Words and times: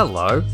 Hello. 0.00 0.44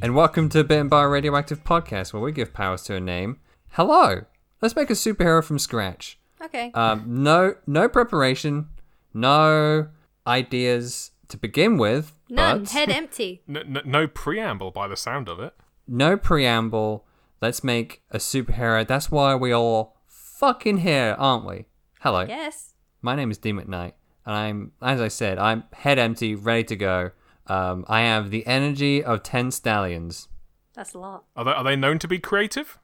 and 0.00 0.14
welcome 0.14 0.48
to 0.50 0.62
Bitten 0.62 0.88
by 0.88 1.02
Radioactive 1.02 1.64
Podcast, 1.64 2.12
where 2.12 2.22
we 2.22 2.30
give 2.30 2.52
powers 2.54 2.82
to 2.84 2.94
a 2.94 3.00
name. 3.00 3.40
Hello. 3.70 4.20
Let's 4.62 4.76
make 4.76 4.90
a 4.90 4.92
superhero 4.92 5.42
from 5.42 5.58
scratch. 5.58 6.20
Okay. 6.40 6.70
Um, 6.72 7.02
no, 7.24 7.56
no 7.66 7.88
preparation, 7.88 8.68
no 9.12 9.88
ideas 10.24 11.10
to 11.28 11.36
begin 11.36 11.78
with. 11.78 12.12
None. 12.30 12.60
but 12.60 12.70
Head 12.70 12.90
empty. 12.90 13.42
N- 13.48 13.56
n- 13.56 13.82
no 13.84 14.06
preamble 14.06 14.70
by 14.70 14.86
the 14.86 14.96
sound 14.96 15.28
of 15.28 15.40
it. 15.40 15.52
no 15.88 16.16
preamble. 16.16 17.06
Let's 17.42 17.64
make 17.64 18.02
a 18.12 18.18
superhero. 18.18 18.86
That's 18.86 19.10
why 19.10 19.34
we 19.34 19.50
all 19.50 19.96
fucking 20.06 20.78
here, 20.78 21.16
aren't 21.18 21.44
we? 21.44 21.64
Hello. 22.02 22.20
Yes. 22.20 22.74
My 23.02 23.16
name 23.16 23.32
is 23.32 23.38
Dean 23.38 23.56
McKnight, 23.60 23.92
and 24.26 24.34
I'm, 24.34 24.72
as 24.82 25.00
I 25.00 25.08
said, 25.08 25.38
I'm 25.38 25.64
head 25.72 25.98
empty, 25.98 26.34
ready 26.34 26.64
to 26.64 26.76
go. 26.76 27.10
Um, 27.46 27.84
I 27.88 28.00
have 28.02 28.30
the 28.30 28.46
energy 28.46 29.02
of 29.04 29.22
ten 29.22 29.50
stallions. 29.50 30.28
That's 30.74 30.94
a 30.94 30.98
lot. 30.98 31.24
Are 31.36 31.44
they, 31.44 31.50
are 31.52 31.64
they 31.64 31.76
known 31.76 31.98
to 32.00 32.08
be 32.08 32.18
creative? 32.18 32.78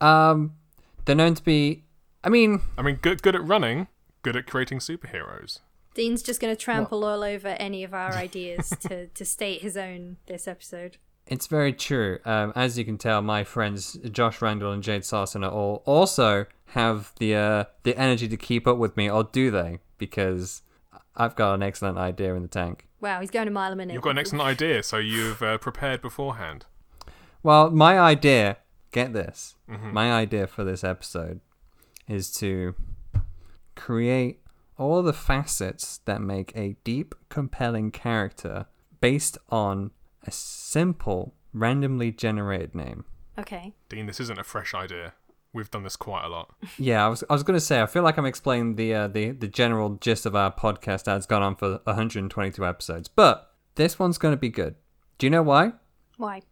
Um, 0.00 0.52
they're 1.04 1.16
known 1.16 1.34
to 1.34 1.42
be. 1.42 1.84
I 2.22 2.28
mean, 2.28 2.60
I 2.78 2.82
mean, 2.82 2.96
good 3.02 3.22
good 3.22 3.34
at 3.34 3.44
running, 3.44 3.88
good 4.22 4.36
at 4.36 4.46
creating 4.46 4.78
superheroes. 4.78 5.60
Dean's 5.94 6.22
just 6.22 6.40
going 6.40 6.54
to 6.54 6.60
trample 6.60 7.04
all 7.04 7.22
over 7.22 7.48
any 7.48 7.84
of 7.84 7.94
our 7.94 8.14
ideas 8.14 8.70
to, 8.80 9.06
to 9.06 9.24
state 9.24 9.62
his 9.62 9.76
own 9.76 10.16
this 10.26 10.48
episode. 10.48 10.96
it's 11.28 11.46
very 11.46 11.72
true. 11.72 12.18
Um, 12.24 12.52
as 12.56 12.76
you 12.76 12.84
can 12.84 12.98
tell, 12.98 13.22
my 13.22 13.44
friends 13.44 13.96
Josh 14.10 14.42
Randall 14.42 14.72
and 14.72 14.82
Jade 14.82 15.04
Sarson 15.04 15.44
are 15.44 15.50
all 15.52 15.82
also 15.86 16.46
have 16.68 17.12
the 17.18 17.34
uh, 17.36 17.64
the 17.84 17.96
energy 17.98 18.26
to 18.28 18.36
keep 18.36 18.66
up 18.66 18.76
with 18.78 18.96
me, 18.96 19.08
or 19.10 19.24
do 19.24 19.50
they? 19.50 19.78
Because 19.98 20.62
I've 21.16 21.36
got 21.36 21.54
an 21.54 21.62
excellent 21.62 21.98
idea 21.98 22.34
in 22.34 22.42
the 22.42 22.48
tank. 22.48 22.88
Wow, 23.00 23.20
he's 23.20 23.30
going 23.30 23.48
a 23.48 23.50
mile 23.50 23.72
a 23.72 23.76
minute. 23.76 23.94
You've 23.94 24.02
got 24.02 24.10
an 24.10 24.18
excellent 24.18 24.42
idea, 24.42 24.82
so 24.82 24.98
you've 24.98 25.42
uh, 25.42 25.58
prepared 25.58 26.00
beforehand. 26.02 26.66
Well, 27.42 27.70
my 27.70 27.98
idea, 27.98 28.56
get 28.90 29.12
this, 29.12 29.56
my 29.68 30.12
idea 30.12 30.46
for 30.46 30.64
this 30.64 30.82
episode 30.82 31.40
is 32.08 32.32
to 32.36 32.74
create 33.76 34.40
all 34.78 35.02
the 35.02 35.12
facets 35.12 35.98
that 36.06 36.20
make 36.20 36.52
a 36.56 36.76
deep, 36.84 37.14
compelling 37.28 37.90
character 37.90 38.66
based 39.00 39.36
on 39.50 39.90
a 40.26 40.30
simple, 40.30 41.34
randomly 41.52 42.10
generated 42.10 42.74
name. 42.74 43.04
Okay. 43.38 43.74
Dean, 43.88 44.06
this 44.06 44.20
isn't 44.20 44.38
a 44.38 44.44
fresh 44.44 44.74
idea. 44.74 45.12
We've 45.54 45.70
done 45.70 45.84
this 45.84 45.96
quite 45.96 46.24
a 46.24 46.28
lot. 46.28 46.52
Yeah, 46.78 47.06
I 47.06 47.08
was, 47.08 47.22
I 47.30 47.32
was 47.32 47.42
going 47.44 47.56
to 47.56 47.64
say, 47.64 47.80
I 47.80 47.86
feel 47.86 48.02
like 48.02 48.18
I'm 48.18 48.26
explaining 48.26 48.74
the, 48.74 48.92
uh, 48.92 49.08
the, 49.08 49.30
the 49.30 49.46
general 49.48 49.90
gist 50.00 50.26
of 50.26 50.34
our 50.34 50.52
podcast 50.52 51.04
that's 51.04 51.26
gone 51.26 51.42
on 51.42 51.54
for 51.54 51.80
122 51.84 52.66
episodes, 52.66 53.06
but 53.08 53.52
this 53.76 53.98
one's 53.98 54.18
going 54.18 54.32
to 54.34 54.38
be 54.38 54.48
good. 54.50 54.74
Do 55.18 55.26
you 55.26 55.30
know 55.30 55.42
why? 55.42 55.72
Why? 56.16 56.42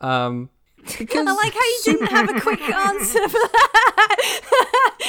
Um, 0.00 0.50
because 0.98 1.26
I 1.28 1.32
like 1.32 1.52
how 1.54 1.60
you 1.60 1.80
didn't 1.84 2.08
have 2.08 2.28
a 2.28 2.40
quick 2.40 2.60
answer 2.68 3.28
for 3.28 3.38
that. 3.38 4.40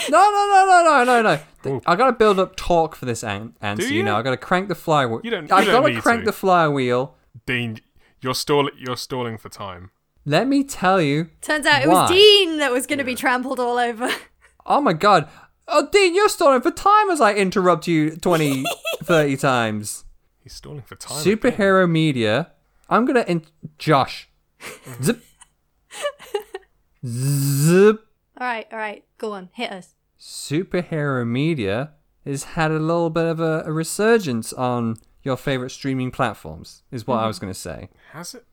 No, 0.09 0.19
no, 0.19 0.47
no, 0.47 0.65
no, 0.67 1.03
no, 1.03 1.21
no, 1.21 1.39
no. 1.75 1.81
I 1.87 1.95
gotta 1.95 2.11
build 2.13 2.37
up 2.39 2.55
talk 2.55 2.95
for 2.95 3.05
this 3.05 3.23
an- 3.23 3.55
answer. 3.61 3.87
Do 3.87 3.91
you? 3.93 3.99
you? 3.99 4.03
know, 4.03 4.17
I 4.17 4.21
gotta 4.21 4.37
crank 4.37 4.67
the 4.67 4.75
flywheel. 4.75 5.21
You 5.23 5.31
don't- 5.31 5.51
I 5.51 5.61
you 5.61 5.71
don't 5.71 5.81
gotta 5.81 6.01
crank 6.01 6.25
the 6.25 6.33
flywheel. 6.33 7.15
Dean, 7.45 7.79
you're 8.21 8.35
stall 8.35 8.69
you're 8.77 8.97
stalling 8.97 9.37
for 9.37 9.49
time. 9.49 9.91
Let 10.25 10.47
me 10.47 10.63
tell 10.63 11.01
you. 11.01 11.29
Turns 11.41 11.65
out 11.65 11.81
it 11.81 11.89
Why? 11.89 12.03
was 12.03 12.11
Dean 12.11 12.57
that 12.57 12.71
was 12.71 12.87
going 12.87 12.99
to 12.99 13.03
be 13.03 13.15
trampled 13.15 13.59
all 13.59 13.77
over. 13.77 14.09
Oh 14.65 14.79
my 14.79 14.93
god. 14.93 15.27
Oh, 15.67 15.89
Dean, 15.91 16.15
you're 16.15 16.29
stalling 16.29 16.61
for 16.61 16.71
time 16.71 17.09
as 17.09 17.19
I 17.19 17.33
interrupt 17.33 17.87
you 17.87 18.15
20, 18.15 18.63
30 19.03 19.37
times. 19.37 20.05
He's 20.41 20.53
stalling 20.53 20.81
for 20.81 20.95
time. 20.95 21.23
Superhero 21.23 21.89
media. 21.89 22.51
I'm 22.89 23.05
gonna. 23.05 23.25
In- 23.27 23.45
Josh. 23.77 24.29
Zip. 25.01 25.23
Zip. 27.05 28.07
all 28.37 28.47
right, 28.47 28.67
all 28.71 28.77
right. 28.77 29.03
Go 29.17 29.33
on. 29.33 29.49
Hit 29.53 29.71
us. 29.71 29.95
Superhero 30.19 31.25
media 31.27 31.91
has 32.25 32.43
had 32.43 32.71
a 32.71 32.79
little 32.79 33.09
bit 33.09 33.25
of 33.25 33.39
a, 33.39 33.63
a 33.65 33.71
resurgence 33.71 34.53
on 34.53 34.97
your 35.23 35.37
favorite 35.37 35.69
streaming 35.71 36.11
platforms, 36.11 36.83
is 36.91 37.07
what 37.07 37.19
I 37.19 37.21
hmm. 37.23 37.27
was 37.27 37.39
gonna 37.39 37.53
say. 37.53 37.89
Has 38.11 38.35
it? 38.35 38.45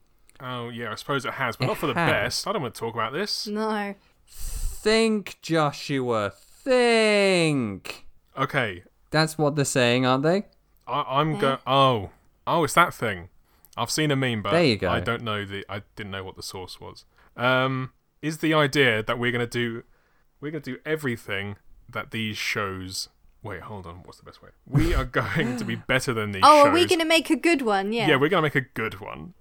Oh 0.42 0.68
yeah, 0.70 0.92
I 0.92 0.94
suppose 0.94 1.24
it 1.24 1.34
has, 1.34 1.56
but 1.56 1.64
It 1.64 1.68
not 1.68 1.76
for 1.78 1.86
the 1.86 1.94
has. 1.94 2.10
best. 2.10 2.46
I 2.48 2.52
don't 2.52 2.62
want 2.62 2.74
to 2.74 2.78
talk 2.80 2.94
about 2.94 3.12
this. 3.12 3.46
No. 3.46 3.94
Think, 4.26 5.38
Joshua. 5.42 6.32
Think. 6.34 8.06
Okay, 8.38 8.84
That's 9.10 9.36
what 9.36 9.56
they're 9.56 9.64
saying, 9.64 10.06
aren't 10.06 10.22
they? 10.22 10.44
I, 10.86 11.04
I'm 11.20 11.38
go. 11.38 11.58
Oh, 11.66 12.10
oh, 12.46 12.64
it's 12.64 12.74
that 12.74 12.94
thing. 12.94 13.28
I've 13.76 13.90
seen 13.90 14.10
a 14.10 14.16
meme, 14.16 14.42
but 14.42 14.52
There 14.52 14.64
you 14.64 14.76
go. 14.76 14.90
I 14.90 15.00
don't 15.00 15.22
know 15.22 15.44
the. 15.44 15.64
I 15.68 15.82
didn't 15.96 16.12
know 16.12 16.24
what 16.24 16.36
the 16.36 16.42
source 16.42 16.80
was. 16.80 17.04
Um, 17.36 17.92
is 18.22 18.38
the 18.38 18.54
idea 18.54 19.02
that 19.02 19.18
we're 19.18 19.32
gonna 19.32 19.46
do? 19.46 19.82
We're 20.40 20.50
gonna 20.52 20.60
do 20.62 20.78
everything 20.86 21.56
that 21.88 22.10
these 22.12 22.36
shows. 22.38 23.08
Wait, 23.42 23.62
hold 23.62 23.86
on. 23.86 23.96
What's 24.04 24.18
the 24.18 24.24
best 24.24 24.42
way? 24.42 24.50
We 24.66 24.94
are 24.94 25.04
going 25.22 25.56
to 25.56 25.64
be 25.64 25.74
better 25.74 26.12
than 26.12 26.32
these 26.32 26.42
Oh, 26.44 26.64
shows. 26.64 26.66
are 26.68 26.72
we 26.72 26.86
going 26.86 26.98
to 27.00 27.06
make 27.06 27.30
a 27.30 27.36
good 27.36 27.62
one? 27.62 27.90
Yeah. 27.92 28.06
Yeah, 28.08 28.16
we're 28.16 28.28
gonna 28.28 28.42
make 28.42 28.54
a 28.54 28.60
good 28.60 29.00
one. 29.00 29.34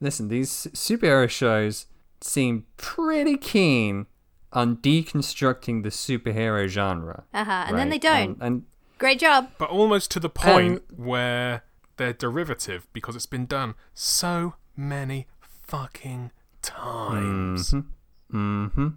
Listen, 0.00 0.28
these 0.28 0.50
superhero 0.72 1.28
shows 1.28 1.86
seem 2.20 2.64
pretty 2.76 3.36
keen 3.36 4.06
on 4.52 4.76
deconstructing 4.76 5.82
the 5.82 5.88
superhero 5.88 6.66
genre. 6.68 7.24
uh 7.32 7.44
huh. 7.44 7.64
And 7.68 7.78
then 7.78 7.88
they 7.88 7.98
don't. 7.98 8.30
And, 8.30 8.42
and 8.42 8.62
Great 8.98 9.18
job. 9.18 9.50
But 9.58 9.70
almost 9.70 10.10
to 10.12 10.20
the 10.20 10.30
point 10.30 10.82
where 10.96 11.64
they're 11.96 12.12
derivative 12.12 12.86
because 12.92 13.16
it's 13.16 13.26
been 13.26 13.46
done 13.46 13.74
so 13.92 14.54
many 14.76 15.26
fucking 15.40 16.30
times. 16.62 17.74
Mm 18.32 18.72
hmm. 18.72 18.88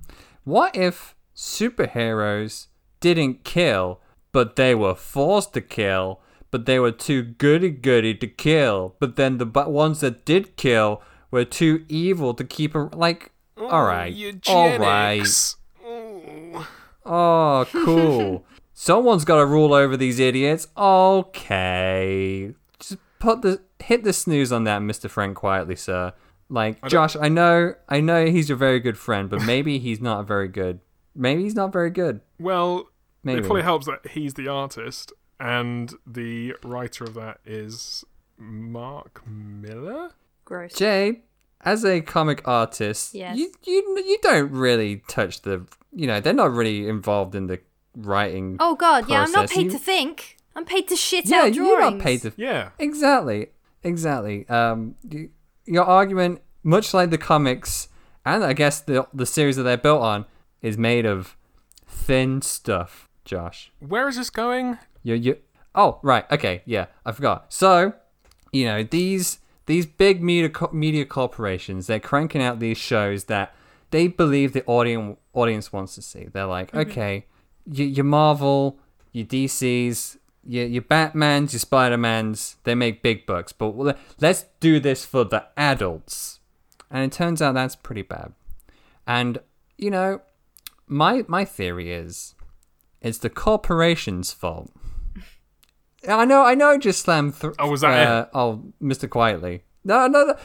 What 0.44 0.75
if 0.75 1.16
superheroes 1.36 2.68
didn't 3.00 3.44
kill, 3.44 4.00
but 4.31 4.56
they 4.56 4.74
were 4.74 4.96
forced 4.96 5.53
to 5.53 5.62
kill, 5.62 6.22
but 6.52 6.66
they 6.66 6.80
were 6.80 6.91
too 6.91 7.24
goody 7.24 7.69
goody 7.69 8.13
to 8.16 8.28
kill, 8.28 8.96
but 9.00 9.16
then 9.16 9.38
the 9.38 9.46
bu- 9.46 9.69
ones 9.69 10.00
that 10.02 10.25
did 10.25 10.56
kill 10.58 11.02
were 11.31 11.46
too 11.46 11.85
evil 11.90 12.34
to 12.34 12.44
keep 12.44 12.75
a 12.75 12.90
like. 12.94 13.31
all 13.58 13.84
right, 13.84 14.13
all 14.47 14.78
right. 14.80 15.56
Ooh. 15.86 16.66
Oh, 17.06 17.66
cool. 17.72 18.46
Someone's 18.74 19.25
got 19.25 19.38
to 19.38 19.46
rule 19.46 19.74
over 19.74 19.97
these 19.97 20.19
idiots. 20.19 20.68
Okay, 20.78 22.53
just 22.80 22.97
put 23.19 23.41
the 23.41 23.62
hit 23.80 24.03
the 24.03 24.13
snooze 24.13 24.52
on 24.52 24.63
that, 24.66 24.80
Mister 24.80 25.09
Frank, 25.09 25.38
Quitely, 25.38 25.78
sir. 25.78 26.13
Like 26.50 26.86
Josh, 26.88 27.16
I 27.19 27.28
know, 27.28 27.74
I 27.90 28.00
know 28.00 28.25
he's 28.28 28.47
your 28.50 28.57
very 28.57 28.80
good 28.80 28.97
friend, 28.97 29.30
but 29.30 29.41
maybe 29.44 29.80
he's 29.88 30.00
not 30.00 30.28
very 30.28 30.47
good. 30.47 30.80
Maybe 31.16 31.44
he's 31.44 31.56
not 31.56 31.74
very 31.74 31.90
good. 31.90 32.22
Well, 32.40 32.90
Maybe. 33.24 33.40
it 33.40 33.46
probably 33.46 33.63
helps 33.63 33.88
that 33.88 34.12
he's 34.12 34.36
the 34.36 34.47
artist 34.47 35.12
and 35.40 35.94
the 36.06 36.56
writer 36.64 37.03
of 37.03 37.14
that 37.16 37.40
is 37.46 38.03
Mark 38.38 39.24
Millar. 39.28 40.12
Gross. 40.46 40.74
Jade, 40.74 41.22
as 41.62 41.84
a 41.84 42.02
comic 42.02 42.48
artist, 42.48 43.14
Yes. 43.14 43.38
you 43.38 43.52
you 43.64 43.98
you 44.06 44.18
don't 44.22 44.52
really 44.52 45.03
touch 45.08 45.42
the. 45.42 45.66
You 45.94 46.08
know, 46.08 46.20
they're 46.22 46.34
not 46.34 46.52
really 46.52 46.88
involved 46.88 47.34
in 47.36 47.48
the 47.48 47.59
writing. 47.96 48.58
Oh 48.59 48.75
God, 48.75 49.09
yeah, 49.09 49.22
I'm 49.24 49.31
not 49.31 49.50
paid 49.50 49.66
You- 49.66 49.72
to 49.72 49.80
think. 49.80 50.38
I'm 50.56 50.66
paid 50.66 50.88
to 50.88 50.96
shit 50.96 51.25
yeah, 51.28 51.38
out 51.44 51.54
drawings. 51.54 51.56
Yeah, 51.58 51.64
you're 51.64 51.92
not 51.92 52.00
paid 52.00 52.22
to 52.24 52.34
Yeah. 52.36 52.69
Exactly. 52.80 53.50
Exactly. 53.84 54.48
Um, 54.50 54.95
y- 55.04 55.30
your 55.66 55.84
argument, 55.86 56.42
much 56.63 56.94
like 56.95 57.10
the 57.12 57.18
comics, 57.19 57.89
and 58.25 58.44
I 58.44 58.54
guess 58.54 58.80
the 58.81 59.07
the 59.13 59.25
series 59.25 59.56
that 59.57 59.63
they're 59.63 59.78
built 59.78 60.01
on, 60.01 60.25
is 60.62 60.78
made 60.78 61.06
of 61.06 61.36
thin 61.88 62.42
stuff. 62.42 63.07
Josh, 63.27 63.71
Where 63.79 64.07
is 64.07 64.15
this 64.15 64.29
going? 64.29 64.77
you 65.03 65.13
you. 65.15 65.38
Oh 65.75 66.00
right. 66.01 66.25
Okay. 66.31 66.63
Yeah. 66.65 66.88
I 67.06 67.12
forgot. 67.12 67.53
So, 67.53 67.94
you 68.51 68.65
know 68.65 68.83
these 68.83 69.39
these 69.68 69.85
big 69.85 70.24
media 70.24 70.50
co- 70.50 70.71
media 70.74 71.06
corporations, 71.06 71.88
they're 71.88 72.00
cranking 72.00 72.41
out 72.41 72.59
these 72.59 72.77
shows 72.77 73.25
that 73.25 73.53
they 73.91 74.07
believe 74.07 74.53
the 74.53 74.65
audience 74.65 75.18
audience 75.33 75.71
wants 75.71 75.95
to 75.95 76.01
see. 76.01 76.25
They're 76.31 76.45
like, 76.45 76.69
mm-hmm. 76.71 76.89
okay, 76.89 77.25
you, 77.69 77.85
your 77.85 78.06
Marvel, 78.06 78.79
your 79.12 79.25
DCs, 79.25 80.18
your, 80.45 80.65
your 80.65 80.81
Batmans, 80.81 81.51
your 81.51 81.59
Spider-Mans, 81.59 82.56
they 82.63 82.75
make 82.75 83.03
big 83.03 83.25
bucks, 83.25 83.51
but 83.51 83.97
let's 84.19 84.45
do 84.59 84.79
this 84.79 85.06
for 85.06 85.25
the 85.25 85.45
adults. 85.57 86.39
And 86.89 87.03
it 87.03 87.12
turns 87.12 87.41
out 87.41 87.53
that's 87.53 87.75
pretty 87.75 88.01
bad. 88.01 88.33
And, 89.06 89.39
you 89.77 89.91
know, 89.91 90.21
my 90.88 91.25
my 91.27 91.44
theory 91.44 91.91
is 91.91 92.33
it's 93.02 93.18
the 93.20 93.30
corporation's 93.30 94.32
fault. 94.32 94.72
I 96.08 96.26
know, 96.26 96.44
I 96.44 96.56
know, 96.56 96.78
just 96.78 97.02
slam. 97.02 97.32
Th- 97.34 97.54
Oh, 97.60 97.70
was 97.70 97.82
that 97.82 98.08
uh, 98.08 98.26
Oh, 98.34 98.64
Mr. 98.82 99.10
Quitely. 99.10 99.62
No, 99.84 100.08
no, 100.08 100.26
no. 100.26 100.36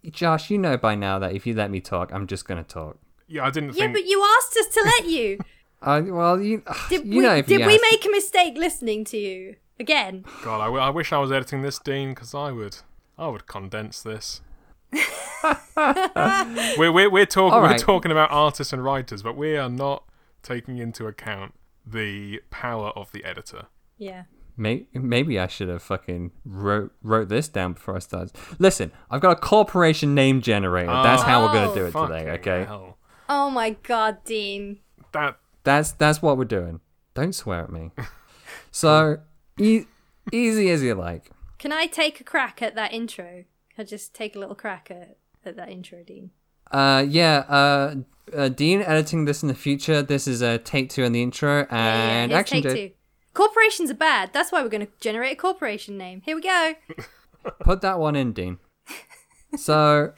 Josh, 0.10 0.50
you 0.50 0.58
know 0.58 0.76
by 0.76 0.94
now 0.94 1.18
that 1.18 1.32
if 1.34 1.46
you 1.46 1.54
let 1.54 1.70
me 1.70 1.80
talk, 1.80 2.12
I'm 2.12 2.26
just 2.26 2.46
gonna 2.46 2.64
talk. 2.64 2.98
Yeah, 3.28 3.46
I 3.46 3.50
didn't 3.50 3.70
Yeah, 3.76 3.84
think. 3.86 3.92
but 3.94 4.04
you 4.06 4.22
asked 4.38 4.56
us 4.58 4.66
to 4.74 4.82
let 4.84 5.06
you. 5.06 5.38
Uh, 5.84 6.00
well, 6.06 6.40
you, 6.40 6.62
Did 6.88 7.04
you 7.06 7.16
we 7.16 7.20
know, 7.24 7.34
if 7.34 7.46
did 7.46 7.58
you 7.58 7.66
we 7.66 7.72
ask- 7.74 7.82
make 7.90 8.06
a 8.06 8.08
mistake 8.10 8.56
listening 8.56 9.04
to 9.06 9.18
you 9.18 9.56
again? 9.80 10.24
God, 10.44 10.60
I, 10.60 10.66
w- 10.66 10.80
I 10.80 10.90
wish 10.90 11.12
I 11.12 11.18
was 11.18 11.32
editing 11.32 11.62
this, 11.62 11.80
Dean, 11.80 12.10
because 12.10 12.36
I 12.36 12.52
would, 12.52 12.76
I 13.18 13.26
would 13.26 13.48
condense 13.48 14.00
this. 14.00 14.42
we're 16.76 16.92
we're, 16.92 17.10
we're 17.10 17.26
talking 17.26 17.54
All 17.54 17.62
we're 17.62 17.78
talking 17.78 18.12
about 18.12 18.30
artists 18.30 18.72
and 18.72 18.84
writers, 18.84 19.22
but 19.24 19.36
we 19.36 19.56
are 19.56 19.68
not 19.68 20.04
taking 20.42 20.78
into 20.78 21.06
account 21.06 21.54
the 21.86 22.40
power 22.50 22.90
of 22.90 23.12
the 23.12 23.24
editor. 23.24 23.66
Yeah. 23.98 24.24
May- 24.56 24.86
Maybe 24.92 25.38
I 25.38 25.46
should 25.46 25.68
have 25.68 25.82
fucking 25.82 26.32
wrote 26.44 26.92
wrote 27.02 27.28
this 27.28 27.48
down 27.48 27.72
before 27.72 27.96
I 27.96 28.00
started. 28.00 28.32
Listen, 28.58 28.92
I've 29.10 29.20
got 29.22 29.30
a 29.32 29.40
corporation 29.40 30.14
name 30.14 30.40
generator. 30.42 30.92
That's 31.02 31.22
how 31.22 31.42
we're 31.46 31.52
gonna 31.54 31.74
do 31.74 31.86
it 31.86 31.92
today. 31.92 32.30
Okay, 32.32 32.64
hell. 32.64 32.98
Oh 33.28 33.48
my 33.50 33.70
god, 33.70 34.18
Dean. 34.24 34.80
That 35.12 35.38
that's 35.64 35.92
that's 35.92 36.20
what 36.20 36.36
we're 36.36 36.44
doing. 36.44 36.80
Don't 37.14 37.34
swear 37.34 37.62
at 37.62 37.70
me. 37.70 37.90
So 38.70 39.18
e- 39.58 39.84
easy 40.32 40.70
as 40.70 40.82
you 40.82 40.94
like. 40.94 41.30
Can 41.58 41.72
I 41.72 41.86
take 41.86 42.20
a 42.20 42.24
crack 42.24 42.62
at 42.62 42.74
that 42.74 42.92
intro? 42.92 43.44
Can 43.74 43.78
I 43.78 43.84
just 43.84 44.14
take 44.14 44.34
a 44.34 44.38
little 44.38 44.54
crack 44.54 44.90
at, 44.90 45.16
at 45.44 45.56
that 45.56 45.68
intro, 45.70 46.02
Dean? 46.02 46.30
Uh, 46.70 47.04
yeah. 47.06 47.38
Uh, 47.48 47.94
uh, 48.34 48.48
Dean 48.48 48.82
editing 48.82 49.24
this 49.24 49.42
in 49.42 49.48
the 49.48 49.54
future. 49.54 50.02
This 50.02 50.26
is 50.26 50.42
a 50.42 50.58
take 50.58 50.90
two 50.90 51.04
in 51.04 51.12
the 51.12 51.22
intro 51.22 51.66
and 51.70 52.30
yeah, 52.30 52.36
here's 52.36 52.40
action. 52.40 52.62
take 52.62 52.74
two. 52.74 52.90
Corporations 53.34 53.90
are 53.90 53.94
bad. 53.94 54.30
That's 54.32 54.52
why 54.52 54.62
we're 54.62 54.68
going 54.68 54.86
to 54.86 54.92
generate 55.00 55.32
a 55.32 55.36
corporation 55.36 55.96
name. 55.96 56.20
Here 56.24 56.36
we 56.36 56.42
go. 56.42 56.74
Put 57.60 57.80
that 57.80 57.98
one 57.98 58.14
in, 58.14 58.32
Dean. 58.32 58.58
so 59.56 60.12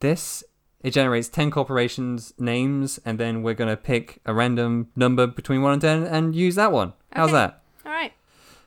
this 0.00 0.44
it 0.82 0.92
generates 0.92 1.28
ten 1.28 1.50
corporations 1.50 2.32
names, 2.38 2.98
and 3.04 3.18
then 3.18 3.42
we're 3.42 3.54
gonna 3.54 3.76
pick 3.76 4.20
a 4.24 4.32
random 4.32 4.88
number 4.96 5.26
between 5.26 5.62
one 5.62 5.74
and 5.74 5.82
ten 5.82 6.04
and 6.04 6.34
use 6.34 6.54
that 6.54 6.72
one. 6.72 6.94
How's 7.12 7.32
that? 7.32 7.62
All 7.84 7.92
right. 7.92 8.12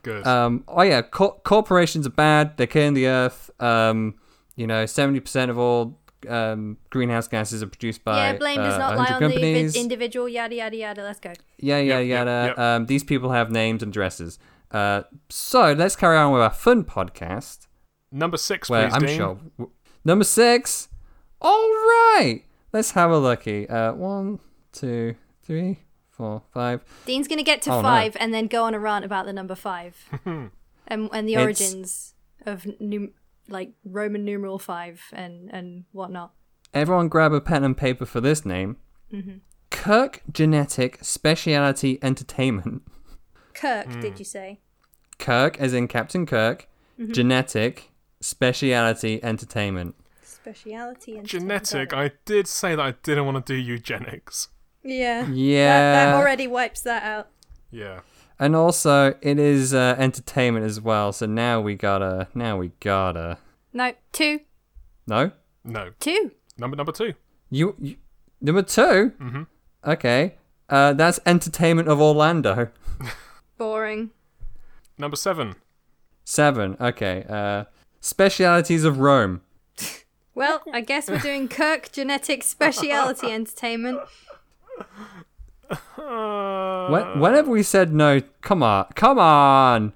good. 0.02 0.26
Um, 0.26 0.64
oh 0.68 0.82
yeah, 0.82 1.02
co- 1.02 1.40
corporations 1.44 2.06
are 2.06 2.10
bad. 2.10 2.56
They're 2.56 2.66
killing 2.66 2.94
the 2.94 3.08
earth. 3.08 3.50
Um, 3.58 4.14
you 4.54 4.66
know, 4.66 4.86
seventy 4.86 5.18
percent 5.18 5.50
of 5.50 5.58
all 5.58 5.98
um, 6.28 6.76
greenhouse 6.90 7.28
gases 7.28 7.62
are 7.62 7.66
produced 7.66 8.04
by 8.04 8.16
yeah, 8.32 8.36
blame 8.38 8.56
does 8.56 8.74
uh, 8.74 8.78
not 8.78 8.96
100 8.96 8.98
lie 9.10 9.14
on 9.14 9.20
companies. 9.32 9.74
invi- 9.74 9.80
individual. 9.80 10.28
Yada 10.28 10.54
yada 10.54 10.76
yada. 10.76 11.02
Let's 11.02 11.20
go. 11.20 11.32
yeah, 11.58 11.78
yeah, 11.78 11.98
Yep, 11.98 12.06
yeah. 12.08 12.24
yep, 12.24 12.48
yep. 12.48 12.58
Um, 12.58 12.86
these 12.86 13.04
people 13.04 13.30
have 13.32 13.50
names 13.50 13.82
and 13.82 13.90
addresses. 13.90 14.38
Uh, 14.70 15.02
so 15.28 15.72
let's 15.72 15.96
carry 15.96 16.16
on 16.16 16.32
with 16.32 16.42
our 16.42 16.50
fun 16.50 16.84
podcast. 16.84 17.66
Number 18.10 18.36
six, 18.36 18.68
Where 18.68 18.88
please, 18.88 18.94
I'm 18.94 19.02
Dean. 19.06 19.16
sure 19.16 19.38
number 20.04 20.24
six. 20.24 20.88
All 21.40 21.60
right, 21.68 22.42
let's 22.72 22.92
have 22.92 23.10
a 23.10 23.18
looky. 23.18 23.68
Uh, 23.68 23.92
one, 23.92 24.38
two, 24.72 25.14
three, 25.42 25.80
four, 26.10 26.42
five. 26.52 26.82
Dean's 27.06 27.28
going 27.28 27.38
to 27.38 27.42
get 27.44 27.60
to 27.62 27.70
Oh, 27.72 27.76
no. 27.76 27.82
five 27.82 28.16
and 28.20 28.32
then 28.32 28.46
go 28.46 28.64
on 28.64 28.74
a 28.74 28.78
rant 28.78 29.04
about 29.04 29.26
the 29.26 29.32
number 29.32 29.54
five 29.54 29.96
and 30.24 30.50
and 30.88 31.28
the 31.28 31.34
It's- 31.34 31.42
origins 31.44 32.14
of 32.46 32.66
num- 32.80 33.12
like 33.48 33.72
Roman 33.84 34.24
numeral 34.24 34.58
five 34.58 35.02
and 35.12 35.50
and 35.52 35.84
whatnot. 35.92 36.32
Everyone, 36.72 37.08
grab 37.08 37.32
a 37.32 37.40
pen 37.40 37.62
and 37.64 37.76
paper 37.76 38.04
for 38.06 38.20
this 38.20 38.44
name. 38.44 38.76
Mm-hmm. 39.12 39.36
Kirk 39.70 40.22
Genetic 40.32 40.98
Speciality 41.02 41.98
Entertainment. 42.02 42.82
Kirk, 43.54 43.86
Hmm. 43.86 44.00
did 44.00 44.18
you 44.18 44.24
say? 44.24 44.60
Kirk, 45.18 45.58
as 45.60 45.72
in 45.74 45.86
Captain 45.88 46.26
Kirk. 46.26 46.68
Mm-hmm. 46.98 47.12
Genetic 47.12 47.90
Speciality 48.20 49.22
Entertainment. 49.22 49.94
Speciality 50.22 51.16
and 51.16 51.26
Genetic. 51.26 51.92
I 51.92 52.12
did 52.24 52.46
say 52.46 52.74
that 52.74 52.82
I 52.84 52.92
didn't 53.02 53.24
want 53.26 53.44
to 53.46 53.52
do 53.54 53.58
eugenics. 53.58 54.48
Yeah. 54.82 55.26
Yeah. 55.28 55.66
That, 55.92 56.10
that 56.12 56.14
already 56.16 56.46
wipes 56.46 56.82
that 56.82 57.02
out. 57.02 57.28
Yeah. 57.70 58.00
And 58.38 58.56
also, 58.56 59.14
it 59.22 59.38
is 59.38 59.72
uh, 59.72 59.94
entertainment 59.98 60.66
as 60.66 60.80
well. 60.80 61.12
So 61.12 61.26
now 61.26 61.60
we 61.60 61.74
gotta. 61.76 62.28
Now 62.34 62.56
we 62.58 62.72
gotta. 62.80 63.38
No, 63.72 63.92
two, 64.12 64.40
No, 65.06 65.30
No. 65.64 65.90
two. 66.00 66.32
Number 66.58 66.76
number 66.76 66.92
two. 66.92 67.14
you, 67.50 67.74
you 67.80 67.96
number 68.40 68.62
2 68.62 68.82
Mm-hmm. 68.82 69.42
Okay, 69.86 70.34
uh, 70.68 70.92
that's 70.94 71.18
Entertainment 71.26 71.88
of 71.88 72.00
Orlando. 72.00 72.68
Boring. 73.58 74.10
Number 74.98 75.16
seven. 75.16 75.56
Seven. 76.24 76.76
Okay. 76.80 77.24
Uh, 77.28 77.64
Specialities 78.00 78.84
of 78.84 78.98
Rome. 78.98 79.40
Well, 80.34 80.62
I 80.72 80.80
guess 80.80 81.08
we're 81.08 81.18
doing 81.18 81.48
Kirk 81.48 81.90
Genetic 81.92 82.42
Speciality 82.44 83.26
Entertainment. 83.32 84.00
Uh, 85.98 86.88
When, 86.88 87.20
whenever 87.20 87.50
we 87.50 87.62
said 87.62 87.92
no, 87.94 88.20
come 88.42 88.62
on, 88.62 88.86
come 88.94 89.18
on. 89.18 89.92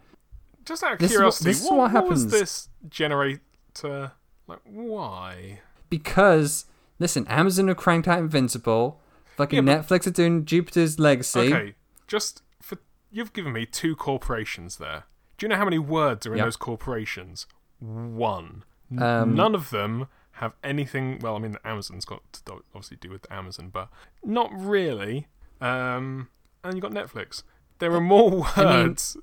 just 0.64 0.82
out 0.82 0.94
of 0.94 0.98
This 0.98 1.10
is 1.10 1.16
what- 1.16 1.18
curiosity, 1.20 1.50
this 1.50 1.62
is 1.62 1.70
what, 1.70 1.76
what 1.78 1.92
what 1.92 2.08
was 2.08 2.26
this 2.28 2.68
generator 2.88 4.12
like? 4.46 4.60
Why? 4.64 5.60
Because 5.90 6.66
listen, 6.98 7.26
Amazon 7.28 7.68
have 7.68 7.76
cranked 7.76 8.08
out 8.08 8.18
Invincible. 8.18 9.00
Fucking 9.36 9.66
Yeah, 9.66 9.78
Netflix 9.78 10.06
are 10.06 10.10
doing 10.10 10.44
Jupiter's 10.44 10.98
Legacy. 10.98 11.52
Okay, 11.54 11.74
just 12.06 12.42
for 12.60 12.78
you've 13.10 13.32
given 13.32 13.52
me 13.52 13.66
two 13.66 13.94
corporations 13.94 14.76
there. 14.78 15.04
Do 15.36 15.44
you 15.46 15.48
know 15.50 15.56
how 15.56 15.64
many 15.64 15.78
words 15.78 16.26
are 16.26 16.32
in 16.32 16.38
Yep. 16.38 16.46
those 16.46 16.56
corporations? 16.56 17.46
One. 17.78 18.64
Um, 18.98 19.34
None 19.34 19.54
of 19.54 19.70
them 19.70 20.08
have 20.32 20.54
anything. 20.64 21.18
Well, 21.20 21.36
I 21.36 21.38
mean, 21.38 21.56
Amazon's 21.64 22.04
got 22.04 22.22
to 22.44 22.62
obviously 22.74 22.96
do 22.96 23.10
with 23.10 23.30
Amazon, 23.30 23.68
but 23.72 23.88
not 24.24 24.50
really. 24.52 25.28
Um, 25.60 26.28
and 26.64 26.74
you 26.74 26.80
got 26.80 26.92
Netflix. 26.92 27.42
There 27.78 27.92
are 27.92 28.00
more 28.00 28.30
mean- 28.56 28.66
words. 28.66 29.16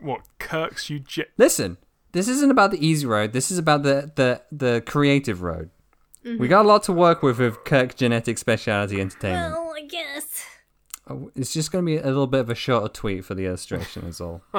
what 0.00 0.22
Kirk's 0.38 0.86
Euge- 0.86 1.26
Listen, 1.36 1.76
this 2.12 2.28
isn't 2.28 2.50
about 2.50 2.70
the 2.70 2.84
easy 2.86 3.06
road. 3.06 3.32
This 3.32 3.50
is 3.50 3.58
about 3.58 3.82
the 3.82 4.12
the 4.14 4.42
the 4.52 4.82
creative 4.86 5.42
road. 5.42 5.70
We 6.24 6.46
got 6.46 6.66
a 6.66 6.68
lot 6.68 6.82
to 6.84 6.92
work 6.92 7.22
with 7.22 7.38
with 7.38 7.64
Kirk 7.64 7.94
Genetic 7.96 8.36
Speciality 8.36 9.00
Entertainment. 9.00 9.54
Well, 9.54 9.72
I 9.74 9.86
guess. 9.86 10.44
Oh, 11.08 11.30
It's 11.34 11.54
just 11.54 11.72
going 11.72 11.86
to 11.86 11.86
be 11.86 11.96
a 11.96 12.04
little 12.04 12.26
bit 12.26 12.40
of 12.40 12.50
a 12.50 12.54
shorter 12.54 12.88
tweet 12.88 13.24
for 13.24 13.34
the 13.34 13.46
illustration, 13.46 14.04
is 14.04 14.20
all. 14.20 14.42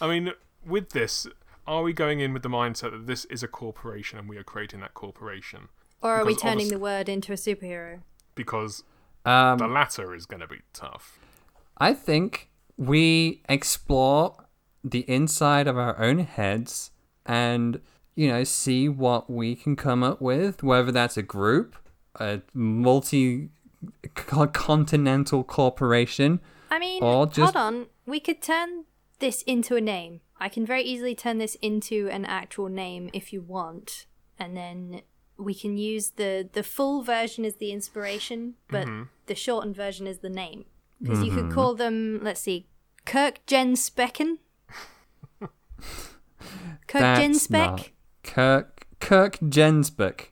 I 0.00 0.08
mean, 0.08 0.32
with 0.66 0.90
this, 0.90 1.28
are 1.64 1.82
we 1.82 1.92
going 1.92 2.18
in 2.18 2.32
with 2.32 2.42
the 2.42 2.48
mindset 2.48 2.90
that 2.90 3.06
this 3.06 3.24
is 3.26 3.44
a 3.44 3.46
corporation 3.48 4.18
and 4.18 4.28
we 4.28 4.36
are 4.36 4.42
creating 4.42 4.80
that 4.80 4.94
corporation? 4.94 5.68
Or 6.02 6.10
are 6.16 6.24
we 6.24 6.34
turning 6.34 6.68
the 6.70 6.78
word 6.78 7.08
into 7.08 7.32
a 7.32 7.36
superhero? 7.36 8.00
Because 8.34 8.82
Um, 9.24 9.58
the 9.58 9.66
latter 9.68 10.14
is 10.14 10.26
going 10.26 10.40
to 10.40 10.46
be 10.46 10.60
tough. 10.72 11.18
I 11.78 11.94
think 11.94 12.50
we 12.76 13.42
explore 13.48 14.36
the 14.82 15.00
inside 15.10 15.66
of 15.66 15.78
our 15.78 15.98
own 15.98 16.18
heads 16.18 16.90
and, 17.24 17.80
you 18.14 18.28
know, 18.28 18.44
see 18.44 18.88
what 18.88 19.30
we 19.30 19.54
can 19.54 19.76
come 19.76 20.02
up 20.02 20.20
with, 20.20 20.62
whether 20.62 20.92
that's 20.92 21.16
a 21.16 21.22
group, 21.22 21.76
a 22.20 22.42
multi 22.52 23.48
continental 24.14 25.44
corporation. 25.44 26.40
I 26.70 26.78
mean, 26.78 27.02
Or 27.02 27.26
just- 27.26 27.54
hold 27.54 27.56
on. 27.56 27.86
We 28.06 28.20
could 28.20 28.42
turn 28.42 28.84
this 29.20 29.42
into 29.42 29.76
a 29.76 29.80
name. 29.80 30.20
I 30.38 30.48
can 30.48 30.66
very 30.66 30.82
easily 30.82 31.14
turn 31.14 31.38
this 31.38 31.54
into 31.62 32.08
an 32.10 32.24
actual 32.24 32.68
name 32.68 33.08
if 33.12 33.32
you 33.32 33.40
want, 33.40 34.06
and 34.38 34.56
then 34.56 35.02
we 35.36 35.54
can 35.54 35.76
use 35.76 36.10
the 36.12 36.48
the 36.52 36.62
full 36.62 37.02
version 37.02 37.44
as 37.44 37.56
the 37.56 37.70
inspiration, 37.72 38.54
but 38.68 38.86
Mm-hmm. 38.86 39.02
the 39.26 39.34
shortened 39.34 39.76
version 39.76 40.06
is 40.06 40.18
the 40.18 40.30
name. 40.30 40.64
Because 41.02 41.22
you 41.22 41.32
could 41.34 41.50
call 41.52 41.74
them, 41.74 42.20
let's 42.22 42.40
see, 42.40 42.66
Kirk 43.04 43.44
Jen 43.46 43.74
Specken. 43.74 44.38
Kirk 46.86 47.02
Jen 47.18 47.32
That's 47.32 47.42
Speck. 47.42 47.70
not 47.70 47.88
Kirk 48.22 48.86
Kirk 49.00 49.38
Jensbeck. 49.40 50.26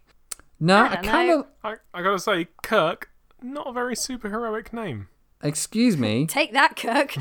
No, 0.61 0.76
I 0.76 0.92
I, 0.92 0.97
kind 0.97 1.30
of. 1.30 1.47
I, 1.64 1.75
I 1.92 2.02
gotta 2.02 2.18
say, 2.18 2.49
Kirk, 2.62 3.11
not 3.42 3.66
a 3.68 3.73
very 3.73 3.94
superheroic 3.94 4.73
name. 4.73 5.09
Excuse 5.42 5.97
me, 5.97 6.26
Take 6.30 6.52
that, 6.52 6.76
Kirk. 6.76 7.14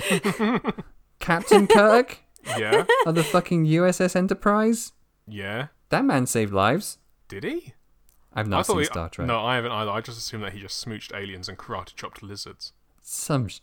Captain 1.19 1.67
Kirk 1.67 2.19
Yeah, 2.57 2.85
of 3.05 3.15
the 3.15 3.23
fucking 3.23 3.65
USS 3.65 4.15
Enterprise. 4.15 4.91
yeah. 5.27 5.67
That 5.89 6.05
man 6.05 6.25
saved 6.25 6.53
lives. 6.53 6.99
Did 7.31 7.45
he? 7.45 7.73
I've 8.33 8.47
not 8.47 8.65
seen 8.65 8.79
he, 8.79 8.83
Star 8.85 9.07
Trek. 9.09 9.25
No, 9.27 9.39
I 9.39 9.55
haven't 9.55 9.71
either. 9.71 9.89
I 9.91 10.01
just 10.01 10.17
assumed 10.17 10.43
that 10.43 10.51
he 10.53 10.59
just 10.59 10.85
smooched 10.85 11.15
aliens 11.15 11.47
and 11.47 11.57
karate 11.57 11.95
chopped 11.95 12.21
lizards. 12.21 12.73
Some. 13.01 13.47
Sh- 13.47 13.59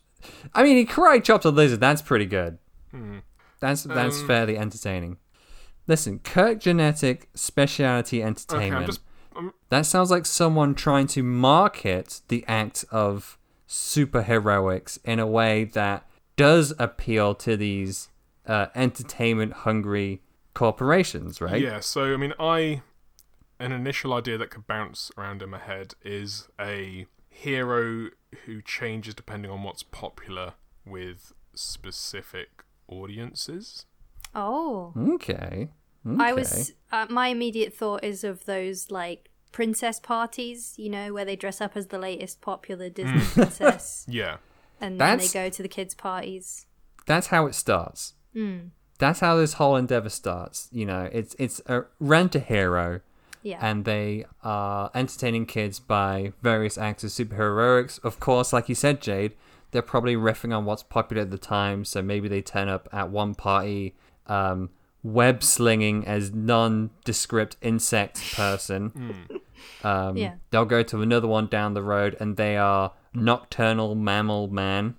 I 0.55 0.63
mean, 0.63 0.77
he 0.79 0.87
karate 0.87 1.23
chopped 1.23 1.45
a 1.45 1.51
lizard. 1.51 1.81
That's 1.81 2.01
pretty 2.03 2.27
good. 2.27 2.57
Hmm. 2.91 3.19
That's 3.61 3.83
that's 3.83 4.21
Um, 4.21 4.27
fairly 4.27 4.57
entertaining. 4.57 5.19
Listen, 5.87 6.19
Kirk 6.21 6.61
Genetic 6.61 7.29
Speciality 7.35 8.19
Okay, 8.21 8.27
Entertainment. 8.27 8.75
I'm 8.77 8.87
just. 8.87 9.01
I'm, 9.37 9.53
That 9.69 9.85
sounds 9.87 10.11
like 10.11 10.25
someone 10.27 10.75
trying 10.75 11.07
to 11.09 11.23
market 11.23 12.23
the 12.29 12.45
act 12.49 12.85
of 12.91 13.39
superheroics 13.69 14.99
in 15.05 15.19
a 15.19 15.27
way 15.27 15.65
that 15.65 16.09
does 16.37 16.73
appeal 16.79 17.35
to 17.35 17.57
these 17.57 18.09
uh, 18.47 18.67
entertainment 18.75 19.53
hungry 19.53 20.23
corporations, 20.55 21.41
right? 21.41 21.61
Yeah, 21.61 21.81
so 21.81 22.13
I 22.15 22.17
mean, 22.17 22.33
I 22.41 22.83
an 23.61 23.73
initial 23.73 24.13
idea 24.15 24.39
that 24.39 24.51
could 24.51 24.67
bounce 24.67 25.11
around 25.19 25.43
in 25.43 25.51
my 25.51 25.59
head 25.59 25.95
is 26.05 26.49
a 26.61 27.07
hero 27.29 28.09
who 28.45 28.63
changes 28.63 29.15
depending 29.15 29.51
on 29.51 29.63
what's 29.63 29.83
popular 29.83 30.55
with 30.87 31.33
specific 31.55 32.49
audiences. 32.89 33.87
Oh. 34.35 34.93
Okay. 34.97 35.69
I 36.19 36.33
was 36.33 36.73
uh, 36.93 37.07
my 37.11 37.29
immediate 37.29 37.75
thought 37.75 38.03
is 38.05 38.25
of 38.25 38.45
those 38.47 38.91
like 38.91 39.31
princess 39.53 39.99
parties, 40.01 40.75
you 40.77 40.89
know, 40.89 41.13
where 41.13 41.25
they 41.25 41.37
dress 41.37 41.61
up 41.61 41.77
as 41.77 41.89
the 41.89 41.99
latest 41.99 42.41
popular 42.41 42.89
Disney 42.89 43.21
princess 43.35 44.07
Yeah. 44.09 44.37
and 44.81 45.01
then 45.01 45.19
they 45.19 45.29
go 45.29 45.49
to 45.51 45.63
the 45.63 45.69
kids' 45.69 45.95
parties. 45.95 46.67
That's 47.07 47.29
how 47.29 47.47
it 47.47 47.55
starts. 47.55 48.15
Hmm. 48.33 48.59
That's 48.99 49.21
how 49.21 49.37
this 49.37 49.55
whole 49.55 49.77
endeavor 49.77 50.09
starts. 50.09 50.69
You 50.73 50.87
know, 50.87 51.09
it's 51.13 51.35
it's 51.39 51.61
a 51.67 51.83
rent 52.01 52.35
a 52.35 52.41
hero, 52.41 53.01
Yeah. 53.49 53.59
and 53.61 53.85
they 53.85 54.25
are 54.43 54.91
entertaining 54.95 55.47
kids 55.47 55.79
by 55.81 56.33
various 56.43 56.77
acts 56.79 57.05
of 57.05 57.11
superheroics. 57.11 57.99
Of 58.05 58.21
course, 58.21 58.53
like 58.53 58.69
you 58.69 58.75
said, 58.75 59.01
Jade, 59.01 59.33
they're 59.71 59.83
probably 59.83 60.17
riffing 60.17 60.57
on 60.57 60.65
what's 60.65 60.83
popular 60.83 61.23
at 61.23 61.31
the 61.31 61.39
time. 61.39 61.85
So 61.85 62.03
maybe 62.03 62.29
they 62.29 62.43
turn 62.43 62.69
up 62.69 62.89
at 62.93 63.11
one 63.11 63.35
party, 63.35 63.95
um, 64.27 64.71
web 65.03 65.43
slinging 65.43 66.07
as 66.07 66.33
nondescript 66.33 67.57
insect 67.63 68.33
person. 68.35 69.15
Um, 69.83 70.17
Yeah. 70.17 70.35
They'll 70.51 70.65
go 70.65 70.83
to 70.83 71.03
another 71.03 71.29
one 71.29 71.47
down 71.47 71.75
the 71.75 71.83
road, 71.83 72.17
and 72.21 72.37
they 72.37 72.57
are 72.57 72.93
nocturnal 73.15 73.95
mammal 73.95 74.49
man. 74.49 74.97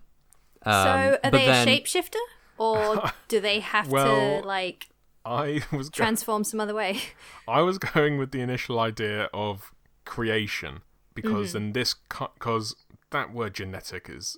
so 0.63 0.71
Um, 0.71 0.87
are 0.87 1.19
but 1.23 1.31
they 1.31 1.45
then- 1.45 1.67
a 1.67 1.71
shapeshifter? 1.81 2.15
Or 2.57 3.11
do 3.29 3.39
they 3.39 3.59
have 3.61 3.87
Well- 3.89 4.41
to 4.41 4.47
like 4.47 4.88
I 5.29 5.61
was 5.71 5.89
go- 5.89 5.97
transform 5.97 6.43
some 6.43 6.59
other 6.59 6.73
way? 6.73 6.99
I 7.47 7.61
was 7.61 7.77
going 7.77 8.17
with 8.17 8.31
the 8.31 8.41
initial 8.41 8.79
idea 8.79 9.29
of 9.33 9.71
creation 10.05 10.81
because 11.13 11.49
mm-hmm. 11.49 11.57
in 11.57 11.73
this 11.73 11.95
because 12.33 12.75
that 13.11 13.33
word 13.33 13.53
genetic 13.53 14.09
is 14.09 14.37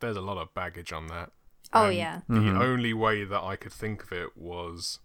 there's 0.00 0.16
a 0.16 0.20
lot 0.20 0.36
of 0.36 0.52
baggage 0.54 0.92
on 0.92 1.06
that. 1.06 1.30
Oh 1.72 1.86
And 1.86 1.96
yeah. 1.96 2.20
The 2.28 2.34
mm-hmm. 2.34 2.60
only 2.60 2.92
way 2.92 3.24
that 3.24 3.42
I 3.42 3.56
could 3.56 3.72
think 3.72 4.02
of 4.02 4.12
it 4.12 4.36
was 4.36 4.98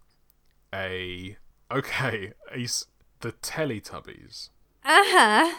a 0.74 1.38
okay, 1.72 2.34
a 2.52 2.64
s 2.64 2.86
the 3.22 3.34
Teletubbies. 3.34 4.50
Uh-huh. 4.84 5.56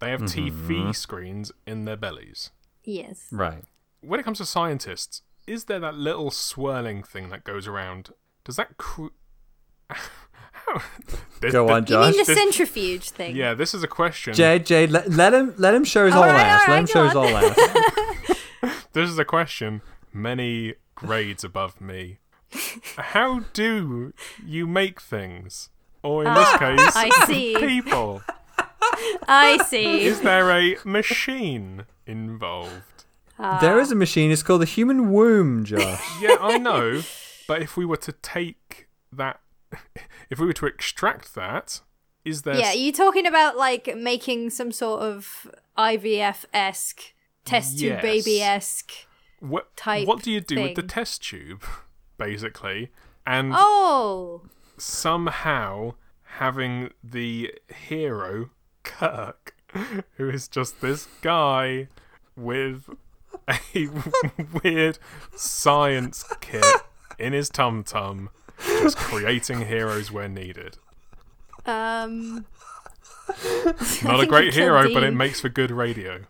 They 0.00 0.10
have 0.10 0.22
mm-hmm. 0.22 0.68
TV 0.68 0.94
screens 0.94 1.52
in 1.66 1.84
their 1.84 1.96
bellies. 1.96 2.50
Yes. 2.82 3.28
Right. 3.30 3.64
When 4.00 4.20
it 4.20 4.24
comes 4.24 4.38
to 4.38 4.44
scientists, 4.44 5.22
is 5.46 5.64
there 5.64 5.78
that 5.80 5.94
little 5.94 6.30
swirling 6.30 7.02
thing 7.02 7.30
that 7.30 7.44
goes 7.44 7.66
around? 7.66 8.10
Does 8.44 8.56
that 8.56 8.76
cr- 8.76 9.06
This- 11.40 11.52
Go 11.52 11.66
thi- 11.66 11.72
on, 11.72 11.82
You 11.82 11.86
Josh. 11.86 12.14
mean 12.14 12.24
the 12.24 12.32
this- 12.32 12.38
centrifuge 12.38 13.10
thing? 13.10 13.36
Yeah, 13.36 13.54
this 13.54 13.74
is 13.74 13.82
a 13.82 13.88
question. 13.88 14.34
Jade, 14.34 14.64
Jade, 14.66 14.90
let, 14.90 15.10
let 15.10 15.34
him 15.34 15.54
let 15.58 15.74
him 15.74 15.84
show 15.84 16.04
his 16.06 16.14
whole 16.14 16.22
Alright, 16.24 16.40
ass. 16.40 16.68
Let 16.68 16.68
him 16.68 16.72
alright, 16.72 16.88
show 16.88 17.04
his 17.04 17.12
go 17.12 17.26
whole 17.26 17.36
ass. 18.70 18.78
This 18.92 19.10
is 19.10 19.18
a 19.18 19.24
question 19.24 19.82
many 20.12 20.74
grades 20.94 21.44
above 21.44 21.80
me. 21.80 22.18
How 22.96 23.40
do 23.52 24.12
you 24.46 24.66
make 24.66 25.00
things? 25.00 25.68
Or 26.02 26.24
in 26.24 26.32
this 26.34 26.48
case, 26.58 26.80
Ah, 26.80 26.92
I 26.96 27.26
see. 27.26 27.56
people. 27.58 28.22
I 29.26 29.58
see. 29.66 30.04
Is 30.04 30.20
there 30.20 30.50
a 30.50 30.76
machine 30.84 31.84
involved? 32.06 33.04
there 33.60 33.80
is 33.80 33.90
a 33.90 33.94
machine. 33.96 34.30
It's 34.30 34.42
called 34.42 34.60
the 34.62 34.66
human 34.66 35.12
womb, 35.12 35.64
Josh. 35.64 36.00
Yeah, 36.20 36.36
I 36.40 36.58
know. 36.58 37.02
But 37.46 37.62
if 37.62 37.76
we 37.76 37.84
were 37.84 37.96
to 37.98 38.12
take 38.12 38.88
that, 39.12 39.40
if 40.30 40.38
we 40.38 40.46
were 40.46 40.52
to 40.54 40.66
extract 40.66 41.34
that, 41.34 41.80
is 42.24 42.42
there? 42.42 42.56
Yeah, 42.56 42.72
you 42.72 42.92
talking 42.92 43.26
about 43.26 43.56
like 43.56 43.94
making 43.96 44.50
some 44.50 44.72
sort 44.72 45.02
of 45.02 45.50
IVF 45.76 46.44
esque, 46.52 47.12
test 47.44 47.78
tube 47.78 47.92
Yes. 47.92 48.02
baby 48.02 48.40
esque. 48.42 48.92
what, 49.40 49.76
type 49.76 50.06
what 50.06 50.22
do 50.22 50.30
you 50.30 50.40
do 50.40 50.62
with 50.62 50.74
the 50.74 50.82
test 50.82 51.22
tube, 51.22 51.62
basically? 52.16 52.90
And 53.26 53.52
Oh, 53.54 54.42
somehow 54.78 55.94
having 56.38 56.90
the 57.02 57.52
hero 57.88 58.50
Kirk, 58.82 59.54
who 60.16 60.28
is 60.30 60.48
just 60.48 60.80
this 60.80 61.08
guy 61.20 61.88
with 62.36 62.88
a 63.48 63.58
weird 64.62 64.98
science 65.36 66.24
kit 66.40 66.64
in 67.18 67.32
his 67.32 67.48
tum 67.48 67.82
tum, 67.84 68.30
just 68.64 68.96
creating 68.96 69.66
heroes 69.66 70.10
where 70.12 70.28
needed. 70.28 70.78
um, 71.66 72.46
Not 74.04 74.20
a 74.20 74.26
great 74.26 74.46
you 74.46 74.52
killed 74.52 74.84
hero, 74.84 74.92
but 74.94 75.02
it 75.02 75.14
makes 75.14 75.40
for 75.40 75.48
good 75.48 75.70
radio. 75.70 76.20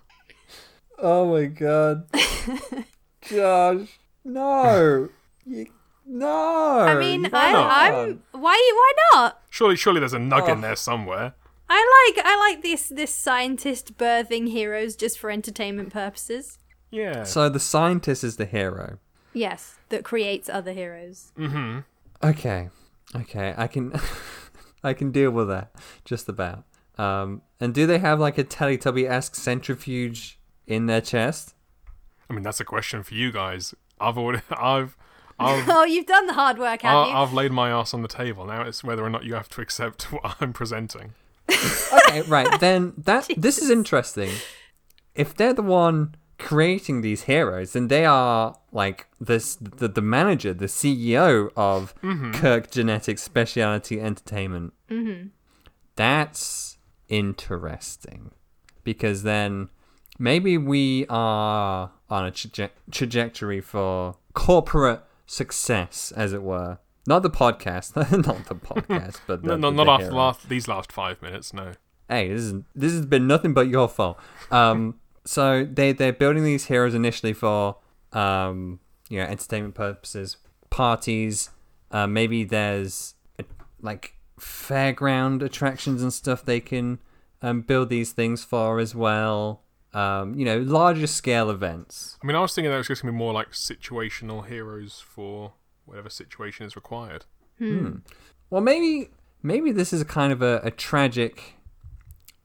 oh 0.99 1.33
my 1.33 1.47
god, 1.47 2.07
Josh, 3.23 3.99
no, 4.25 5.09
you, 5.45 5.67
no. 6.07 6.79
I 6.81 6.95
mean, 6.99 7.25
you 7.25 7.31
I, 7.33 7.53
not? 7.53 7.71
I'm 7.95 8.23
why 8.33 8.53
why 8.75 8.93
not? 9.13 9.41
Surely, 9.51 9.77
surely 9.77 10.01
there's 10.01 10.13
a 10.13 10.19
nug 10.19 10.49
Oh. 10.49 10.53
in 10.53 10.61
there 10.61 10.77
somewhere. 10.77 11.35
I 11.69 12.13
like 12.15 12.25
I 12.27 12.37
like 12.39 12.63
this 12.63 12.89
this 12.91 13.13
scientist 13.15 13.97
birthing 13.97 14.51
heroes 14.51 14.95
just 14.97 15.19
for 15.19 15.31
entertainment 15.31 15.93
purposes. 15.93 16.59
Yeah. 16.91 17.25
So 17.25 17.49
the 17.49 17.59
scientist 17.59 18.23
is 18.23 18.37
the 18.37 18.45
hero. 18.47 18.99
Yes, 19.33 19.79
that 19.95 20.05
creates 20.05 20.49
other 20.49 20.73
heroes. 20.73 21.33
mm-hmm. 21.39 21.81
Okay, 22.23 22.71
okay, 23.15 23.55
I 23.57 23.67
can, 23.69 23.93
I 24.83 24.93
can 24.93 25.13
deal 25.13 25.31
with 25.31 25.49
that 25.49 25.73
just 26.05 26.29
about. 26.29 26.65
Um, 26.99 27.43
and 27.61 27.73
do 27.75 27.87
they 27.87 27.99
have 27.99 28.19
like 28.19 28.39
a 28.39 28.45
Teletubby-esque 28.45 29.35
centrifuge 29.35 30.39
in 30.67 30.87
their 30.87 31.01
chest? 31.01 31.55
I 32.29 32.33
mean, 32.33 32.43
that's 32.43 32.61
a 32.61 32.65
question 32.65 33.03
for 33.03 33.15
you 33.15 33.31
guys. 33.31 33.75
I've 34.01 34.19
already, 34.19 34.43
I've, 34.51 34.97
I've 35.39 35.65
Oh, 35.69 35.85
you've 35.85 36.07
done 36.07 36.27
the 36.27 36.33
hard 36.33 36.59
work, 36.59 36.83
have 36.83 36.97
I, 36.97 37.09
you? 37.09 37.15
I've 37.15 37.33
laid 37.33 37.53
my 37.53 37.71
ass 37.71 37.95
on 37.95 38.03
the 38.03 38.09
table. 38.09 38.47
Now 38.47 38.63
it's 38.63 38.83
whether 38.83 39.05
or 39.05 39.11
not 39.11 39.25
you 39.25 39.35
have 39.35 39.49
to 39.51 39.61
accept 39.61 40.13
what 40.13 40.37
I'm 40.41 40.53
presenting. 40.53 41.15
okay, 41.51 42.23
right. 42.23 42.59
Then 42.59 42.95
that 42.97 43.29
this 43.37 43.59
is 43.59 43.71
interesting. 43.71 44.31
If 45.15 45.35
they're 45.35 45.53
the 45.53 45.63
one 45.63 46.15
creating 46.39 47.03
these 47.03 47.25
heroes, 47.25 47.75
then 47.75 47.89
they 47.89 48.05
are 48.05 48.57
like 48.75 49.07
this 49.21 49.55
the, 49.57 49.89
the 49.89 50.03
manager, 50.03 50.53
the 50.53 50.67
CEO 50.67 51.51
of 51.57 51.95
Kirk 52.35 52.71
Genetics 52.71 53.23
Specialty 53.23 54.01
Entertainment. 54.01 54.75
Mm-hmm. 54.91 55.29
That's 55.97 56.77
interesting 57.09 58.33
because 58.83 59.23
then 59.23 59.69
maybe 60.19 60.59
we 60.59 61.07
are 61.09 61.93
on 62.11 62.27
a 62.27 62.31
traje- 62.31 62.71
trajectory 62.91 63.61
for 63.61 64.17
corporate 64.35 65.03
success, 65.27 66.13
as 66.17 66.33
it 66.33 66.43
were. 66.43 66.79
Not 67.07 67.23
the 67.23 67.31
podcast, 67.31 67.95
not 68.27 68.47
the 68.47 68.55
podcast, 68.57 69.21
but 69.27 69.43
the, 69.43 69.49
No, 69.49 69.57
no, 69.57 69.71
the- 69.71 69.85
not 69.85 70.01
after 70.03 70.13
last, 70.15 70.49
these 70.49 70.67
last 70.69 70.91
five 70.91 71.23
minutes. 71.23 71.53
No. 71.55 71.73
hey, 72.09 72.29
this 72.29 72.41
is 72.43 72.55
this 72.75 72.93
has 72.93 73.07
been 73.07 73.27
nothing 73.27 73.55
but 73.55 73.69
your 73.69 73.89
fault. 73.89 74.19
Um, 74.51 74.99
so 75.25 75.65
they 75.65 75.93
they're 75.93 76.13
building 76.13 76.43
these 76.45 76.67
heroes 76.67 76.95
initially 76.95 77.33
for 77.33 77.77
um, 78.15 78.81
you 79.09 79.19
know, 79.19 79.25
entertainment 79.25 79.75
purposes, 79.75 80.39
parties. 80.71 81.51
Uh, 81.91 82.07
maybe 82.07 82.45
there's 82.45 83.15
uh, 83.39 83.45
like 83.81 84.15
fairground 84.41 85.43
attractions 85.43 86.03
and 86.03 86.13
stuff 86.13 86.45
they 86.45 86.61
can 86.61 86.99
um, 87.43 87.61
build 87.61 87.89
these 87.89 88.13
things 88.13 88.45
for 88.45 88.79
as 88.79 88.95
well. 88.95 89.63
Um, 89.93 90.35
you 90.35 90.45
know, 90.45 90.59
larger 90.59 91.07
scale 91.07 91.51
events. 91.51 92.19
I 92.23 92.27
mean, 92.27 92.35
I 92.35 92.41
was 92.41 92.55
thinking 92.55 92.71
that 92.71 92.79
was 92.79 92.89
just 92.89 93.03
gonna 93.03 93.13
be 93.13 93.19
more 93.19 93.33
like 93.33 93.53
situational 93.53 94.47
heroes 94.47 95.05
for 95.07 95.53
whatever 95.85 96.09
situation 96.11 96.67
is 96.67 96.75
required. 96.75 97.27
Hmm. 97.59 97.99
Well, 98.51 98.61
maybe 98.61 99.11
maybe 99.43 99.71
this 99.71 99.93
is 99.93 100.01
a 100.01 100.05
kind 100.05 100.33
of 100.33 100.43
a, 100.43 100.61
a 100.65 100.71
tragic, 100.73 101.55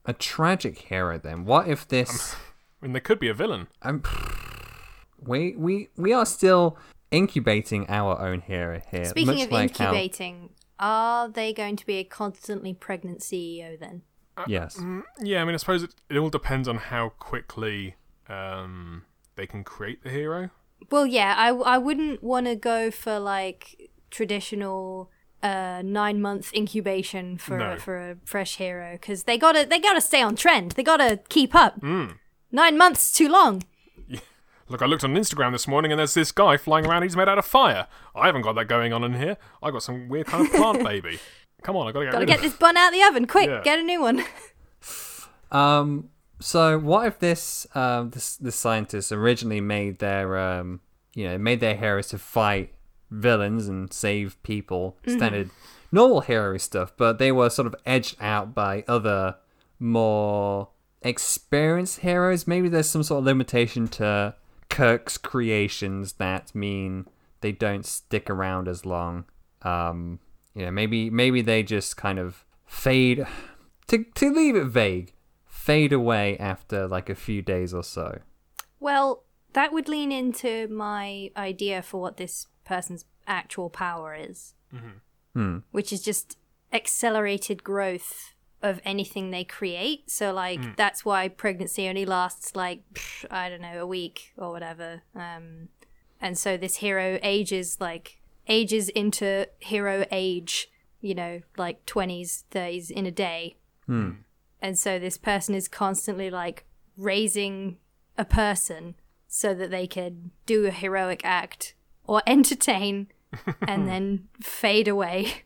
a 0.05 0.13
tragic 0.13 0.77
hero. 0.77 1.17
Then 1.17 1.45
what 1.45 1.67
if 1.67 1.87
this? 1.87 2.35
I 2.81 2.85
mean, 2.85 2.93
there 2.93 3.01
could 3.01 3.19
be 3.19 3.29
a 3.29 3.33
villain. 3.33 3.67
I'm, 3.81 4.03
we 5.25 5.55
we 5.55 5.89
we 5.97 6.13
are 6.13 6.25
still 6.25 6.77
incubating 7.11 7.89
our 7.89 8.19
own 8.19 8.41
hero 8.41 8.81
here. 8.91 9.05
Speaking 9.05 9.41
of 9.41 9.51
like 9.51 9.75
how- 9.77 9.85
incubating, 9.85 10.49
are 10.79 11.27
they 11.27 11.53
going 11.53 11.75
to 11.75 11.85
be 11.85 11.95
a 11.97 12.03
constantly 12.03 12.73
pregnant 12.73 13.19
CEO 13.21 13.79
then? 13.79 14.03
yes. 14.47 14.77
Mm, 14.77 15.03
yeah, 15.21 15.41
I 15.41 15.45
mean, 15.45 15.53
I 15.53 15.57
suppose 15.57 15.83
it, 15.83 15.93
it 16.09 16.17
all 16.17 16.29
depends 16.29 16.67
on 16.69 16.77
how 16.77 17.09
quickly 17.09 17.95
um, 18.29 19.03
they 19.35 19.45
can 19.45 19.65
create 19.65 20.01
the 20.03 20.09
hero. 20.09 20.49
Well, 20.89 21.05
yeah, 21.05 21.35
I, 21.37 21.49
I 21.49 21.77
wouldn't 21.77 22.23
want 22.23 22.45
to 22.45 22.55
go 22.55 22.89
for 22.89 23.19
like 23.19 23.89
traditional 24.11 25.09
uh 25.41 25.81
nine 25.85 26.21
month 26.21 26.53
incubation 26.53 27.37
for 27.37 27.57
No. 27.57 27.71
a, 27.73 27.77
for 27.77 27.97
a 28.11 28.17
fresh 28.25 28.57
hero 28.57 28.93
because 28.93 29.23
they 29.23 29.37
gotta 29.37 29.65
they 29.65 29.79
gotta 29.79 30.01
stay 30.01 30.21
on 30.21 30.35
trend. 30.35 30.71
They 30.73 30.83
gotta 30.83 31.19
keep 31.29 31.55
up. 31.55 31.79
Mm. 31.81 32.15
Nine 32.51 32.77
months 32.77 33.05
is 33.07 33.11
too 33.13 33.29
long. 33.29 33.63
Look, 34.69 34.83
I 34.83 34.85
looked 34.85 35.03
on 35.03 35.15
Instagram 35.15 35.51
this 35.51 35.67
morning 35.67 35.91
and 35.91 35.97
there's 35.97 36.13
this 36.13 36.31
guy 36.31 36.55
flying 36.57 36.85
around. 36.85 37.01
He's 37.01 37.15
made 37.15 37.27
out 37.27 37.39
of 37.39 37.45
fire. 37.45 37.87
I 38.15 38.27
haven't 38.27 38.43
got 38.43 38.53
that 38.53 38.65
going 38.65 38.93
on 38.93 39.03
in 39.03 39.15
here. 39.15 39.37
I 39.63 39.71
got 39.71 39.81
some 39.81 40.07
weird 40.07 40.27
kind 40.27 40.45
of 40.45 40.53
plant 40.53 40.83
baby. 40.83 41.19
Come 41.63 41.75
on, 41.75 41.87
I 41.87 41.91
gotta 41.91 42.05
get 42.05 42.11
Gotta 42.11 42.21
rid 42.21 42.27
get 42.27 42.37
of 42.37 42.43
this 42.43 42.53
bun 42.53 42.77
out 42.77 42.89
of 42.89 42.93
the 42.93 43.03
oven 43.03 43.25
quick. 43.25 43.49
Yeah. 43.49 43.61
Get 43.63 43.79
a 43.79 43.83
new 43.83 44.01
one. 44.01 44.23
Um. 45.51 46.09
So 46.39 46.77
what 46.77 47.07
if 47.07 47.17
this 47.17 47.65
um 47.73 48.11
this 48.11 48.37
this 48.37 48.55
scientist 48.55 49.11
originally 49.11 49.61
made 49.61 49.97
their 49.97 50.37
um 50.37 50.81
you 51.15 51.27
know 51.27 51.39
made 51.39 51.59
their 51.59 51.75
heroes 51.75 52.09
to 52.09 52.19
fight 52.19 52.75
villains 53.09 53.67
and 53.67 53.91
save 53.91 54.41
people 54.43 54.95
standard 55.07 55.49
normal 55.91 56.21
hero 56.21 56.55
stuff, 56.59 56.93
but 56.97 57.17
they 57.17 57.31
were 57.31 57.49
sort 57.49 57.65
of 57.65 57.75
edged 57.83 58.15
out 58.21 58.53
by 58.53 58.83
other 58.87 59.37
more 59.79 60.69
experienced 61.01 62.01
heroes. 62.01 62.45
Maybe 62.45 62.69
there's 62.69 62.89
some 62.89 63.01
sort 63.01 63.19
of 63.19 63.25
limitation 63.25 63.87
to 63.87 64.35
Kirk's 64.69 65.17
creations 65.17 66.13
that 66.13 66.53
mean 66.55 67.05
they 67.41 67.51
don't 67.51 67.85
stick 67.85 68.29
around 68.29 68.67
as 68.67 68.85
long. 68.85 69.25
Um, 69.61 70.19
you 70.55 70.65
know, 70.65 70.71
maybe 70.71 71.09
maybe 71.09 71.41
they 71.41 71.63
just 71.63 71.97
kind 71.97 72.19
of 72.19 72.45
fade. 72.65 73.25
To 73.87 74.03
to 74.03 74.31
leave 74.31 74.55
it 74.55 74.65
vague, 74.65 75.13
fade 75.45 75.91
away 75.93 76.37
after 76.37 76.87
like 76.87 77.09
a 77.09 77.15
few 77.15 77.41
days 77.41 77.73
or 77.73 77.83
so. 77.83 78.19
Well, 78.79 79.23
that 79.53 79.73
would 79.73 79.89
lean 79.89 80.11
into 80.11 80.67
my 80.67 81.31
idea 81.35 81.81
for 81.81 81.99
what 81.99 82.17
this 82.17 82.45
person's 82.65 83.05
actual 83.27 83.69
power 83.69 84.15
is, 84.15 84.53
Hmm. 85.33 85.57
which 85.71 85.91
is 85.91 86.01
just 86.01 86.37
accelerated 86.71 87.63
growth 87.63 88.35
of 88.61 88.81
anything 88.83 89.31
they 89.31 89.43
create. 89.43 90.09
So, 90.09 90.33
like, 90.33 90.75
that's 90.75 91.05
why 91.05 91.27
pregnancy 91.29 91.87
only 91.87 92.05
lasts 92.05 92.55
like 92.55 92.83
pff, 92.93 93.25
I 93.31 93.49
don't 93.49 93.61
know 93.61 93.79
a 93.81 93.87
week 93.87 94.33
or 94.37 94.51
whatever. 94.51 95.01
Um, 95.15 95.69
and 96.21 96.37
so 96.37 96.57
this 96.57 96.77
hero 96.77 97.19
ages 97.23 97.77
like 97.79 98.19
ages 98.47 98.89
into 98.89 99.47
hero 99.59 100.05
age. 100.11 100.69
You 101.01 101.15
know, 101.15 101.41
like 101.57 101.85
twenties, 101.85 102.43
thirties 102.51 102.91
in 102.91 103.05
a 103.05 103.11
day. 103.11 103.55
And 104.61 104.77
so 104.77 104.99
this 104.99 105.17
person 105.17 105.55
is 105.55 105.69
constantly 105.69 106.29
like 106.29 106.65
raising 106.97 107.77
a 108.17 108.25
person 108.25 108.95
so 109.27 109.53
that 109.53 109.71
they 109.71 109.87
can 109.87 110.31
do 110.45 110.65
a 110.65 110.71
heroic 110.71 111.21
act 111.23 111.75
or 112.05 112.21
entertain 112.27 113.07
and 113.61 113.87
then 113.87 114.27
fade 114.41 114.87
away. 114.89 115.43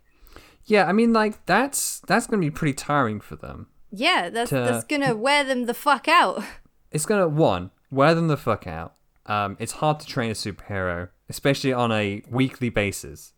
Yeah, 0.66 0.86
I 0.86 0.92
mean, 0.94 1.14
like 1.14 1.46
that's 1.46 2.00
that's 2.08 2.28
gonna 2.28 2.40
be 2.42 2.52
pretty 2.52 2.74
tiring 2.74 3.20
for 3.20 3.36
them. 3.36 3.68
Yeah, 3.92 4.30
that's 4.30 4.50
To- 4.50 4.56
that's 4.56 4.86
gonna 4.86 5.16
wear 5.16 5.44
them 5.44 5.66
the 5.66 5.74
fuck 5.74 6.08
out. 6.08 6.44
It's 6.92 7.08
gonna 7.08 7.28
one 7.28 7.72
wear 7.90 8.14
them 8.14 8.28
the 8.28 8.38
fuck 8.38 8.68
out. 8.68 8.94
Um, 9.26 9.58
it's 9.60 9.72
hard 9.74 10.00
to 10.02 10.06
train 10.06 10.30
a 10.30 10.36
superhero, 10.36 11.10
especially 11.28 11.74
on 11.74 11.92
a 11.92 12.22
weekly 12.30 12.70
basis. 12.70 13.34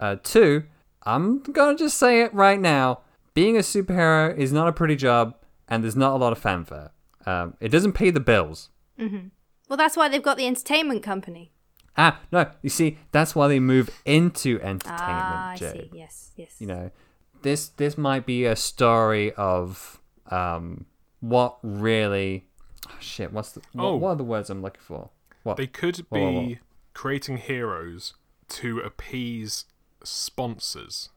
Uh, 0.00 0.16
two, 0.24 0.64
I'm 1.04 1.38
gonna 1.44 1.78
just 1.78 1.96
say 1.98 2.22
it 2.22 2.34
right 2.34 2.58
now: 2.60 3.02
being 3.32 3.56
a 3.56 3.60
superhero 3.60 4.36
is 4.36 4.52
not 4.52 4.66
a 4.66 4.72
pretty 4.72 4.96
job, 4.96 5.36
and 5.68 5.84
there's 5.84 5.94
not 5.94 6.14
a 6.14 6.16
lot 6.16 6.32
of 6.32 6.38
fanfare. 6.38 6.90
Um, 7.26 7.54
it 7.60 7.68
doesn't 7.68 7.92
pay 7.92 8.10
the 8.10 8.18
bills. 8.18 8.70
Well, 8.98 9.76
that's 9.76 9.96
why 9.96 10.08
they've 10.08 10.20
got 10.22 10.36
the 10.36 10.46
entertainment 10.46 11.04
company. 11.04 11.52
Ah, 11.96 12.20
no, 12.32 12.50
you 12.62 12.70
see, 12.70 12.98
that's 13.12 13.34
why 13.34 13.46
they 13.48 13.60
move 13.60 13.88
into 14.04 14.60
entertainment, 14.60 14.90
Ah, 15.00 15.50
I 15.50 15.56
Jade. 15.56 15.72
see. 15.92 15.98
Yes, 15.98 16.32
yes. 16.36 16.56
you 16.58 16.66
know 16.66 16.90
this 17.42 17.68
this 17.68 17.96
might 17.98 18.24
be 18.26 18.46
a 18.46 18.56
story 18.56 19.32
of 19.34 20.00
um 20.30 20.86
what 21.20 21.58
really 21.62 22.46
oh, 22.88 22.92
shit 23.00 23.32
what's 23.34 23.52
the 23.52 23.60
what, 23.74 23.84
Oh. 23.84 23.96
what 23.96 24.08
are 24.10 24.16
the 24.16 24.24
words 24.24 24.48
i'm 24.48 24.62
looking 24.62 24.80
for 24.82 25.10
what 25.42 25.56
They 25.58 25.66
could 25.66 25.98
Whoa, 26.08 26.18
whoa, 26.32 26.40
be 26.46 26.58
creating 26.94 27.36
heroes 27.36 28.14
to 28.48 28.78
appease 28.80 29.66
sponsors 30.02 31.10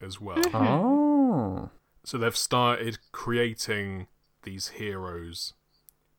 as 0.00 0.20
well. 0.20 0.38
oh 0.54 1.70
So 2.04 2.18
they've 2.18 2.36
started 2.36 2.98
creating 3.12 4.06
these 4.44 4.68
heroes 4.68 5.54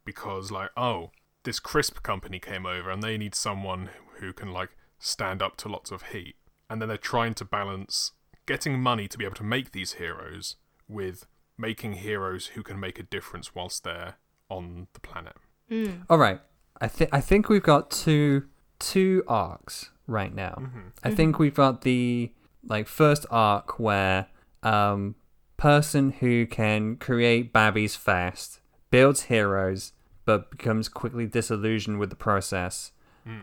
because, 0.03 0.51
like, 0.51 0.71
oh, 0.75 1.11
this 1.45 1.59
crisp 1.59 2.03
company 2.03 2.39
came 2.39 2.65
over 2.65 2.91
and 2.91 3.01
they 3.01 3.17
need 3.17 3.33
someone 3.33 3.89
who 4.19 4.33
can, 4.33 4.51
like, 4.51 4.75
stand 4.99 5.41
up 5.41 5.55
to 5.57 5.69
lots 5.69 5.91
of 5.91 6.03
heat. 6.11 6.35
And 6.69 6.81
then 6.81 6.89
they're 6.89 6.97
trying 6.97 7.33
to 7.35 7.45
balance 7.45 8.11
getting 8.45 8.79
money 8.79 9.07
to 9.07 9.17
be 9.17 9.25
able 9.25 9.35
to 9.35 9.43
make 9.43 9.71
these 9.71 9.93
heroes 9.93 10.57
with 10.87 11.25
making 11.57 11.93
heroes 11.93 12.47
who 12.47 12.63
can 12.63 12.79
make 12.79 12.99
a 12.99 13.03
difference 13.03 13.55
whilst 13.55 13.83
they're 13.83 14.15
on 14.49 14.87
the 14.93 14.99
planet. 14.99 15.35
Mm. 15.69 16.03
all 16.09 16.17
right. 16.17 16.39
I 16.79 16.87
think 16.87 17.09
i 17.13 17.21
think 17.21 17.49
we've 17.49 17.63
got 17.63 17.89
two 17.89 18.43
two 18.79 19.23
arcs 19.27 19.91
right 20.07 20.33
now. 20.33 20.55
Mm-hmm. 20.59 20.79
I 21.03 21.11
think 21.11 21.33
mm-hmm. 21.35 21.43
we've 21.43 21.55
got 21.55 21.81
the 21.81 22.31
like 22.67 22.87
first 22.87 23.25
arc 23.31 23.79
where 23.79 24.27
um 24.61 25.15
person 25.57 26.11
who 26.11 26.45
can 26.45 26.97
create 26.97 27.53
babbies 27.53 27.95
fast 27.95 28.59
builds 28.89 29.23
heroes 29.23 29.93
but 30.25 30.51
becomes 30.51 30.89
quickly 30.89 31.25
disillusioned 31.25 31.99
with 31.99 32.09
the 32.09 32.15
process. 32.15 32.91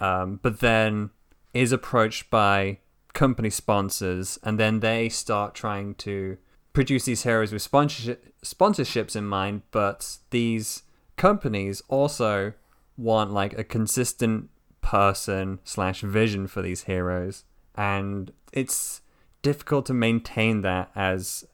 Um, 0.03 0.41
but 0.43 0.61
then 0.61 1.11
is 1.55 1.73
approached 1.73 2.31
by 2.31 2.79
company 3.15 3.51
sponsors 3.51 4.39
and 4.43 4.59
then 4.59 4.81
they 4.81 5.09
start 5.09 5.55
trying 5.55 5.95
to 5.95 6.39
produce 6.73 7.05
these 7.05 7.25
heroes 7.25 7.53
with 7.53 7.61
sponsorship 7.61 8.33
sponsorships 8.43 9.15
in 9.15 9.27
mind 9.27 9.61
but 9.71 10.17
these 10.31 10.85
companies 11.17 11.83
also 11.89 12.55
want 12.97 13.33
like 13.33 13.59
a 13.59 13.65
consistent 13.65 14.49
person 14.81 15.61
slash 15.65 16.01
vision 16.01 16.47
for 16.47 16.61
these 16.61 16.85
heroes. 16.85 17.45
And 17.75 18.33
it's 18.53 19.01
difficult 19.41 19.87
to 19.87 19.95
maintain 19.95 20.61
that 20.61 20.91
as 20.95 21.47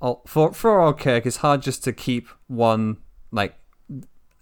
oh, 0.00 0.20
for 0.26 0.52
for 0.52 0.92
Kirk 0.92 1.24
it's 1.26 1.38
hard 1.38 1.62
just 1.62 1.82
to 1.84 1.92
keep 1.92 2.28
one 2.46 2.98
like 3.30 3.54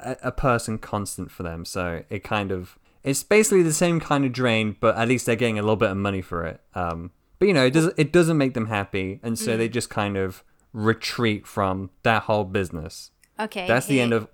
a, 0.04 0.16
a 0.28 0.32
person 0.32 0.78
constant 0.78 1.30
for 1.30 1.42
them 1.42 1.64
so 1.64 2.02
it 2.10 2.22
kind 2.24 2.50
of 2.52 2.78
it's 3.02 3.22
basically 3.22 3.62
the 3.62 3.72
same 3.72 4.00
kind 4.00 4.24
of 4.24 4.32
drain 4.32 4.76
but 4.80 4.96
at 4.96 5.08
least 5.08 5.26
they're 5.26 5.36
getting 5.36 5.58
a 5.58 5.62
little 5.62 5.76
bit 5.76 5.90
of 5.90 5.96
money 5.96 6.20
for 6.22 6.44
it 6.44 6.60
um 6.74 7.10
but 7.38 7.48
you 7.48 7.54
know 7.54 7.64
it 7.64 7.72
doesn't 7.72 7.94
it 7.98 8.12
doesn't 8.12 8.36
make 8.38 8.54
them 8.54 8.66
happy 8.66 9.20
and 9.22 9.38
so 9.38 9.56
they 9.56 9.68
just 9.68 9.88
kind 9.90 10.16
of 10.16 10.44
retreat 10.72 11.46
from 11.46 11.90
that 12.02 12.22
whole 12.24 12.44
business 12.44 13.10
Okay. 13.38 13.66
that's 13.66 13.86
the 13.86 14.00
end 14.00 14.12
of 14.12 14.28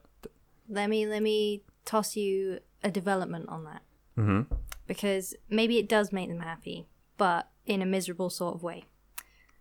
Let 0.68 0.90
me 0.90 1.06
let 1.06 1.22
me 1.22 1.62
toss 1.84 2.16
you 2.16 2.58
a 2.82 2.90
development 2.90 3.48
on 3.48 3.62
that. 3.64 3.82
Mhm. 4.18 4.46
Because 4.88 5.34
maybe 5.48 5.78
it 5.78 5.88
does 5.88 6.12
make 6.12 6.28
them 6.28 6.40
happy, 6.40 6.86
but 7.16 7.48
in 7.66 7.80
a 7.82 7.86
miserable 7.86 8.30
sort 8.30 8.54
of 8.56 8.62
way. 8.64 8.84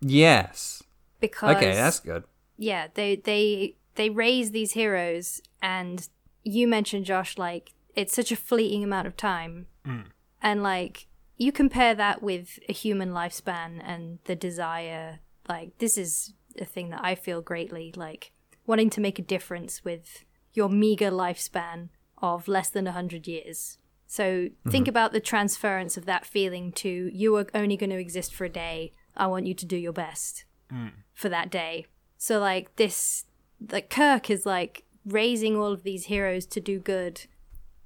yes 0.00 0.82
Because 1.20 1.56
okay 1.56 1.74
that's 1.74 2.00
good 2.00 2.24
yeah, 2.58 2.88
they 2.94 3.16
they 3.16 3.76
they 3.96 4.10
raise 4.10 4.50
these 4.50 4.72
heroes, 4.72 5.40
and 5.60 6.08
you 6.42 6.66
mentioned 6.68 7.04
Josh 7.04 7.36
like 7.36 7.72
it's 7.94 8.14
such 8.14 8.30
a 8.30 8.36
fleeting 8.36 8.84
amount 8.84 9.06
of 9.06 9.16
time, 9.16 9.66
mm. 9.86 10.04
and 10.40 10.62
like 10.62 11.06
you 11.36 11.52
compare 11.52 11.94
that 11.94 12.22
with 12.22 12.58
a 12.68 12.72
human 12.72 13.10
lifespan 13.10 13.80
and 13.84 14.18
the 14.24 14.36
desire. 14.36 15.20
Like 15.48 15.78
this 15.78 15.98
is 15.98 16.32
a 16.58 16.64
thing 16.64 16.90
that 16.90 17.04
I 17.04 17.14
feel 17.14 17.40
greatly 17.40 17.92
like 17.94 18.32
wanting 18.66 18.90
to 18.90 19.00
make 19.00 19.18
a 19.18 19.22
difference 19.22 19.84
with 19.84 20.24
your 20.52 20.68
meager 20.68 21.10
lifespan 21.10 21.90
of 22.18 22.48
less 22.48 22.70
than 22.70 22.86
100 22.86 23.26
years. 23.26 23.78
So 24.06 24.24
mm-hmm. 24.24 24.70
think 24.70 24.88
about 24.88 25.12
the 25.12 25.20
transference 25.20 25.96
of 25.96 26.06
that 26.06 26.24
feeling 26.24 26.72
to 26.72 27.10
you 27.12 27.36
are 27.36 27.46
only 27.54 27.76
going 27.76 27.90
to 27.90 27.98
exist 27.98 28.34
for 28.34 28.44
a 28.44 28.48
day. 28.48 28.92
I 29.16 29.26
want 29.26 29.46
you 29.46 29.54
to 29.54 29.66
do 29.66 29.76
your 29.76 29.92
best 29.92 30.44
mm. 30.72 30.92
for 31.14 31.28
that 31.28 31.50
day. 31.50 31.86
So 32.16 32.38
like 32.38 32.76
this 32.76 33.24
like 33.70 33.90
Kirk 33.90 34.30
is 34.30 34.46
like 34.46 34.84
raising 35.04 35.56
all 35.56 35.72
of 35.72 35.82
these 35.82 36.06
heroes 36.06 36.46
to 36.46 36.60
do 36.60 36.78
good 36.78 37.26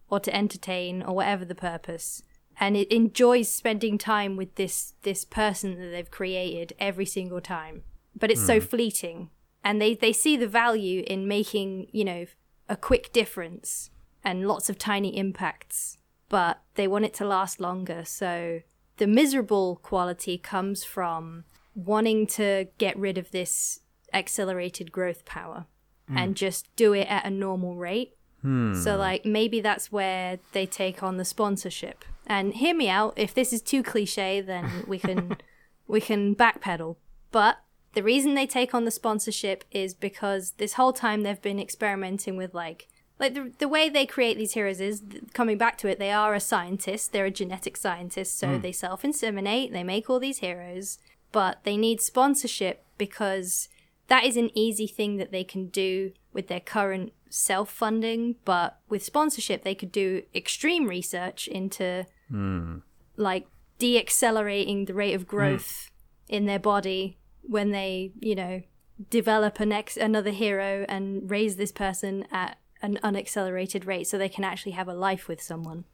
or 0.08 0.20
to 0.20 0.34
entertain 0.34 1.02
or 1.02 1.14
whatever 1.14 1.44
the 1.44 1.54
purpose. 1.54 2.22
And 2.58 2.76
it 2.76 2.92
enjoys 2.92 3.48
spending 3.48 3.96
time 3.96 4.36
with 4.36 4.56
this 4.56 4.94
this 5.02 5.24
person 5.24 5.78
that 5.78 5.88
they've 5.88 6.10
created 6.10 6.74
every 6.78 7.06
single 7.06 7.40
time. 7.40 7.82
But 8.18 8.30
it's 8.30 8.44
so 8.44 8.60
hmm. 8.60 8.66
fleeting. 8.66 9.30
And 9.62 9.80
they, 9.80 9.94
they 9.94 10.12
see 10.12 10.36
the 10.36 10.48
value 10.48 11.04
in 11.06 11.28
making, 11.28 11.88
you 11.92 12.04
know, 12.04 12.26
a 12.68 12.76
quick 12.76 13.12
difference 13.12 13.90
and 14.24 14.46
lots 14.46 14.70
of 14.70 14.78
tiny 14.78 15.16
impacts. 15.16 15.98
But 16.28 16.60
they 16.74 16.88
want 16.88 17.04
it 17.04 17.14
to 17.14 17.26
last 17.26 17.60
longer. 17.60 18.04
So 18.04 18.60
the 18.96 19.06
miserable 19.06 19.76
quality 19.76 20.38
comes 20.38 20.84
from 20.84 21.44
wanting 21.74 22.26
to 22.26 22.68
get 22.78 22.98
rid 22.98 23.16
of 23.16 23.30
this 23.30 23.80
accelerated 24.12 24.92
growth 24.92 25.24
power 25.24 25.66
hmm. 26.08 26.18
and 26.18 26.36
just 26.36 26.74
do 26.76 26.92
it 26.92 27.06
at 27.08 27.24
a 27.24 27.30
normal 27.30 27.76
rate. 27.76 28.16
Hmm. 28.42 28.74
So, 28.74 28.96
like, 28.96 29.24
maybe 29.24 29.60
that's 29.60 29.92
where 29.92 30.38
they 30.52 30.66
take 30.66 31.02
on 31.02 31.16
the 31.16 31.24
sponsorship. 31.24 32.04
And 32.26 32.54
hear 32.54 32.74
me 32.74 32.88
out. 32.88 33.14
If 33.16 33.34
this 33.34 33.52
is 33.52 33.60
too 33.60 33.82
cliche, 33.82 34.40
then 34.40 34.84
we 34.86 34.98
can 34.98 35.36
we 35.88 36.00
can 36.00 36.34
backpedal. 36.34 36.96
But 37.30 37.58
the 37.94 38.02
reason 38.02 38.34
they 38.34 38.46
take 38.46 38.74
on 38.74 38.84
the 38.84 38.90
sponsorship 38.90 39.64
is 39.70 39.94
because 39.94 40.52
this 40.52 40.74
whole 40.74 40.92
time 40.92 41.22
they've 41.22 41.42
been 41.42 41.60
experimenting 41.60 42.36
with 42.36 42.54
like 42.54 42.88
like 43.18 43.34
the, 43.34 43.52
the 43.58 43.68
way 43.68 43.88
they 43.88 44.06
create 44.06 44.38
these 44.38 44.54
heroes 44.54 44.80
is 44.80 45.02
coming 45.34 45.58
back 45.58 45.76
to 45.78 45.88
it 45.88 45.98
they 45.98 46.12
are 46.12 46.34
a 46.34 46.40
scientist 46.40 47.12
they're 47.12 47.26
a 47.26 47.30
genetic 47.30 47.76
scientist 47.76 48.38
so 48.38 48.48
hmm. 48.48 48.60
they 48.60 48.72
self-inseminate 48.72 49.72
they 49.72 49.84
make 49.84 50.08
all 50.08 50.20
these 50.20 50.38
heroes 50.38 50.98
but 51.32 51.60
they 51.64 51.76
need 51.76 52.00
sponsorship 52.00 52.84
because 52.96 53.68
that 54.10 54.24
is 54.24 54.36
an 54.36 54.50
easy 54.58 54.88
thing 54.88 55.16
that 55.16 55.30
they 55.30 55.44
can 55.44 55.68
do 55.68 56.12
with 56.32 56.48
their 56.48 56.60
current 56.60 57.12
self 57.30 57.70
funding, 57.70 58.34
but 58.44 58.80
with 58.88 59.04
sponsorship, 59.04 59.62
they 59.62 59.74
could 59.74 59.92
do 59.92 60.22
extreme 60.34 60.88
research 60.88 61.46
into 61.46 62.04
hmm. 62.28 62.78
like 63.16 63.46
de 63.78 63.96
accelerating 63.98 64.84
the 64.84 64.94
rate 64.94 65.14
of 65.14 65.22
hmm. 65.22 65.28
growth 65.28 65.90
in 66.28 66.46
their 66.46 66.58
body 66.58 67.18
when 67.42 67.70
they, 67.70 68.12
you 68.20 68.34
know, 68.34 68.62
develop 69.08 69.60
an 69.60 69.72
ex- 69.72 69.96
another 69.96 70.30
hero 70.30 70.84
and 70.88 71.30
raise 71.30 71.54
this 71.54 71.72
person 71.72 72.26
at 72.32 72.58
an 72.82 72.98
unaccelerated 73.04 73.86
rate 73.86 74.08
so 74.08 74.18
they 74.18 74.28
can 74.28 74.44
actually 74.44 74.72
have 74.72 74.88
a 74.88 74.94
life 74.94 75.28
with 75.28 75.40
someone 75.40 75.84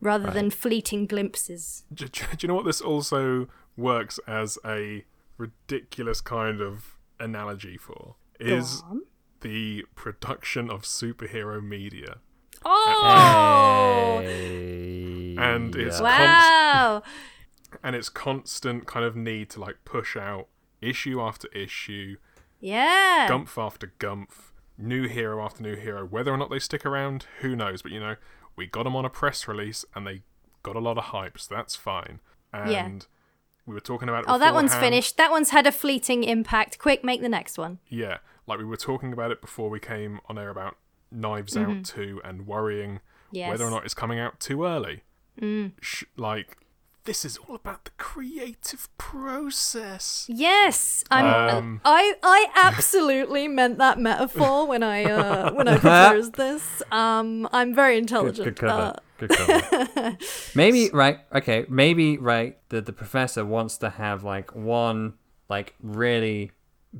rather 0.00 0.30
than 0.30 0.48
fleeting 0.50 1.06
glimpses. 1.06 1.84
Do, 1.92 2.08
do 2.08 2.24
you 2.40 2.48
know 2.48 2.54
what 2.54 2.64
this 2.64 2.80
also 2.80 3.48
works 3.76 4.18
as 4.26 4.58
a 4.64 5.04
ridiculous 5.36 6.22
kind 6.22 6.62
of 6.62 6.96
analogy 7.20 7.76
for? 7.76 8.16
Is 8.40 8.82
the 9.40 9.84
production 9.94 10.70
of 10.70 10.82
superhero 10.82 11.62
media. 11.62 12.18
Oh! 12.64 14.18
And 14.22 15.74
it's 15.76 15.98
Yeah. 16.00 16.02
Wow! 16.04 17.02
and 17.84 17.94
its 17.94 18.08
constant 18.08 18.84
kind 18.86 19.04
of 19.06 19.14
need 19.14 19.48
to 19.50 19.60
like 19.60 19.76
push 19.84 20.16
out 20.16 20.48
issue 20.80 21.20
after 21.20 21.46
issue, 21.48 22.16
Yeah. 22.58 23.28
gumph 23.30 23.56
after 23.62 23.92
gumph, 23.98 24.50
new 24.76 25.06
hero 25.08 25.42
after 25.44 25.62
new 25.62 25.76
hero. 25.76 26.04
Whether 26.04 26.32
or 26.32 26.36
not 26.36 26.50
they 26.50 26.58
stick 26.58 26.84
around, 26.84 27.26
who 27.40 27.54
knows? 27.54 27.80
But 27.82 27.92
you 27.92 28.00
know, 28.00 28.16
we 28.56 28.66
got 28.66 28.82
them 28.84 28.96
on 28.96 29.04
a 29.04 29.10
press 29.10 29.46
release 29.46 29.84
and 29.94 30.06
they 30.06 30.22
got 30.62 30.74
a 30.76 30.80
lot 30.80 30.98
of 30.98 31.04
hype, 31.04 31.38
so 31.38 31.54
that's 31.54 31.76
fine. 31.76 32.20
And 32.52 32.70
Yeah. 32.72 32.88
We 33.70 33.74
were 33.74 33.80
talking 33.80 34.08
about 34.08 34.24
it 34.24 34.26
Oh, 34.28 34.38
that 34.38 34.52
one's 34.54 34.74
finished. 34.74 35.16
That 35.16 35.30
one's 35.30 35.50
had 35.50 35.66
a 35.66 35.72
fleeting 35.72 36.24
impact. 36.24 36.78
Quick, 36.78 37.02
make 37.04 37.22
the 37.22 37.28
next 37.28 37.56
one. 37.56 37.78
Yeah, 37.88 38.18
like 38.46 38.58
we 38.58 38.64
were 38.64 38.76
talking 38.76 39.12
about 39.12 39.30
it 39.30 39.40
before 39.40 39.70
we 39.70 39.80
came 39.80 40.20
on 40.28 40.38
air 40.38 40.50
about 40.50 40.76
Knives 41.10 41.56
Out 41.56 41.84
2 41.84 42.20
and 42.24 42.46
worrying 42.46 43.00
Mm-hmm. 43.30 43.36
Yes. 43.36 43.46
Mm. 43.46 43.50
whether 43.52 43.64
or 43.64 43.70
not 43.70 43.84
it's 43.84 43.94
coming 43.94 44.18
out 44.18 44.40
too 44.40 44.64
early. 44.64 45.02
Sh- 45.80 46.02
like, 46.16 46.58
this 47.04 47.24
is 47.24 47.38
all 47.38 47.54
about 47.54 47.84
the 47.84 47.92
creative 47.96 48.88
process. 48.98 50.26
Yes, 50.28 51.04
I'm. 51.10 51.24
Um, 51.56 51.80
I 51.84 52.14
I 52.22 52.46
absolutely 52.56 53.46
meant 53.60 53.78
that 53.78 53.98
metaphor 53.98 54.66
when 54.66 54.82
I 54.82 55.04
uh, 55.04 55.52
when 55.52 55.66
I 55.68 55.78
proposed 55.78 56.34
this. 56.34 56.82
Um, 56.92 57.48
I'm 57.52 57.74
very 57.74 57.96
intelligent. 57.98 58.44
good 58.44 58.56
cover. 58.56 58.96
Good 59.20 59.30
cover. 59.30 60.18
maybe 60.54 60.90
right. 60.92 61.20
Okay. 61.32 61.66
Maybe 61.68 62.18
right. 62.18 62.58
The 62.70 62.80
the 62.80 62.92
professor 62.92 63.44
wants 63.44 63.76
to 63.78 63.90
have 63.90 64.24
like 64.24 64.54
one 64.54 65.14
like 65.48 65.74
really 65.82 66.52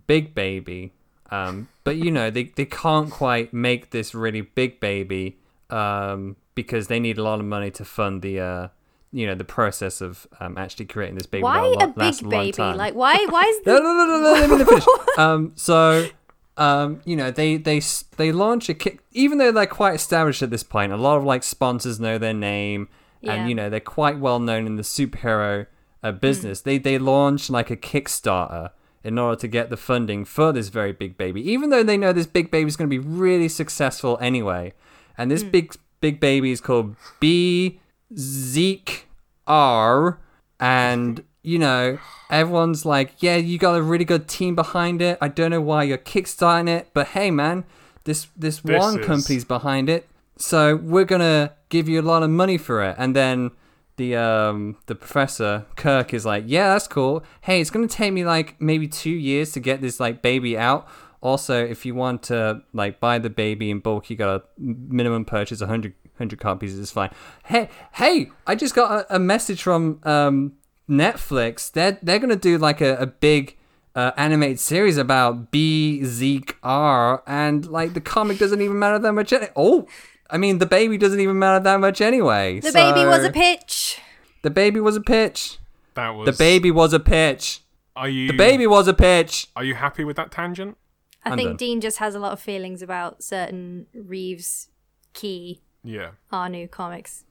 big 0.06 0.35
baby. 0.35 0.92
Um, 1.30 1.68
but 1.85 1.96
you 1.96 2.11
know 2.11 2.30
they 2.30 2.44
they 2.44 2.66
can't 2.66 3.11
quite 3.11 3.52
make 3.52 3.90
this 3.90 4.14
really 4.14 4.42
big 4.42 4.80
baby. 4.80 5.38
Um, 5.70 6.37
because 6.54 6.88
they 6.88 6.98
need 6.98 7.16
a 7.16 7.22
lot 7.22 7.38
of 7.38 7.46
money 7.46 7.70
to 7.70 7.85
fund 7.85 8.22
the 8.22 8.40
uh, 8.40 8.68
you 9.12 9.26
know, 9.26 9.35
the 9.35 9.44
process 9.44 10.00
of 10.00 10.26
um 10.38 10.56
actually 10.56 10.87
creating 10.87 11.16
this 11.16 11.26
baby. 11.26 11.42
why 11.42 11.74
that'll 11.78 11.83
a 11.83 12.12
big 12.12 12.28
baby? 12.28 12.62
Like 12.62 12.94
why? 12.94 13.26
Why 13.28 13.42
is 13.42 13.61
No, 13.66 13.74
the 13.74 13.83
no, 13.83 13.92
no, 13.92 14.06
no, 14.06 14.18
no. 14.18 14.33
Let 14.33 14.59
me 14.59 14.64
finish. 14.64 14.85
um, 15.18 15.52
so, 15.56 16.09
um, 16.56 17.00
you 17.04 17.16
know, 17.16 17.30
they 17.30 17.56
they 17.56 17.80
they 18.16 18.32
launch 18.32 18.68
a 18.68 18.74
kick. 18.74 19.00
Even 19.12 19.38
though 19.38 19.52
they're 19.52 19.66
quite 19.66 19.94
established 19.94 20.42
at 20.42 20.50
this 20.50 20.62
point, 20.62 20.92
a 20.92 20.96
lot 20.96 21.16
of 21.18 21.24
like 21.24 21.42
sponsors 21.42 21.98
know 22.00 22.18
their 22.18 22.34
name, 22.34 22.88
Yeah. 23.20 23.34
and 23.34 23.48
you 23.48 23.54
know 23.54 23.70
they're 23.70 23.80
quite 23.80 24.18
well 24.18 24.38
known 24.38 24.66
in 24.66 24.76
the 24.76 24.82
superhero 24.82 25.66
uh, 26.02 26.12
Hmm. 26.12 26.18
business. 26.18 26.60
They 26.60 26.78
they 26.78 26.98
launch 26.98 27.50
like 27.50 27.70
a 27.70 27.76
Kickstarter 27.76 28.70
in 29.02 29.18
order 29.18 29.40
to 29.40 29.48
get 29.48 29.70
the 29.70 29.76
funding 29.78 30.24
for 30.26 30.52
this 30.52 30.68
very 30.68 30.92
big 30.92 31.16
baby. 31.16 31.40
Even 31.50 31.70
though 31.70 31.82
they 31.82 31.96
know 31.96 32.12
this 32.12 32.26
big 32.26 32.50
baby 32.50 32.68
is 32.68 32.76
going 32.76 32.88
to 32.90 32.94
be 32.94 32.98
really 32.98 33.48
successful 33.48 34.18
anyway, 34.20 34.72
and 35.16 35.30
this 35.30 35.42
Hmm. 35.42 35.50
big 35.50 35.74
big 36.00 36.20
baby 36.20 36.50
is 36.50 36.60
called 36.60 36.96
B 37.20 37.80
Zeke 38.18 39.06
R, 39.46 40.18
and 40.58 41.22
you 41.42 41.59
know 41.59 41.98
everyone's 42.31 42.85
like, 42.85 43.14
yeah, 43.20 43.37
you 43.37 43.59
got 43.59 43.74
a 43.76 43.83
really 43.83 44.05
good 44.05 44.29
team 44.29 44.55
behind 44.55 45.03
it. 45.03 45.18
I 45.20 45.29
don't 45.29 45.50
know 45.50 45.61
why 45.61 45.85
you're 45.85 45.98
kickstarting 45.98 46.68
it, 46.68 46.90
but 46.94 47.09
hey, 47.09 47.31
man, 47.31 47.64
this 48.05 48.29
this, 48.37 48.61
This 48.61 48.79
one 48.79 49.00
is- 49.00 49.07
company's 49.07 49.44
behind 49.44 49.88
it, 49.88 50.09
so 50.37 50.76
we're 50.76 51.05
gonna 51.05 51.53
give 51.68 51.88
you 51.88 52.00
a 52.00 52.07
lot 52.12 52.22
of 52.22 52.31
money 52.31 52.59
for 52.59 52.83
it, 52.83 52.96
and 52.98 53.14
then. 53.16 53.50
The 53.96 54.16
um 54.16 54.76
the 54.87 54.94
professor 54.94 55.66
Kirk 55.76 56.14
is 56.14 56.24
like, 56.24 56.44
yeah, 56.46 56.72
that's 56.72 56.88
cool. 56.88 57.22
Hey, 57.42 57.61
it's 57.61 57.68
gonna 57.68 57.87
take 57.87 58.14
me 58.14 58.24
like 58.24 58.59
maybe 58.59 58.88
two 58.88 59.11
years 59.11 59.53
to 59.53 59.61
get 59.61 59.83
this 59.83 60.00
like 60.00 60.22
baby 60.22 60.57
out. 60.57 60.88
Also, 61.20 61.62
if 61.62 61.85
you 61.85 61.94
want 61.94 62.22
to 62.22 62.62
like 62.72 62.98
buy 62.98 63.18
the 63.18 63.29
baby 63.29 63.70
in 63.70 63.81
bulk, 63.81 64.09
you 64.09 64.16
got 64.16 64.29
a 64.37 64.42
minimum 64.59 65.26
purchase 65.26 65.61
100, 65.61 65.92
100 66.16 66.40
copies. 66.40 66.79
It's 66.79 66.90
fine. 66.90 67.11
Hey, 67.44 67.68
hey! 67.92 68.31
I 68.46 68.55
just 68.55 68.74
got 68.74 68.90
a, 69.11 69.16
a 69.16 69.18
message 69.18 69.61
from 69.62 70.00
um, 70.05 70.55
Netflix. 70.90 71.70
They're 71.70 71.98
they're 72.03 72.18
gonna 72.18 72.37
do 72.37 72.59
like 72.59 72.81
a, 72.81 72.96
a 72.96 73.07
big 73.07 73.57
uh, 73.94 74.11
animated 74.16 74.61
series 74.61 74.96
about 74.98 75.50
BRZRKR, 75.53 77.22
and 77.26 77.66
like 77.66 77.94
the 77.94 78.00
comic 78.00 78.38
doesn't 78.38 78.61
even 78.61 78.79
matter 78.79 78.98
that 78.98 79.12
much. 79.12 79.33
Any- 79.33 79.48
oh, 79.57 79.87
I 80.29 80.38
mean 80.38 80.59
the 80.59 80.66
baby 80.66 80.98
doesn't 80.98 81.20
even 81.20 81.38
matter 81.38 81.62
that 81.62 81.81
much 81.81 82.00
anyway. 82.00 82.61
the 82.61 82.72
baby 82.72 83.05
was 83.07 83.24
a 83.24 83.31
pitch? 83.31 84.00
The 84.42 84.50
baby 84.50 84.81
was 84.81 84.96
a 84.96 85.00
pitch. 85.00 85.59
That 85.94 86.11
was 86.11 86.26
The 86.26 86.33
baby 86.33 86.70
was 86.70 86.92
a 86.92 87.00
pitch. 87.00 87.61
Are 87.96 88.09
you 88.09 88.29
The 88.29 88.37
baby 88.37 88.66
was 88.66 88.88
a 88.88 88.94
pitch. 88.94 89.48
Are 89.57 89.64
you 89.64 89.74
happy 89.74 90.05
with 90.05 90.16
that 90.16 90.31
tangent? 90.31 90.76
I 91.24 91.31
I'm 91.31 91.37
think 91.37 91.48
done. 91.50 91.57
Dean 91.57 91.81
just 91.81 91.98
has 91.98 92.14
a 92.14 92.18
lot 92.18 92.33
of 92.33 92.40
feelings 92.40 92.81
about 92.81 93.22
certain 93.22 93.87
Reeves 93.94 94.68
key 95.12 95.61
Yeah. 95.85 96.11
Our 96.33 96.48
new 96.48 96.66
comics. 96.68 97.24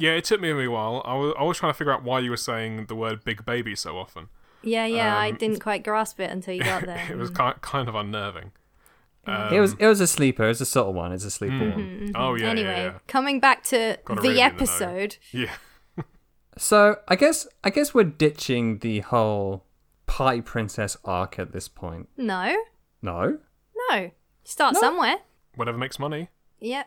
Yeah, 0.00 0.12
it 0.12 0.24
took 0.24 0.40
me 0.40 0.50
a 0.50 0.56
wee 0.56 0.68
while. 0.68 1.02
I 1.04 1.14
was, 1.14 1.34
I 1.38 1.42
was 1.44 1.58
trying 1.58 1.72
to 1.72 1.76
figure 1.78 1.92
out 1.92 2.02
why 2.02 2.20
you 2.20 2.30
were 2.30 2.36
saying 2.36 2.86
the 2.86 2.94
word 2.94 3.22
big 3.24 3.44
baby 3.44 3.76
so 3.76 3.96
often. 3.98 4.28
Yeah, 4.62 4.86
yeah, 4.86 5.16
I 5.16 5.30
Um, 5.30 5.36
didn't 5.36 5.60
quite 5.60 5.84
grasp 5.84 6.20
it 6.20 6.30
until 6.30 6.54
you 6.54 6.62
got 6.62 6.84
there. 6.86 7.06
it 7.10 7.16
was 7.16 7.30
ki- 7.30 7.58
kind 7.60 7.88
of 7.88 7.94
unnerving. 7.94 8.52
Um, 9.26 9.52
it 9.52 9.60
was 9.60 9.74
it 9.78 9.86
was 9.86 10.00
a 10.00 10.06
sleeper. 10.06 10.44
It 10.44 10.48
was 10.48 10.60
a 10.62 10.66
subtle 10.66 10.94
one. 10.94 11.12
It's 11.12 11.24
a 11.24 11.30
sleeper 11.30 11.54
Mm-hmm. 11.54 12.04
one. 12.06 12.12
Oh, 12.14 12.34
yeah. 12.34 12.46
anyway, 12.48 12.84
Yeah, 12.84 12.98
coming 13.06 13.38
back 13.40 13.62
to 13.64 13.98
Gotta 14.04 14.20
the 14.22 14.28
really 14.28 14.34
be 14.36 14.40
in 14.40 14.48
the 14.48 14.54
episode. 14.54 15.16
yeah. 15.32 15.40
yeah. 15.96 16.04
So 16.56 16.96
I 17.08 17.16
guess 17.16 17.46
I 17.62 17.70
guess 17.70 17.94
we're 17.94 18.04
ditching 18.04 18.78
the 18.78 19.00
whole 19.00 19.64
party 20.06 20.40
princess 20.40 20.96
arc 21.04 21.38
at 21.38 21.52
this 21.52 21.68
point. 21.68 22.08
No, 22.16 22.56
No. 23.02 23.38
no. 23.90 24.10
Start 24.44 24.74
No. 24.74 24.80
somewhere. 24.80 25.16
Whatever 25.54 25.78
makes 25.78 25.98
money. 25.98 26.28
Yeah. 26.58 26.84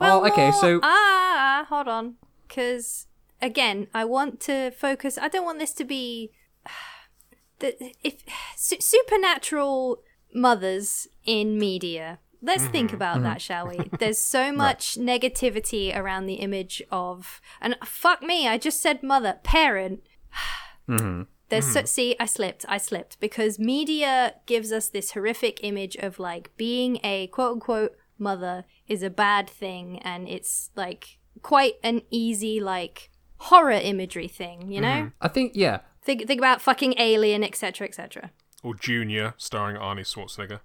Oh, 0.00 0.26
okay, 0.26 0.50
so- 0.52 0.80
ah, 0.82 1.64
hold 1.68 1.88
on, 1.88 2.16
because 2.46 3.06
again, 3.40 3.88
I 3.94 4.04
want 4.04 4.40
to 4.40 4.70
focus. 4.70 5.18
I 5.18 5.28
don't 5.28 5.44
want 5.44 5.58
this 5.58 5.72
to 5.74 5.84
be 5.84 6.32
the 7.58 7.92
if 8.02 8.22
su- 8.56 8.80
supernatural 8.80 10.02
mothers 10.34 11.08
in 11.24 11.58
media. 11.58 12.18
Let's 12.42 12.64
mm-hmm, 12.64 12.72
think 12.72 12.92
about 12.92 13.22
that, 13.22 13.38
mm-hmm. 13.38 13.38
shall 13.38 13.68
we? 13.68 13.90
There's 13.98 14.18
so 14.18 14.52
much 14.52 14.96
negativity 14.96 15.96
around 15.96 16.26
the 16.26 16.34
image 16.34 16.82
of, 16.92 17.40
and 17.60 17.76
fuck 17.82 18.22
me, 18.22 18.46
I 18.46 18.58
just 18.58 18.80
said 18.80 19.02
mother, 19.02 19.38
parent. 19.42 20.02
Mm-hmm, 20.88 21.22
There's 21.48 21.72
so, 21.72 21.84
see, 21.84 22.14
I 22.20 22.26
slipped. 22.26 22.64
I 22.68 22.78
slipped 22.78 23.18
because 23.18 23.58
media 23.58 24.34
gives 24.46 24.70
us 24.70 24.88
this 24.88 25.10
horrific 25.10 25.58
image 25.64 25.96
of 25.96 26.20
like 26.20 26.56
being 26.56 27.00
a 27.02 27.26
quote 27.26 27.54
unquote 27.54 27.96
mother 28.16 28.66
is 28.86 29.02
a 29.02 29.10
bad 29.10 29.50
thing, 29.50 29.98
and 30.04 30.28
it's 30.28 30.70
like 30.76 31.18
quite 31.42 31.74
an 31.82 32.02
easy 32.10 32.60
like 32.60 33.10
horror 33.38 33.72
imagery 33.72 34.28
thing, 34.28 34.70
you 34.70 34.80
know? 34.80 35.10
I 35.20 35.28
think 35.28 35.52
yeah. 35.54 35.80
Think 36.02 36.26
think 36.26 36.40
about 36.40 36.60
fucking 36.62 36.94
Alien, 36.98 37.42
etc., 37.42 37.86
etc. 37.88 38.30
Or 38.62 38.74
Junior, 38.74 39.34
starring 39.36 39.76
Arnie 39.76 40.00
Schwarzenegger. 40.06 40.60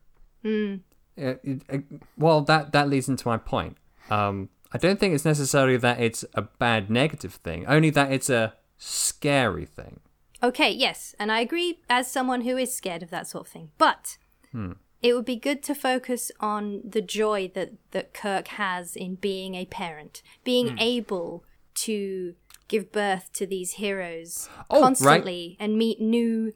Uh, 1.21 1.35
it- 1.43 1.63
uh, 1.69 1.77
well, 2.17 2.41
that 2.41 2.71
that 2.71 2.89
leads 2.89 3.09
into 3.09 3.27
my 3.27 3.37
point. 3.37 3.77
Um, 4.09 4.49
I 4.71 4.77
don't 4.77 4.99
think 4.99 5.13
it's 5.13 5.25
necessarily 5.25 5.77
that 5.77 5.99
it's 5.99 6.23
a 6.33 6.43
bad 6.43 6.89
negative 6.89 7.33
thing, 7.35 7.65
only 7.67 7.89
that 7.91 8.11
it's 8.11 8.29
a 8.29 8.53
scary 8.77 9.65
thing. 9.65 9.99
Okay, 10.41 10.71
yes, 10.71 11.13
and 11.19 11.31
I 11.31 11.41
agree 11.41 11.79
as 11.89 12.09
someone 12.11 12.41
who 12.41 12.57
is 12.57 12.73
scared 12.73 13.03
of 13.03 13.09
that 13.11 13.27
sort 13.27 13.45
of 13.47 13.51
thing. 13.51 13.71
But 13.77 14.17
it 15.01 15.13
would 15.13 15.25
be 15.25 15.35
good 15.35 15.63
to 15.63 15.75
focus 15.75 16.31
on 16.39 16.81
the 16.87 17.01
joy 17.01 17.51
that, 17.55 17.73
that 17.91 18.13
Kirk 18.13 18.49
has 18.49 18.95
in 18.95 19.15
being 19.15 19.55
a 19.55 19.65
parent, 19.65 20.21
being 20.43 20.69
hmm. 20.69 20.79
able 20.79 21.43
to 21.75 22.35
give 22.67 22.91
birth 22.91 23.31
to 23.33 23.45
these 23.45 23.73
heroes 23.73 24.47
Oh, 24.69 24.79
right. 24.79 24.83
constantly 24.83 25.57
and 25.59 25.77
meet 25.77 25.99
new 25.99 26.53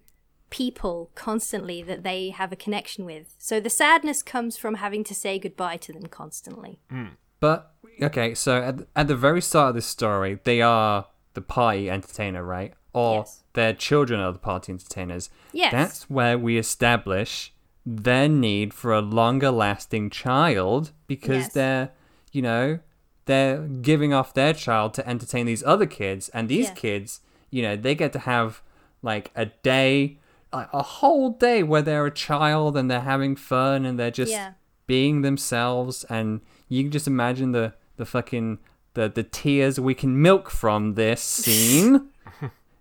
people 0.49 1.11
constantly 1.15 1.81
that 1.83 2.03
they 2.03 2.29
have 2.29 2.51
a 2.51 2.55
connection 2.55 3.03
with. 3.03 3.35
So 3.37 3.59
the 3.59 3.69
sadness 3.69 4.23
comes 4.23 4.55
from 4.57 4.75
having 4.75 5.03
to 5.05 5.15
say 5.15 5.39
goodbye 5.39 5.77
to 5.77 5.91
them 5.91 6.05
constantly. 6.05 6.79
Hmm. 6.89 7.15
But 7.39 7.73
okay, 8.01 8.33
so 8.33 8.61
at, 8.61 8.75
at 8.95 9.07
the 9.07 9.15
very 9.15 9.41
start 9.41 9.69
of 9.69 9.75
this 9.75 9.85
story, 9.85 10.39
they 10.43 10.61
are 10.61 11.07
the 11.33 11.41
party 11.41 11.89
entertainer, 11.89 12.43
right? 12.43 12.73
Or 12.93 13.19
Yes. 13.19 13.43
their 13.53 13.73
children 13.73 14.19
are 14.21 14.31
the 14.31 14.39
party 14.39 14.71
entertainers. 14.71 15.29
Yes. 15.51 15.71
That's 15.71 16.09
where 16.09 16.37
we 16.37 16.57
establish 16.57 17.53
their 17.85 18.27
need 18.27 18.73
for 18.73 18.93
a 18.93 19.01
longer 19.01 19.51
lasting 19.51 20.09
child 20.09 20.91
because 21.07 21.43
Yes. 21.45 21.53
they're, 21.53 21.91
you 22.31 22.41
know, 22.41 22.79
they're 23.25 23.59
giving 23.67 24.13
off 24.13 24.33
their 24.33 24.53
child 24.53 24.93
to 24.95 25.07
entertain 25.07 25.45
these 25.45 25.63
other 25.63 25.85
kids, 25.85 26.29
and 26.29 26.47
these 26.49 26.67
Yeah. 26.67 26.73
kids, 26.73 27.21
you 27.51 27.61
know, 27.61 27.75
they 27.75 27.95
get 27.95 28.11
to 28.13 28.19
have 28.19 28.61
like 29.01 29.31
a 29.35 29.45
day, 29.45 30.17
a 30.51 30.67
a 30.73 30.81
whole 30.81 31.29
day 31.31 31.61
where 31.63 31.81
they're 31.83 32.05
a 32.07 32.11
child 32.11 32.75
and 32.77 32.89
they're 32.89 33.01
having 33.01 33.35
fun 33.35 33.85
and 33.85 33.99
they're 33.99 34.11
just 34.11 34.31
Yeah. 34.31 34.53
being 34.87 35.21
themselves, 35.21 36.03
and 36.05 36.41
you 36.69 36.83
can 36.83 36.91
just 36.91 37.07
imagine 37.07 37.51
the 37.51 37.73
the 37.97 38.05
fucking 38.05 38.57
the 38.95 39.09
the 39.09 39.23
tears 39.23 39.79
we 39.79 39.93
can 39.93 40.19
milk 40.21 40.49
from 40.49 40.95
this 40.95 41.21
scene 41.43 42.09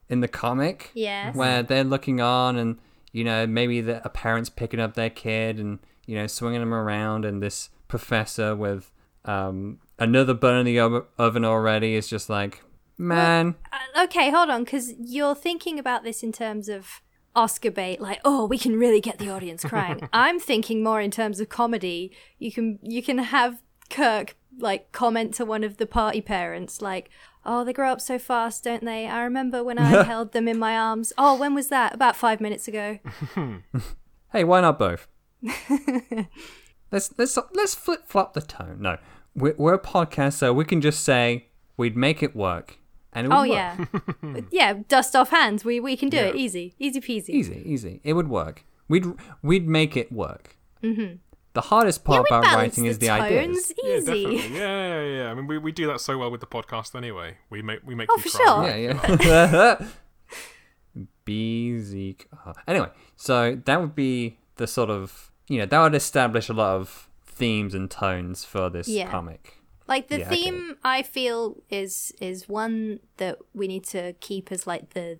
in 0.08 0.20
the 0.20 0.28
comic 0.28 0.90
Yes. 0.94 1.34
where 1.34 1.62
they're 1.62 1.84
looking 1.84 2.20
on 2.20 2.56
and 2.56 2.78
you 3.14 3.24
know 3.24 3.46
maybe 3.46 3.80
the, 3.80 4.04
a 4.04 4.10
parent's 4.10 4.50
picking 4.50 4.80
up 4.80 4.92
their 4.94 5.08
kid 5.08 5.58
and 5.58 5.78
you 6.04 6.14
know 6.16 6.26
swinging 6.26 6.60
them 6.60 6.74
around 6.74 7.24
and 7.24 7.42
this 7.42 7.70
professor 7.88 8.54
with 8.54 8.90
um, 9.24 9.78
another 9.98 10.34
bun 10.34 10.58
in 10.58 10.66
the 10.66 10.78
oven 11.16 11.44
already 11.44 11.94
is 11.94 12.08
just 12.08 12.28
like 12.28 12.62
man 12.98 13.54
Uh, 13.72 14.04
okay, 14.04 14.30
hold 14.30 14.50
on, 14.50 14.64
because 14.64 14.92
you're 14.98 15.34
thinking 15.34 15.78
about 15.78 16.02
this 16.02 16.22
in 16.22 16.32
terms 16.32 16.68
of 16.68 17.00
Oscar 17.36 17.70
bait, 17.70 18.00
like, 18.00 18.20
oh, 18.24 18.44
we 18.46 18.58
can 18.58 18.78
really 18.78 19.00
get 19.00 19.18
the 19.18 19.30
audience 19.30 19.64
crying. 19.64 20.08
I'm 20.12 20.38
thinking 20.38 20.82
more 20.84 21.00
in 21.00 21.10
terms 21.10 21.40
of 21.40 21.48
comedy. 21.48 22.12
You 22.38 22.52
can 22.52 22.78
you 22.82 23.02
can 23.02 23.18
have 23.18 23.62
Kirk 23.90 24.36
like 24.58 24.92
comment 24.92 25.34
to 25.34 25.44
one 25.44 25.64
of 25.64 25.78
the 25.78 25.86
party 25.86 26.20
parents, 26.20 26.80
like, 26.80 27.10
oh, 27.46 27.64
they 27.64 27.72
grow 27.72 27.90
up 27.90 28.00
so 28.00 28.18
fast, 28.18 28.64
don't 28.64 28.84
they? 28.84 29.06
I 29.06 29.22
remember 29.22 29.62
when 29.62 29.78
I 29.78 30.02
held 30.04 30.32
them 30.32 30.48
in 30.48 30.58
my 30.58 30.76
arms. 30.76 31.12
Oh, 31.18 31.36
when 31.36 31.54
was 31.54 31.68
that? 31.68 31.94
About 31.94 32.16
five 32.16 32.40
minutes 32.40 32.68
ago. 32.68 32.98
hey 34.32 34.42
why 34.42 34.60
not 34.60 34.78
both 34.80 35.06
let's 36.90 37.12
let's 37.16 37.38
let's 37.52 37.74
flip 37.74 38.02
flop 38.06 38.34
the 38.34 38.40
tone 38.40 38.78
no 38.80 38.96
we're, 39.36 39.54
we're 39.56 39.74
a 39.74 39.78
podcast 39.78 40.34
so 40.34 40.52
we 40.52 40.64
can 40.64 40.80
just 40.80 41.04
say 41.04 41.46
we'd 41.76 41.96
make 41.96 42.22
it 42.22 42.34
work 42.34 42.78
and 43.12 43.26
it 43.26 43.30
would 43.30 43.36
Oh 43.36 43.48
work. 43.48 43.88
yeah, 44.22 44.40
yeah. 44.50 44.74
Dust 44.88 45.14
off 45.14 45.30
hands. 45.30 45.64
We 45.64 45.78
we 45.78 45.96
can 45.96 46.08
do 46.08 46.16
it 46.18 46.34
easy, 46.34 46.74
easy 46.80 47.00
peasy. 47.00 47.30
easy 47.30 47.62
easy 47.64 48.00
it 48.02 48.14
would 48.14 48.28
work 48.28 48.64
we'd 48.88 49.06
we'd 49.42 49.68
make 49.68 49.96
it 49.96 50.10
work 50.10 50.56
mm-hmm. 50.82 51.16
The 51.54 51.60
hardest 51.62 52.04
part 52.04 52.24
we 52.24 52.28
about 52.28 52.42
balance 52.44 52.56
writing 52.76 52.86
is 52.86 52.98
the 52.98 53.06
tones. 53.08 53.22
ideas 53.22 53.72
Yeah, 53.82 53.94
Easy. 53.96 54.04
definitely. 54.24 54.58
Yeah, 54.58 55.02
yeah, 55.02 55.16
yeah. 55.24 55.30
I 55.30 55.34
mean, 55.34 55.46
we, 55.46 55.58
we 55.58 55.72
do 55.72 55.86
that 55.86 56.00
so 56.00 56.18
well 56.18 56.30
with 56.30 56.40
the 56.40 56.46
podcast 56.46 56.94
anyway. 56.94 57.38
We 57.50 57.62
make 57.62 57.80
we 57.84 57.94
make 57.94 58.08
Oh, 58.10 58.16
you 58.16 58.22
for 58.22 58.36
cry. 58.38 58.44
sure. 58.44 58.68
Yeah, 58.68 59.78
yeah. 59.80 59.88
B 61.24 61.78
Zeke. 61.78 62.26
uh, 62.46 62.52
Anyway, 62.66 62.90
so 63.16 63.58
that 63.64 63.80
would 63.80 63.94
be 63.94 64.38
the 64.56 64.66
sort 64.66 64.90
of 64.90 65.32
you 65.48 65.58
know 65.58 65.66
that 65.66 65.80
would 65.80 65.94
establish 65.94 66.48
a 66.48 66.52
lot 66.52 66.76
of 66.76 67.08
themes 67.26 67.74
and 67.74 67.90
tones 67.90 68.44
for 68.44 68.70
this 68.70 68.88
Yeah. 68.88 69.10
comic. 69.10 69.54
Like 69.86 70.08
the 70.08 70.20
Yeah, 70.20 70.26
okay. 70.26 70.42
theme, 70.42 70.76
I 70.84 71.02
feel 71.02 71.56
is 71.70 72.12
is 72.20 72.48
one 72.48 73.00
that 73.16 73.38
we 73.52 73.66
need 73.68 73.84
to 73.86 74.14
keep 74.20 74.50
as 74.52 74.66
like 74.66 74.90
the 74.94 75.18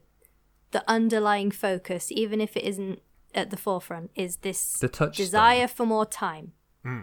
the 0.71 0.83
underlying 0.89 1.51
focus, 1.51 2.11
even 2.13 2.41
if 2.41 2.57
it 2.57 2.65
isn't 2.65 3.01
at 3.35 3.51
the 3.51 3.57
forefront. 3.57 4.11
Is 4.15 4.37
this 4.39 4.73
The 4.75 4.89
touchstone. 4.89 5.25
desire 5.25 5.69
for 5.69 5.87
more 5.87 6.07
time? 6.07 6.53
Hmm. 6.85 7.03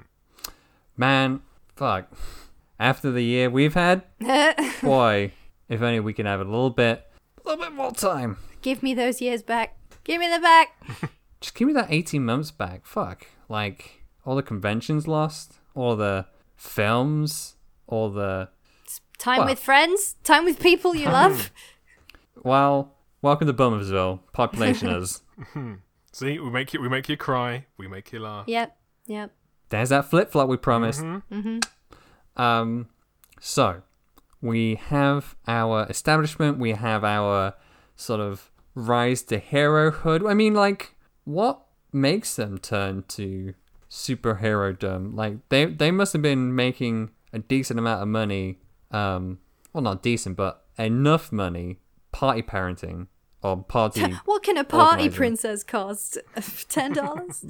Man, 0.98 1.42
fuck. 1.76 2.12
After 2.80 3.12
the 3.12 3.22
year 3.24 3.50
we've 3.50 3.74
had, 3.74 4.04
boy, 4.82 5.32
if 5.70 5.82
only 5.82 6.00
we 6.00 6.14
can 6.14 6.26
have 6.26 6.40
a 6.40 6.44
little 6.44 6.70
bit, 6.72 7.06
a 7.44 7.50
little 7.50 7.64
bit 7.64 7.74
more 7.74 7.92
time. 7.92 8.38
Give 8.62 8.82
me 8.84 8.94
those 8.94 9.22
years 9.22 9.42
back. 9.44 9.78
Give 10.04 10.20
me 10.20 10.28
them 10.28 10.42
back. 10.42 10.70
Just 11.42 11.56
give 11.56 11.68
me 11.68 11.74
that 11.74 11.88
18 11.90 12.24
months 12.24 12.52
back. 12.52 12.86
Fuck. 12.86 13.28
Like, 13.50 14.04
all 14.26 14.36
the 14.36 14.44
conventions 14.44 15.08
lost, 15.08 15.54
all 15.76 15.96
the 15.96 16.26
films, 16.56 17.56
all 17.88 18.10
the. 18.10 18.50
Time 19.18 19.40
Well. 19.40 19.48
with 19.50 19.60
friends. 19.60 20.16
Time 20.24 20.46
with 20.46 20.60
people 20.60 20.96
you 20.96 21.06
love. 21.08 21.52
Well, 22.44 22.96
welcome 23.22 23.46
to 23.48 23.54
Bummersville. 23.54 24.20
Population 24.34 24.90
is. 24.90 25.22
Hmm. 25.54 25.74
See, 26.14 26.40
we 26.40 26.50
make 26.50 26.74
you 26.74 26.82
we 26.82 26.90
make 26.90 27.08
you 27.10 27.18
cry. 27.18 27.66
We 27.78 27.88
make 27.88 28.12
you 28.12 28.20
laugh. 28.20 28.48
yep. 28.48 28.78
Yep. 29.08 29.32
There's 29.70 29.90
that 29.90 30.06
flip 30.06 30.32
flop 30.32 30.50
we 30.50 30.58
promised. 30.58 31.02
Um, 32.36 32.88
so 33.40 33.82
we 34.42 34.76
have 34.76 35.36
our 35.48 35.86
establishment. 35.90 36.60
We 36.60 36.72
have 36.72 37.04
our 37.04 37.56
sort 37.96 38.20
of 38.20 38.52
rise 38.76 39.22
to 39.24 39.40
herohood. 39.40 40.30
I 40.30 40.34
mean, 40.34 40.54
like, 40.54 40.96
what 41.24 41.62
makes 41.94 42.36
them 42.36 42.58
turn 42.58 43.04
to 43.10 43.54
superherodom? 43.90 45.16
Like, 45.16 45.38
they 45.50 45.66
they 45.66 45.92
must 45.92 46.14
have 46.14 46.22
been 46.22 46.54
making 46.56 47.12
a 47.34 47.40
decent 47.40 47.80
amount 47.80 48.02
of 48.02 48.08
money. 48.08 48.60
Um, 48.92 49.40
well, 49.74 49.82
not 49.82 50.04
decent, 50.04 50.36
but 50.36 50.66
enough 50.78 51.32
money 51.32 51.80
party 52.12 52.42
parenting 52.42 53.08
or 53.44 53.64
party. 53.64 54.02
What 54.26 54.44
can 54.44 54.58
a 54.58 54.64
party 54.64 55.04
Organizer. 55.04 55.18
princess 55.18 55.64
cost? 55.64 56.18
Ten 56.70 56.94
dollars. 56.94 57.44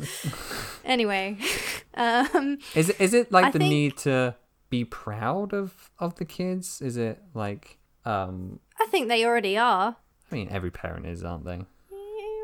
anyway, 0.85 1.37
um, 1.95 2.57
Is 2.75 2.89
it 2.89 2.99
is 3.01 3.13
it 3.13 3.31
like 3.31 3.45
I 3.45 3.51
the 3.51 3.59
think- 3.59 3.69
need 3.69 3.97
to 3.97 4.35
be 4.69 4.85
proud 4.85 5.53
of 5.53 5.89
of 5.99 6.15
the 6.15 6.25
kids? 6.25 6.81
Is 6.81 6.97
it 6.97 7.21
like 7.33 7.77
um 8.05 8.59
I 8.79 8.85
think 8.87 9.07
they 9.09 9.25
already 9.25 9.57
are. 9.57 9.97
I 10.31 10.35
mean 10.35 10.47
every 10.49 10.71
parent 10.71 11.05
is, 11.05 11.23
aren't 11.23 11.45
they? 11.45 11.65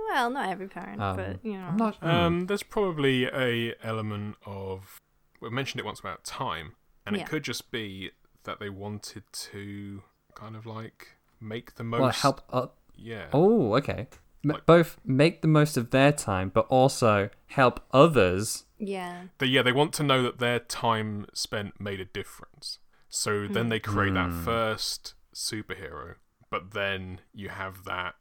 Well, 0.10 0.30
not 0.30 0.50
every 0.50 0.68
parent, 0.70 1.02
Um, 1.02 1.16
but 1.18 1.46
you 1.46 1.54
know. 1.54 1.66
I'm 1.68 1.78
not 1.78 2.02
Um, 2.04 2.46
there's 2.48 2.64
probably 2.64 3.26
a 3.26 3.76
element 3.84 4.36
of 4.46 5.00
we 5.42 5.50
mentioned 5.50 5.80
it 5.82 5.86
once 5.86 6.00
about 6.00 6.24
time, 6.24 6.76
and 7.06 7.16
Yeah. 7.16 7.24
it 7.24 7.28
could 7.30 7.44
just 7.44 7.72
be 7.72 8.12
that 8.44 8.60
they 8.60 8.70
wanted 8.70 9.24
to 9.52 10.04
kind 10.34 10.56
of 10.56 10.66
like 10.66 11.18
make 11.42 11.76
the 11.76 11.84
most. 11.84 12.02
well 12.02 12.12
help 12.12 12.42
uh, 12.50 12.68
Yeah. 12.98 13.28
Oh, 13.34 13.76
okay. 13.76 14.08
M- 14.44 14.52
Like- 14.52 14.66
both 14.66 14.98
make 15.06 15.42
the 15.42 15.48
most 15.48 15.78
of 15.78 15.92
their 15.92 16.12
time 16.12 16.50
but 16.54 16.68
also 16.68 17.30
help 17.48 17.86
others. 17.92 18.66
yeah. 18.78 19.24
They, 19.40 19.48
yeah, 19.48 19.62
they 19.62 19.72
want 19.72 19.94
to 19.94 20.04
know 20.04 20.22
that 20.24 20.40
their 20.40 20.60
time 20.60 21.26
spent 21.34 21.80
made 21.80 22.00
a 22.00 22.06
difference. 22.06 22.80
So 23.10 23.48
then 23.48 23.70
they 23.70 23.80
create 23.80 24.14
that 24.14 24.32
first 24.32 25.14
superhero, 25.34 26.16
but 26.50 26.72
then 26.74 27.22
you 27.34 27.50
have 27.50 27.84
that. 27.86 28.16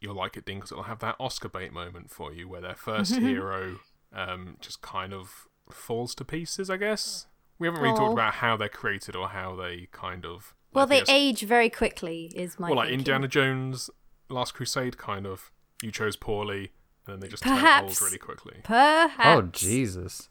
You'll 0.00 0.14
like 0.14 0.36
it, 0.36 0.44
Dean, 0.46 0.58
because 0.58 0.72
it'll 0.72 0.84
have 0.84 1.00
that 1.00 1.16
Oscar 1.18 1.48
bait 1.48 1.72
moment 1.72 2.10
for 2.10 2.32
you, 2.32 2.48
where 2.48 2.60
their 2.60 2.74
first 2.74 3.14
hero 3.28 3.78
um, 4.14 4.56
just 4.60 4.82
kind 4.82 5.12
of 5.12 5.46
falls 5.70 6.14
to 6.16 6.24
pieces. 6.24 6.68
I 6.70 6.76
guess 6.76 7.26
we 7.58 7.66
haven't 7.66 7.82
really 7.82 7.94
Aw. 7.94 7.98
talked 7.98 8.12
about 8.12 8.34
how 8.34 8.56
they're 8.56 8.68
created 8.68 9.16
or 9.16 9.28
how 9.28 9.56
they 9.56 9.88
kind 9.92 10.24
of. 10.24 10.54
Well, 10.72 10.84
like, 10.84 10.90
they 10.90 10.98
yes- 10.98 11.08
age 11.08 11.40
very 11.42 11.70
quickly. 11.70 12.32
Is 12.36 12.58
my 12.58 12.68
well, 12.68 12.76
like 12.76 12.88
thinking. 12.88 13.00
Indiana 13.00 13.26
Jones, 13.28 13.90
Last 14.30 14.52
Crusade, 14.54 14.96
kind 14.98 15.26
of. 15.26 15.50
You 15.82 15.90
chose 15.90 16.14
poorly, 16.16 16.72
and 17.06 17.14
then 17.14 17.20
they 17.20 17.28
just 17.28 17.42
turn 17.42 17.54
Perhaps. 17.54 18.00
old 18.02 18.08
really 18.08 18.18
quickly. 18.18 18.60
Perhaps. 18.64 19.16
Oh 19.24 19.42
Jesus. 19.42 20.28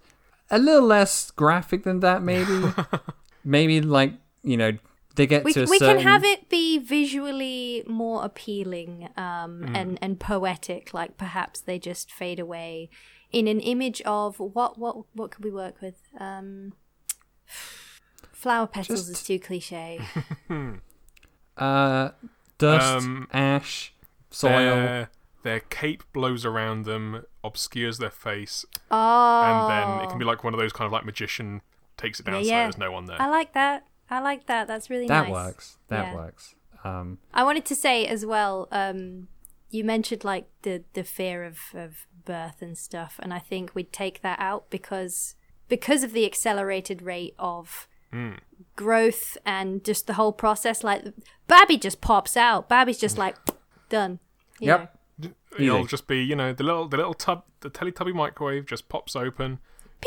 A 0.52 0.58
little 0.60 0.86
less 0.88 1.32
graphic 1.32 1.84
than 1.84 2.00
that 2.02 2.22
maybe. 2.24 2.72
maybe 3.44 3.82
like, 3.82 4.14
you 4.44 4.58
know, 4.58 4.72
they 5.16 5.26
get 5.28 5.44
We, 5.44 5.54
to 5.54 5.64
a 5.64 5.66
we 5.66 5.80
certain 5.80 5.98
can 5.98 6.08
have 6.08 6.24
it 6.24 6.50
be 6.50 6.78
visually 6.78 7.84
more 7.88 8.24
appealing 8.24 9.10
um, 9.18 9.62
Mm. 9.64 9.76
and 9.76 10.00
and 10.02 10.20
poetic. 10.20 10.94
Like 10.94 11.18
perhaps 11.18 11.60
they 11.62 11.78
just 11.80 12.12
fade 12.12 12.40
away 12.40 12.90
in 13.32 13.48
an 13.48 13.60
image 13.60 14.02
of 14.04 14.40
what 14.40 14.78
what 14.78 14.98
what 15.16 15.32
could 15.32 15.44
we 15.44 15.52
work 15.52 15.82
with? 15.82 15.96
Um, 16.20 16.74
flower 18.32 18.68
petals 18.68 19.10
is 19.10 19.24
too 19.24 19.40
cliche. 19.40 20.00
uh 21.58 22.10
dust, 22.60 22.98
Um, 23.06 23.28
ash, 23.34 23.92
soil. 24.30 24.76
Their, 24.76 25.10
their 25.42 25.60
cape 25.62 26.04
blows 26.14 26.46
around 26.46 26.86
them, 26.86 27.26
obscures 27.44 27.98
their 27.98 28.10
face, 28.12 28.66
Oh, 28.92 29.42
and 29.44 29.70
then 29.70 30.02
it 30.04 30.10
can 30.10 30.20
be 30.20 30.26
like 30.26 30.44
one 30.44 30.54
of 30.54 30.60
those 30.60 30.72
kind 30.74 30.86
of 30.86 30.92
like 30.92 31.06
magician 31.06 31.62
takes 31.98 32.20
it 32.20 32.26
down 32.28 32.36
Yeah, 32.36 32.42
so 32.42 32.48
yeah. 32.50 32.64
there's 32.64 32.78
no 32.78 32.92
one 32.92 33.06
there. 33.06 33.22
I 33.22 33.28
like 33.28 33.54
that. 33.54 33.88
I 34.10 34.20
like 34.20 34.46
that. 34.48 34.68
That's 34.68 34.90
really 34.90 35.08
that 35.08 35.24
nice. 35.24 35.32
works. 35.32 35.78
That 35.88 36.06
Yeah. 36.08 36.16
works. 36.16 36.56
Um 36.84 37.18
I 37.34 37.44
wanted 37.44 37.66
to 37.66 37.76
say 37.76 38.06
as 38.06 38.26
well. 38.26 38.68
Um, 38.72 39.28
you 39.70 39.84
mentioned 39.84 40.24
like 40.24 40.48
the 40.64 40.84
the 40.94 41.04
fear 41.04 41.44
of 41.44 41.60
of 41.74 42.06
birth 42.26 42.62
and 42.62 42.78
stuff, 42.78 43.20
and 43.22 43.34
I 43.34 43.40
think 43.40 43.74
we'd 43.76 43.92
take 43.94 44.22
that 44.22 44.40
out 44.40 44.70
because 44.70 45.36
because 45.68 46.04
of 46.04 46.14
the 46.14 46.26
accelerated 46.26 47.02
rate 47.02 47.36
of 47.38 47.88
growth 48.84 49.38
and 49.46 49.84
just 49.84 50.08
the 50.08 50.14
whole 50.14 50.32
process. 50.32 50.84
Like 50.84 51.04
Babby 51.48 51.78
just 51.78 52.00
pops 52.00 52.38
out. 52.38 52.70
Babby's 52.70 52.98
just 52.98 53.18
like 53.18 53.36
done. 53.90 54.20
you 54.60 54.68
Yep. 54.68 54.96
know. 55.22 55.30
It'll 55.58 55.86
just 55.86 56.08
be, 56.08 56.20
you 56.24 56.36
know, 56.36 56.54
the 56.54 56.64
little 56.64 56.88
the 56.88 56.96
little 56.98 57.14
tub 57.14 57.44
the 57.60 57.70
Teletubby 57.70 58.14
microwave 58.14 58.66
just 58.66 58.88
pops 58.88 59.16
open, 59.18 59.60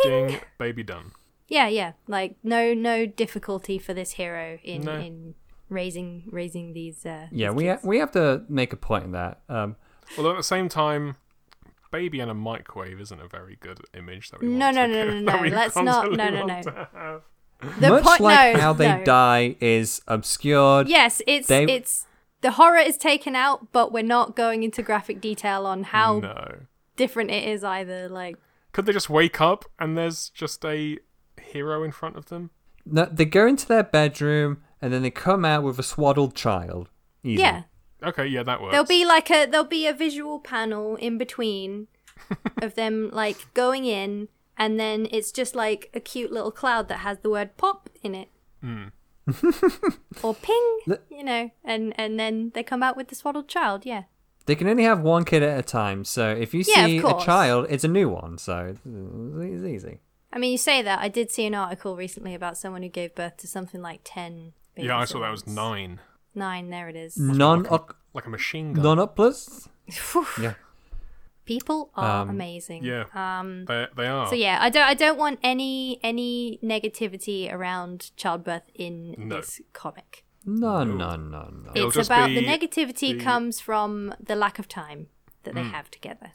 ding, 0.02 0.40
baby 0.56 0.82
done. 0.82 1.12
Yeah, 1.48 1.68
yeah. 1.68 1.92
Like 2.08 2.36
no 2.42 2.72
no 2.72 3.04
difficulty 3.06 3.78
for 3.78 3.92
this 3.92 4.12
hero 4.12 4.58
in 4.64 4.82
No. 4.82 4.94
in 4.98 5.34
raising 5.68 6.24
raising 6.30 6.72
these. 6.72 7.04
Uh, 7.04 7.26
yeah, 7.30 7.48
these 7.50 7.56
we 7.56 7.66
ha- 7.68 7.78
we 7.82 7.98
have 7.98 8.12
to 8.12 8.44
make 8.48 8.72
a 8.72 8.76
point 8.76 9.04
in 9.04 9.12
that. 9.12 9.42
Um 9.50 9.76
Although 10.16 10.30
at 10.30 10.36
the 10.38 10.42
same 10.56 10.68
time, 10.70 11.16
baby 11.90 12.20
and 12.20 12.30
a 12.30 12.34
microwave 12.34 12.98
isn't 13.00 13.20
a 13.20 13.28
very 13.28 13.56
good 13.60 13.80
image 13.94 14.30
that 14.30 14.40
we 14.40 14.46
No, 14.48 14.66
want 14.66 14.76
no, 14.76 14.86
to 14.86 14.92
no, 14.92 15.04
get- 15.04 15.14
no, 15.14 15.32
that 15.32 15.36
no, 15.36 15.42
we 15.42 15.50
let's 15.50 15.76
not- 15.76 16.12
no, 16.12 16.28
no, 16.30 16.46
no. 16.46 17.22
To 17.62 17.66
have. 17.68 17.80
The 17.80 17.88
Much 17.90 18.04
point, 18.04 18.20
like 18.20 18.54
no, 18.54 18.60
how 18.60 18.72
they 18.72 18.88
no. 18.98 19.04
die 19.04 19.56
is 19.60 20.00
obscured. 20.06 20.88
Yes, 20.88 21.22
it's 21.26 21.48
They- 21.48 21.64
it's 21.64 22.06
the 22.42 22.52
horror 22.52 22.78
is 22.78 22.96
taken 22.96 23.34
out, 23.36 23.70
but 23.72 23.92
we're 23.92 24.02
not 24.02 24.34
going 24.36 24.62
into 24.64 24.82
graphic 24.82 25.20
detail 25.20 25.64
on 25.66 25.84
how 25.84 26.18
No. 26.20 26.54
different 26.96 27.30
it 27.30 27.48
is 27.48 27.62
either. 27.64 28.08
Like, 28.08 28.36
Could 28.72 28.86
they 28.86 28.92
just 28.92 29.08
wake 29.10 29.40
up 29.40 29.64
and 29.78 29.96
there's 29.96 30.28
just 30.30 30.64
a 30.64 30.98
hero 31.40 31.82
in 31.84 31.92
front 31.92 32.16
of 32.16 32.26
them? 32.26 32.50
No, 32.84 33.04
they 33.04 33.24
go 33.26 33.46
into 33.46 33.66
their 33.68 33.84
bedroom 33.84 34.62
and 34.80 34.92
then 34.92 35.02
they 35.02 35.10
come 35.10 35.44
out 35.44 35.62
with 35.62 35.78
a 35.78 35.82
swaddled 35.84 36.34
child. 36.34 36.88
Easy. 37.22 37.40
yeah, 37.42 37.62
Okay, 38.02 38.26
yeah, 38.26 38.42
that 38.42 38.60
works. 38.60 38.72
there'll 38.72 38.84
be 38.86 39.04
like 39.04 39.30
a 39.30 39.46
there'll 39.46 39.64
be 39.64 39.86
a 39.86 39.92
visual 39.92 40.40
panel 40.40 40.96
in 40.96 41.18
between 41.18 41.86
of 42.60 42.74
them 42.74 43.08
like 43.12 43.36
going 43.54 43.84
in, 43.84 44.26
and 44.62 44.78
then 44.78 45.08
it's 45.10 45.32
just 45.32 45.54
like 45.54 45.90
a 45.94 46.00
cute 46.00 46.32
little 46.32 46.52
cloud 46.52 46.88
that 46.88 46.98
has 46.98 47.18
the 47.18 47.30
word 47.30 47.56
"pop" 47.56 47.88
in 48.02 48.14
it. 48.14 48.28
Hmm. 48.60 48.84
or 50.22 50.34
ping, 50.34 50.66
you 51.10 51.24
know, 51.24 51.50
and 51.64 51.92
and 51.98 52.18
then 52.18 52.50
they 52.54 52.62
come 52.62 52.82
out 52.82 52.96
with 52.96 53.08
the 53.08 53.14
swaddled 53.14 53.48
child. 53.48 53.84
Yeah, 53.86 54.04
They 54.46 54.54
can 54.56 54.68
only 54.68 54.84
have 54.84 55.00
one 55.00 55.24
kid 55.24 55.42
at 55.42 55.58
a 55.58 55.62
time, 55.62 56.04
so 56.04 56.30
if 56.30 56.54
you 56.54 56.62
Yeah, 56.66 56.86
see 56.86 56.98
a 56.98 57.18
child, 57.20 57.66
it's 57.70 57.84
a 57.84 57.88
new 57.88 58.08
one, 58.08 58.38
so 58.38 58.74
it's 58.84 59.64
easy. 59.64 60.00
I 60.32 60.38
mean, 60.38 60.52
you 60.52 60.58
say 60.58 60.82
that. 60.82 60.98
I 61.00 61.08
did 61.08 61.30
see 61.30 61.46
an 61.46 61.54
article 61.54 61.94
recently 61.96 62.34
about 62.34 62.56
someone 62.56 62.82
who 62.82 62.88
gave 62.88 63.14
birth 63.14 63.36
to 63.38 63.46
something 63.46 63.82
like 63.82 64.00
ten. 64.04 64.52
Babies 64.74 64.88
yeah, 64.88 64.98
I 64.98 65.04
saw 65.04 65.20
that 65.20 65.30
was 65.30 65.46
nine. 65.46 66.00
Nine. 66.34 66.70
There 66.70 66.88
it 66.88 66.96
is. 66.96 67.16
Non 67.16 67.62
Like 68.14 68.26
a 68.26 68.30
machine 68.30 68.72
gun. 68.72 68.82
non 68.84 68.98
up 68.98 69.16
plus. 69.16 69.68
Yeah. 70.40 70.54
People 71.44 71.90
are 71.94 72.22
Um, 72.22 72.30
amazing. 72.30 72.84
Yeah. 72.84 73.04
Um. 73.14 73.64
They, 73.64 73.86
they 73.96 74.06
are. 74.06 74.28
So 74.28 74.34
yeah, 74.34 74.58
I 74.60 74.70
don't. 74.70 74.84
I 74.84 74.94
don't 74.94 75.18
want 75.18 75.40
any 75.42 75.98
any 76.02 76.58
negativity 76.62 77.52
around 77.52 78.12
childbirth 78.16 78.70
in 78.74 79.14
No. 79.18 79.36
this 79.36 79.60
comic. 79.72 80.24
No, 80.44 80.82
no, 80.84 81.16
no, 81.16 81.48
no. 81.50 81.70
It'll 81.74 81.88
it's 81.88 81.96
just 81.96 82.08
about 82.10 82.28
the 82.28 82.44
negativity 82.44 83.16
the- 83.18 83.24
comes 83.24 83.60
from 83.60 84.14
the 84.20 84.34
lack 84.36 84.58
of 84.58 84.66
time 84.68 85.08
that 85.44 85.54
they 85.54 85.62
have 85.62 85.90
together. 85.90 86.32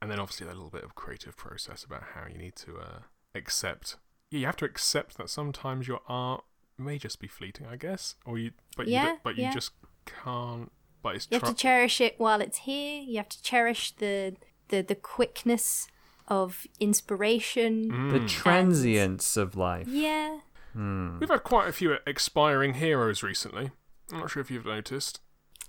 And 0.00 0.10
then 0.10 0.18
obviously 0.20 0.46
a 0.46 0.50
little 0.50 0.70
bit 0.70 0.84
of 0.84 0.94
creative 0.94 1.36
process 1.36 1.84
about 1.84 2.02
how 2.14 2.26
you 2.30 2.38
need 2.38 2.54
to 2.56 2.76
uh, 2.78 2.98
accept. 3.34 3.96
Yeah, 4.30 4.40
you 4.40 4.46
have 4.46 4.56
to 4.56 4.64
accept 4.64 5.16
that 5.16 5.28
sometimes 5.30 5.88
your 5.88 6.00
art 6.06 6.44
may 6.76 6.98
just 6.98 7.18
be 7.18 7.26
fleeting, 7.28 7.66
I 7.66 7.76
guess, 7.76 8.14
or 8.24 8.38
you. 8.38 8.52
But 8.76 8.86
you, 8.86 8.92
Yeah, 8.92 9.04
don't- 9.06 9.22
but 9.22 9.36
you 9.36 9.42
yeah. 9.44 9.52
just 9.54 9.72
can't. 10.06 10.70
But 11.02 11.16
it's 11.16 11.28
You 11.30 11.38
have 11.38 11.48
to 11.48 11.54
cherish 11.54 12.00
it 12.00 12.14
while 12.18 12.40
it's 12.40 12.58
here. 12.58 13.00
You 13.02 13.16
have 13.18 13.28
to 13.28 13.42
cherish 13.42 13.92
the 13.92 14.36
the 14.68 14.82
the 14.82 14.94
quickness 14.94 15.88
of 16.26 16.66
inspiration. 16.80 17.90
Mm. 17.90 18.12
The 18.12 18.28
transience 18.28 19.36
of 19.36 19.56
life. 19.56 19.88
Yeah. 19.88 20.40
We've 20.74 21.28
had 21.28 21.42
quite 21.42 21.68
a 21.68 21.72
few 21.72 21.96
expiring 22.06 22.74
heroes 22.74 23.22
recently. 23.22 23.72
I'm 24.12 24.20
not 24.20 24.30
sure 24.30 24.40
if 24.40 24.48
you've 24.48 24.64
noticed. 24.66 25.20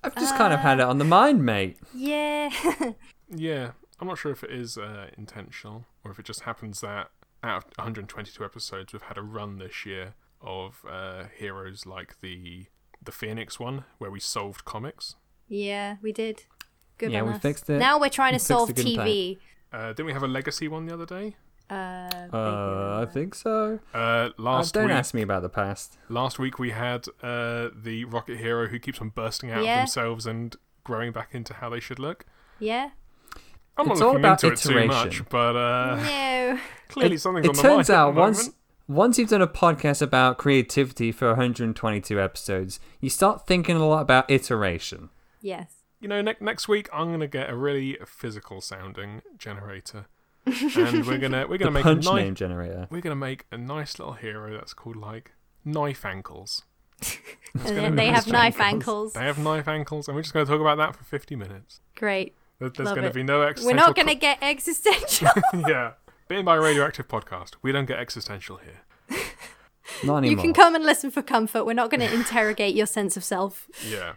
I've 0.03 0.13
just 0.13 0.35
kind 0.35 0.53
of 0.53 0.59
had 0.59 0.79
it 0.79 0.85
on 0.85 0.99
the 0.99 1.03
mind, 1.05 1.43
mate. 1.43 1.77
Yeah. 1.95 2.51
Yeah, 3.31 3.71
I'm 3.99 4.07
not 4.07 4.17
sure 4.17 4.31
if 4.31 4.43
it 4.43 4.51
is 4.51 4.77
uh, 4.77 5.07
intentional 5.17 5.85
or 6.03 6.11
if 6.11 6.17
it 6.19 6.25
just 6.25 6.41
happens 6.41 6.81
that 6.81 7.11
out 7.43 7.57
of 7.57 7.63
122 7.77 8.43
episodes, 8.43 8.91
we've 8.91 9.03
had 9.03 9.17
a 9.17 9.21
run 9.21 9.59
this 9.59 9.85
year 9.85 10.15
of 10.41 10.83
uh, 10.89 11.25
heroes 11.37 11.85
like 11.85 12.19
the 12.21 12.65
the 13.01 13.11
Phoenix 13.11 13.59
one, 13.59 13.85
where 13.97 14.11
we 14.11 14.19
solved 14.19 14.65
comics. 14.65 15.15
yeah, 15.47 15.95
we 16.01 16.11
did. 16.11 16.43
Good 16.97 17.11
Yeah, 17.11 17.21
on 17.21 17.27
we 17.29 17.33
us. 17.35 17.41
fixed 17.41 17.69
it. 17.69 17.79
Now 17.79 17.99
we're 17.99 18.09
trying 18.09 18.33
We 18.33 18.39
to 18.39 18.43
solve 18.45 18.69
it 18.69 18.75
good 18.75 18.87
in 18.87 18.95
time. 18.97 19.07
TV. 19.07 19.37
Uh, 19.71 19.87
didn't 19.93 20.05
we 20.07 20.13
have 20.13 20.23
a 20.23 20.27
Legacy 20.27 20.67
one 20.67 20.85
the 20.85 20.93
other 20.93 21.05
day? 21.05 21.35
Uh, 21.69 22.09
Uh, 22.33 23.05
I 23.07 23.11
think 23.11 23.35
so. 23.35 23.79
Uh, 23.93 23.97
Uh, 23.97 24.29
last 24.37 24.73
don't 24.73 24.85
week, 24.87 24.93
ask 24.93 25.13
me 25.13 25.21
about 25.21 25.41
the 25.43 25.49
past. 25.49 25.97
last 26.09 26.39
week 26.39 26.59
we 26.59 26.71
had 26.71 27.07
uh, 27.23 27.69
the 27.73 28.05
Rocket 28.05 28.37
Hero 28.37 28.67
who 28.67 28.79
keeps 28.79 28.99
on 28.99 29.09
bursting 29.09 29.51
out 29.51 29.63
Yeah. 29.63 29.75
of 29.75 29.79
themselves 29.81 30.25
and 30.25 30.55
growing 30.83 31.11
back 31.11 31.29
into 31.33 31.53
how 31.53 31.69
they 31.69 31.79
should 31.79 31.99
look. 31.99 32.25
Yeah. 32.59 32.89
I'm 33.77 33.89
It's 33.91 33.99
not 34.01 34.05
all 34.07 34.13
looking 34.13 34.25
about 34.25 34.43
into 34.43 34.53
it 34.53 34.59
too 34.59 34.87
much, 34.87 35.29
but 35.29 35.55
uh, 35.55 35.95
No. 36.03 36.59
clearly 36.89 37.15
it, 37.15 37.19
something's 37.19 37.45
it 37.45 37.49
on 37.49 37.55
the 37.55 37.61
turns 37.61 37.75
mind 37.75 37.89
at 37.91 37.95
out 37.95 38.13
the 38.15 38.19
once 38.19 38.37
moment. 38.39 38.55
Once 38.89 39.17
you've 39.19 39.29
done 39.29 39.41
a 39.41 39.47
podcast 39.47 40.01
about 40.01 40.37
creativity 40.37 41.11
for 41.11 41.27
122 41.29 42.19
episodes, 42.19 42.79
you 42.99 43.09
start 43.09 43.45
thinking 43.47 43.75
a 43.77 43.87
lot 43.87 44.01
about 44.01 44.29
iteration. 44.29 45.09
Yes. 45.41 45.71
you 46.01 46.07
know, 46.09 46.21
ne- 46.21 46.35
next 46.41 46.67
week 46.67 46.89
I'm 46.91 47.11
gonna 47.11 47.27
get 47.27 47.49
a 47.49 47.55
really 47.55 47.97
physical 48.05 48.59
sounding 48.61 49.21
generator, 49.37 50.07
and 50.45 51.05
we're 51.05 51.17
gonna 51.19 51.45
we're 51.47 51.57
gonna 51.63 51.71
make 51.71 51.83
a 51.85 51.89
punch 51.89 52.05
nice 52.05 52.15
name 52.15 52.35
generator. 52.35 52.87
we're 52.89 53.01
gonna 53.01 53.15
make 53.15 53.45
a 53.51 53.57
nice 53.57 53.99
little 53.99 54.15
hero 54.15 54.53
that's 54.53 54.73
called 54.73 54.95
like 54.97 55.33
knife 55.63 56.03
ankles. 56.05 56.63
And 57.53 57.77
then 57.77 57.95
they 57.95 58.11
nice 58.11 58.25
have 58.25 58.31
knife 58.33 58.59
ankles. 58.59 59.11
ankles. 59.11 59.13
They 59.13 59.21
have 59.25 59.39
knife 59.39 59.67
ankles, 59.67 60.07
and 60.07 60.15
we're 60.15 60.21
just 60.21 60.33
gonna 60.33 60.45
talk 60.45 60.61
about 60.61 60.77
that 60.77 60.95
for 60.95 61.03
50 61.03 61.35
minutes. 61.35 61.81
Great. 61.95 62.35
There's 62.59 62.77
Love 62.77 62.93
gonna 62.95 63.07
it. 63.07 63.13
be 63.13 63.23
no 63.23 63.41
existential. 63.41 63.67
We're 63.71 63.85
not 63.87 63.95
going 63.95 64.09
to 64.09 64.15
get 64.15 64.37
existential. 64.41 65.29
yeah, 65.65 65.93
bitten 66.29 66.45
by 66.45 66.55
a 66.55 66.61
radioactive 66.61 67.07
podcast. 67.09 67.55
We 67.61 67.71
don't 67.73 67.85
get 67.85 67.99
existential 67.99 68.57
here. 68.57 69.19
Not 70.03 70.23
you 70.23 70.37
can 70.37 70.53
come 70.53 70.75
and 70.75 70.85
listen 70.85 71.09
for 71.11 71.21
comfort. 71.23 71.65
We're 71.65 71.73
not 71.73 71.89
going 71.89 71.99
to 72.07 72.13
interrogate 72.13 72.75
your 72.75 72.85
sense 72.85 73.17
of 73.17 73.23
self. 73.23 73.67
Yeah. 73.85 74.13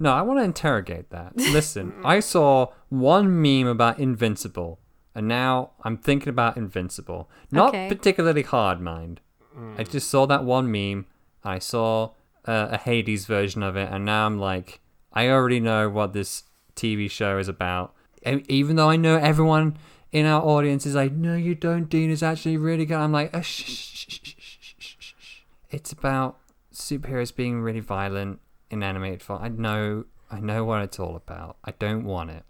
No, 0.00 0.10
I 0.12 0.22
want 0.22 0.40
to 0.40 0.44
interrogate 0.44 1.10
that. 1.10 1.36
Listen, 1.36 1.92
I 2.02 2.18
saw 2.20 2.72
one 2.88 3.40
meme 3.40 3.66
about 3.68 3.98
Invincible, 4.00 4.80
and 5.14 5.28
now 5.28 5.72
I'm 5.84 5.98
thinking 5.98 6.30
about 6.30 6.56
Invincible. 6.56 7.28
Not 7.52 7.68
Okay. 7.68 7.88
particularly 7.88 8.42
hard, 8.42 8.80
mind. 8.80 9.20
Mm. 9.56 9.78
I 9.78 9.84
just 9.84 10.08
saw 10.10 10.26
that 10.26 10.42
one 10.44 10.72
meme. 10.72 11.04
I 11.44 11.58
saw 11.58 12.12
uh, 12.46 12.68
a 12.72 12.78
Hades 12.78 13.26
version 13.26 13.62
of 13.62 13.76
it, 13.76 13.92
and 13.92 14.04
now 14.06 14.24
I'm 14.26 14.38
like, 14.40 14.80
I 15.12 15.28
already 15.28 15.60
know 15.60 15.90
what 15.90 16.14
this 16.14 16.44
TV 16.74 17.08
show 17.10 17.36
is 17.38 17.46
about. 17.46 17.94
E- 18.26 18.42
Even 18.48 18.76
though 18.76 18.88
I 18.88 18.96
know 18.96 19.16
everyone 19.18 19.76
in 20.12 20.26
our 20.26 20.42
audience 20.42 20.86
is 20.86 20.94
like, 20.94 21.12
no, 21.12 21.34
you 21.34 21.54
don't. 21.54 21.88
Dean 21.88 22.10
is 22.10 22.22
actually 22.22 22.58
really 22.58 22.84
good. 22.84 22.98
I'm 22.98 23.12
like, 23.12 23.30
oh, 23.34 23.40
shh, 23.40 23.64
shh, 23.64 24.20
shh, 24.20 24.34
it's 25.70 25.90
about 25.90 26.38
superheroes 26.72 27.34
being 27.34 27.62
really 27.62 27.80
violent 27.80 28.40
in 28.70 28.82
animated 28.82 29.22
form. 29.22 29.42
I 29.42 29.48
know, 29.48 30.04
I 30.30 30.38
know 30.40 30.64
what 30.64 30.82
it's 30.82 31.00
all 31.00 31.16
about. 31.16 31.56
I 31.64 31.72
don't 31.72 32.04
want 32.04 32.30
it. 32.30 32.44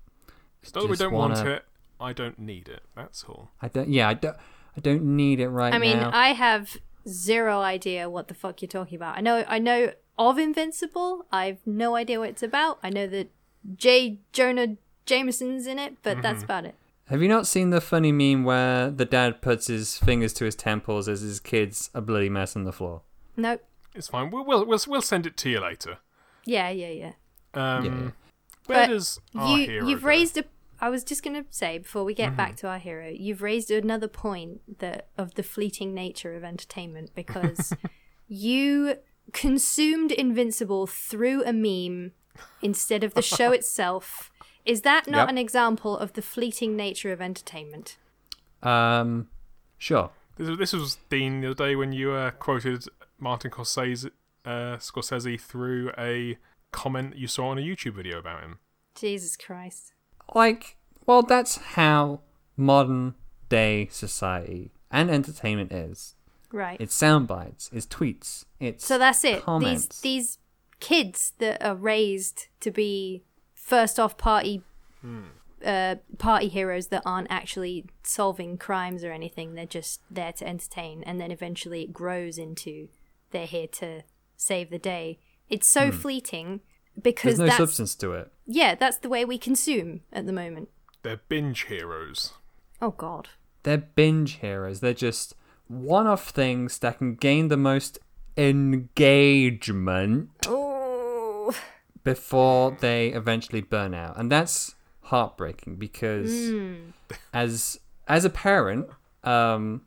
It's 0.63 0.75
we 0.75 0.97
don't 0.97 1.13
wanna... 1.13 1.35
want 1.35 1.49
it. 1.49 1.65
I 2.01 2.13
don't 2.13 2.39
need 2.39 2.69
it. 2.69 2.83
That's 2.97 3.23
all. 3.25 3.51
I 3.61 3.69
don't. 3.69 3.89
Yeah, 3.89 4.09
I 4.09 4.15
don't. 4.15 4.37
I 4.77 4.81
don't 4.81 5.05
need 5.05 5.39
it 5.39 5.49
right 5.49 5.71
now. 5.71 5.77
I 5.77 5.79
mean, 5.79 5.99
now. 5.99 6.11
I 6.13 6.29
have 6.29 6.79
zero 7.07 7.61
idea 7.61 8.11
what 8.11 8.27
the 8.29 8.35
fuck 8.35 8.61
you're 8.61 8.69
talking 8.69 8.97
about. 8.97 9.17
I 9.17 9.21
know. 9.21 9.45
I 9.47 9.61
know 9.61 9.93
of 10.19 10.39
Invincible. 10.39 11.27
I've 11.31 11.59
no 11.65 11.95
idea 11.95 12.19
what 12.19 12.31
it's 12.31 12.43
about. 12.43 12.79
I 12.83 12.91
know 12.91 13.07
that 13.07 13.31
J. 13.77 14.19
Jonah 14.33 14.77
Jameson's 15.07 15.67
in 15.67 15.79
it, 15.79 15.97
but 16.03 16.15
mm-hmm. 16.15 16.23
that's 16.23 16.43
about 16.43 16.65
it. 16.65 16.75
Have 17.07 17.21
you 17.23 17.29
not 17.29 17.47
seen 17.47 17.71
the 17.71 17.81
funny 17.81 18.13
meme 18.13 18.45
where 18.45 18.91
the 18.91 19.05
dad 19.05 19.43
puts 19.43 19.67
his 19.67 19.99
fingers 19.99 20.33
to 20.35 20.45
his 20.45 20.55
temples 20.55 21.09
as 21.09 21.21
his 21.21 21.41
kids 21.41 21.91
a 21.95 22.01
bloody 22.01 22.29
mess 22.29 22.57
on 22.57 22.65
the 22.65 22.73
floor? 22.73 23.03
Nope. 23.37 23.63
It's 23.95 24.09
fine. 24.09 24.31
We'll 24.31 24.45
we'll 24.47 24.65
we'll, 24.65 24.81
we'll 24.89 25.03
send 25.03 25.27
it 25.27 25.37
to 25.39 25.51
you 25.51 25.61
later. 25.61 25.99
Yeah, 26.45 26.71
yeah, 26.71 26.89
yeah. 26.89 27.13
Um, 27.55 27.85
Yeah. 27.85 28.11
Where 28.67 28.87
But 28.87 28.93
does 28.93 29.21
our 29.35 29.59
you 29.59 29.67
hero 29.67 29.87
you've 29.89 30.01
go? 30.03 30.07
raised 30.07 30.39
a 30.39 30.45
I 30.81 30.89
was 30.89 31.05
just 31.05 31.23
going 31.23 31.37
to 31.41 31.45
say 31.53 31.79
before 31.79 32.03
we 32.05 32.15
get 32.15 32.29
Mm-hmm. 32.29 32.37
back 32.37 32.57
to 32.57 32.69
our 32.69 32.79
hero, 32.79 33.09
you've 33.09 33.43
raised 33.43 33.71
another 33.71 34.09
point 34.09 34.63
that 34.79 35.09
of 35.19 35.35
the 35.35 35.43
fleeting 35.43 35.95
nature 35.95 36.35
of 36.35 36.43
entertainment 36.45 37.11
because 37.15 37.73
you 38.29 38.97
consumed 39.33 40.11
Invincible 40.13 40.87
through 40.87 41.45
a 41.45 41.53
meme 41.53 42.13
instead 42.63 43.05
of 43.05 43.15
the 43.15 43.23
show 43.23 43.53
itself. 43.53 44.31
Is 44.65 44.83
that 44.83 45.07
not 45.09 45.23
Yep. 45.23 45.29
an 45.31 45.39
example 45.39 45.97
of 45.99 46.13
the 46.13 46.23
fleeting 46.23 46.77
nature 46.77 47.13
of 47.13 47.21
entertainment? 47.21 47.97
Um, 48.63 49.29
sure. 49.79 50.11
This 50.37 50.49
was, 50.49 50.59
this 50.59 50.73
was 50.73 50.99
Dean 51.11 51.41
the 51.41 51.49
other 51.51 51.67
day 51.67 51.77
when 51.77 51.93
you 51.93 52.13
uh, 52.13 52.31
quoted 52.33 52.85
Martin 53.19 53.51
Scorsese, 53.51 54.11
uh, 54.45 54.77
Scorsese 54.79 55.41
through 55.41 55.91
a 55.99 56.39
comment 56.71 57.17
you 57.17 57.27
saw 57.27 57.49
on 57.49 57.59
a 57.59 57.63
YouTube 57.63 57.95
video 57.95 58.19
about 58.19 58.43
him. 58.43 58.59
Jesus 58.95 59.37
Christ. 59.37 59.93
Like, 60.35 60.77
well, 61.07 61.23
that's 61.23 61.57
how 61.57 62.21
modern 62.57 63.15
day 63.49 63.89
society 63.91 64.73
and 64.91 65.11
entertainment 65.11 65.73
is. 65.73 66.15
Right. 66.53 66.81
It's 66.81 66.95
sound 66.95 67.27
bites. 67.29 67.71
It's 67.73 67.87
tweets. 67.87 68.45
It's 68.61 68.85
So 68.87 68.99
that's 68.99 69.25
it. 69.25 69.43
Comments. 69.43 69.87
These 69.87 70.01
these 70.01 70.39
kids 70.81 71.33
that 71.39 71.63
are 71.65 71.75
raised 71.75 72.49
to 72.61 72.71
be 72.71 73.25
first 73.63 73.99
off 74.01 74.17
party 74.17 74.63
uh, 75.65 75.95
party 76.19 76.49
heroes 76.49 76.89
that 76.89 77.03
aren't 77.07 77.29
actually 77.31 77.87
solving 78.03 78.59
crimes 78.59 79.05
or 79.05 79.13
anything. 79.13 79.55
They're 79.55 79.67
just 79.67 80.01
there 80.11 80.33
to 80.33 80.47
entertain, 80.47 81.03
and 81.05 81.21
then 81.21 81.31
eventually 81.31 81.83
it 81.83 81.93
grows 81.93 82.39
into 82.39 82.89
they're 83.31 83.47
here 83.47 83.69
to 83.69 84.03
save 84.37 84.71
the 84.71 84.79
day. 84.79 85.19
It's 85.49 85.67
so 85.69 85.93
fleeting 85.93 86.61
because 87.01 87.37
There's 87.37 87.39
no 87.39 87.47
that's 87.47 87.57
substance 87.59 87.95
to 87.97 88.13
it. 88.13 88.33
yeah, 88.47 88.75
that's 88.75 88.99
the 88.99 89.09
way 89.09 89.25
we 89.25 89.39
consume 89.39 90.01
at 90.13 90.27
the 90.27 90.33
moment. 90.33 90.69
They're 91.03 91.21
binge 91.29 91.65
heroes. 91.65 92.33
Oh 92.81 92.91
God. 92.91 93.29
They're 93.63 93.79
binge 93.79 94.39
heroes. 94.41 94.81
They're 94.81 94.93
just 94.95 95.35
one-off 95.69 96.31
things 96.31 96.79
that 96.81 96.99
can 96.99 97.15
gain 97.15 97.49
the 97.49 97.57
most 97.57 97.99
engagement 98.37 100.31
Oh. 100.47 100.72
Before 102.05 102.77
they 102.81 103.09
eventually 103.09 103.61
burn 103.61 103.95
out, 103.95 104.19
and 104.19 104.31
that's 104.31 104.75
heartbreaking 105.03 105.77
because 105.77 106.31
as 107.33 107.79
as 108.09 108.25
a 108.25 108.31
parent, 108.31 108.87
um, 109.25 109.83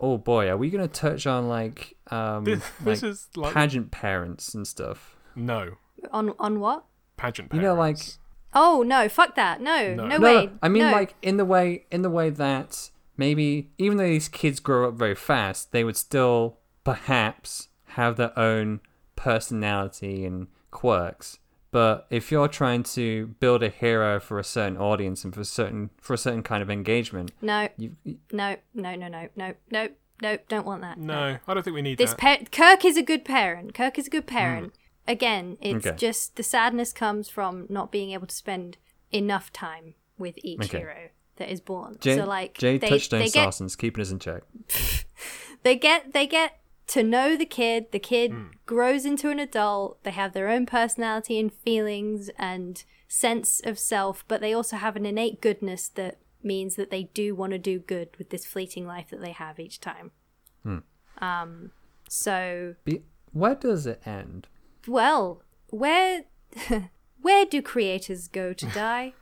oh 0.00 0.18
boy, 0.18 0.48
are 0.48 0.56
we 0.56 0.70
gonna 0.70 0.88
touch 0.88 1.26
on 1.26 1.48
like 1.48 1.96
um 2.10 2.44
This, 2.44 2.62
this 2.80 3.02
like 3.02 3.10
is 3.10 3.28
like 3.36 3.54
pageant 3.54 3.90
parents 3.90 4.54
and 4.54 4.66
stuff? 4.66 5.16
no 5.34 5.76
On 6.12 6.32
on 6.38 6.60
what? 6.60 6.84
pageant. 7.16 7.52
You 7.52 7.60
know, 7.60 7.74
like- 7.74 7.98
Oh 8.54 8.82
no! 8.86 9.06
Fuck 9.08 9.34
that! 9.34 9.60
No, 9.60 9.94
No. 9.94 10.06
no, 10.06 10.16
No, 10.16 10.24
way. 10.24 10.46
no, 10.46 10.52
I 10.62 10.68
mean 10.68 10.84
no. 10.84 10.92
like 10.92 11.14
in 11.20 11.36
the 11.36 11.44
way 11.44 11.84
in 11.90 12.00
the 12.02 12.08
way 12.08 12.30
that 12.30 12.90
maybe 13.18 13.70
even 13.76 13.98
though 13.98 14.04
these 14.06 14.28
kids 14.28 14.60
grow 14.60 14.88
up 14.88 14.94
very 14.94 15.14
fast, 15.14 15.72
they 15.72 15.84
would 15.84 15.96
still 15.96 16.56
perhaps 16.82 17.68
have 17.88 18.16
their 18.16 18.38
own 18.38 18.80
personality 19.14 20.24
and 20.24 20.46
quirks. 20.76 21.38
But 21.70 22.06
if 22.10 22.30
you're 22.30 22.48
trying 22.48 22.82
to 22.84 23.28
build 23.40 23.62
a 23.62 23.68
hero 23.70 24.20
for 24.20 24.38
a 24.38 24.44
certain 24.44 24.76
audience 24.76 25.24
and 25.24 25.34
for 25.34 25.42
certain 25.42 25.90
for 26.00 26.14
a 26.14 26.18
certain 26.18 26.42
kind 26.42 26.62
of 26.62 26.70
engagement, 26.70 27.32
no, 27.40 27.68
you, 27.76 27.96
you- 28.04 28.18
no, 28.30 28.56
no, 28.74 28.94
no, 28.94 29.08
no, 29.08 29.28
no, 29.34 29.54
no, 29.70 29.88
no. 30.22 30.38
Don't 30.48 30.66
want 30.66 30.82
that. 30.82 30.98
no, 30.98 31.38
I 31.46 31.54
don't 31.54 31.62
think 31.62 31.74
we 31.74 31.82
need 31.82 31.98
This 31.98 32.14
that. 32.14 32.18
pa- 32.18 32.44
Kirk 32.52 32.84
is 32.84 32.96
a 32.96 33.02
good 33.02 33.24
parent. 33.24 33.74
Kirk 33.74 33.98
is 33.98 34.06
a 34.06 34.10
good 34.10 34.24
hmm. 34.24 34.36
parent. 34.36 34.74
Again, 35.08 35.56
it's 35.60 35.86
Okay. 35.86 35.96
just 35.96 36.36
the 36.36 36.42
sadness 36.42 36.92
comes 36.92 37.28
from 37.28 37.66
not 37.68 37.90
being 37.90 38.10
able 38.10 38.26
to 38.26 38.34
spend 38.34 38.76
enough 39.12 39.52
time 39.52 39.94
with 40.18 40.38
each 40.42 40.64
Okay. 40.64 40.78
hero 40.78 41.08
that 41.36 41.50
is 41.50 41.60
born. 41.60 41.96
Jay, 42.00 42.16
so 42.16 42.24
like 42.24 42.56
Jay 42.58 42.78
they, 42.78 42.88
Touchstone 42.88 43.20
they 43.20 43.28
get 43.28 43.48
Sarson's 43.48 43.76
keeping 43.76 44.02
us 44.02 44.10
in 44.10 44.18
check. 44.18 44.42
they 45.62 45.76
get 45.76 46.12
they 46.12 46.26
get 46.26 46.58
to 46.88 47.02
know 47.02 47.36
the 47.36 47.46
kid 47.46 47.90
the 47.92 47.98
kid 47.98 48.30
Hmm. 48.32 48.44
grows 48.64 49.04
into 49.04 49.28
an 49.30 49.38
adult 49.38 50.02
they 50.04 50.10
have 50.12 50.32
their 50.32 50.48
own 50.48 50.66
personality 50.66 51.38
and 51.38 51.52
feelings 51.52 52.28
and 52.38 52.84
sense 53.08 53.60
of 53.64 53.78
self 53.78 54.24
but 54.28 54.40
they 54.40 54.52
also 54.52 54.76
have 54.76 54.96
an 54.96 55.06
innate 55.06 55.40
goodness 55.40 55.88
that 55.88 56.18
means 56.42 56.76
that 56.76 56.90
they 56.90 57.04
do 57.14 57.34
want 57.34 57.52
to 57.52 57.58
do 57.58 57.78
good 57.78 58.08
with 58.18 58.30
this 58.30 58.46
fleeting 58.46 58.86
life 58.86 59.08
that 59.10 59.20
they 59.20 59.32
have 59.32 59.58
each 59.58 59.80
time 59.80 60.10
Hmm. 60.62 60.78
um 61.18 61.70
so 62.08 62.74
Be, 62.84 63.02
where 63.32 63.54
does 63.56 63.86
it 63.86 64.00
end? 64.06 64.46
well 64.86 65.42
where 65.70 66.24
where 67.20 67.44
do 67.46 67.60
creators 67.62 68.28
go 68.28 68.52
to 68.52 68.66
die 68.74 69.12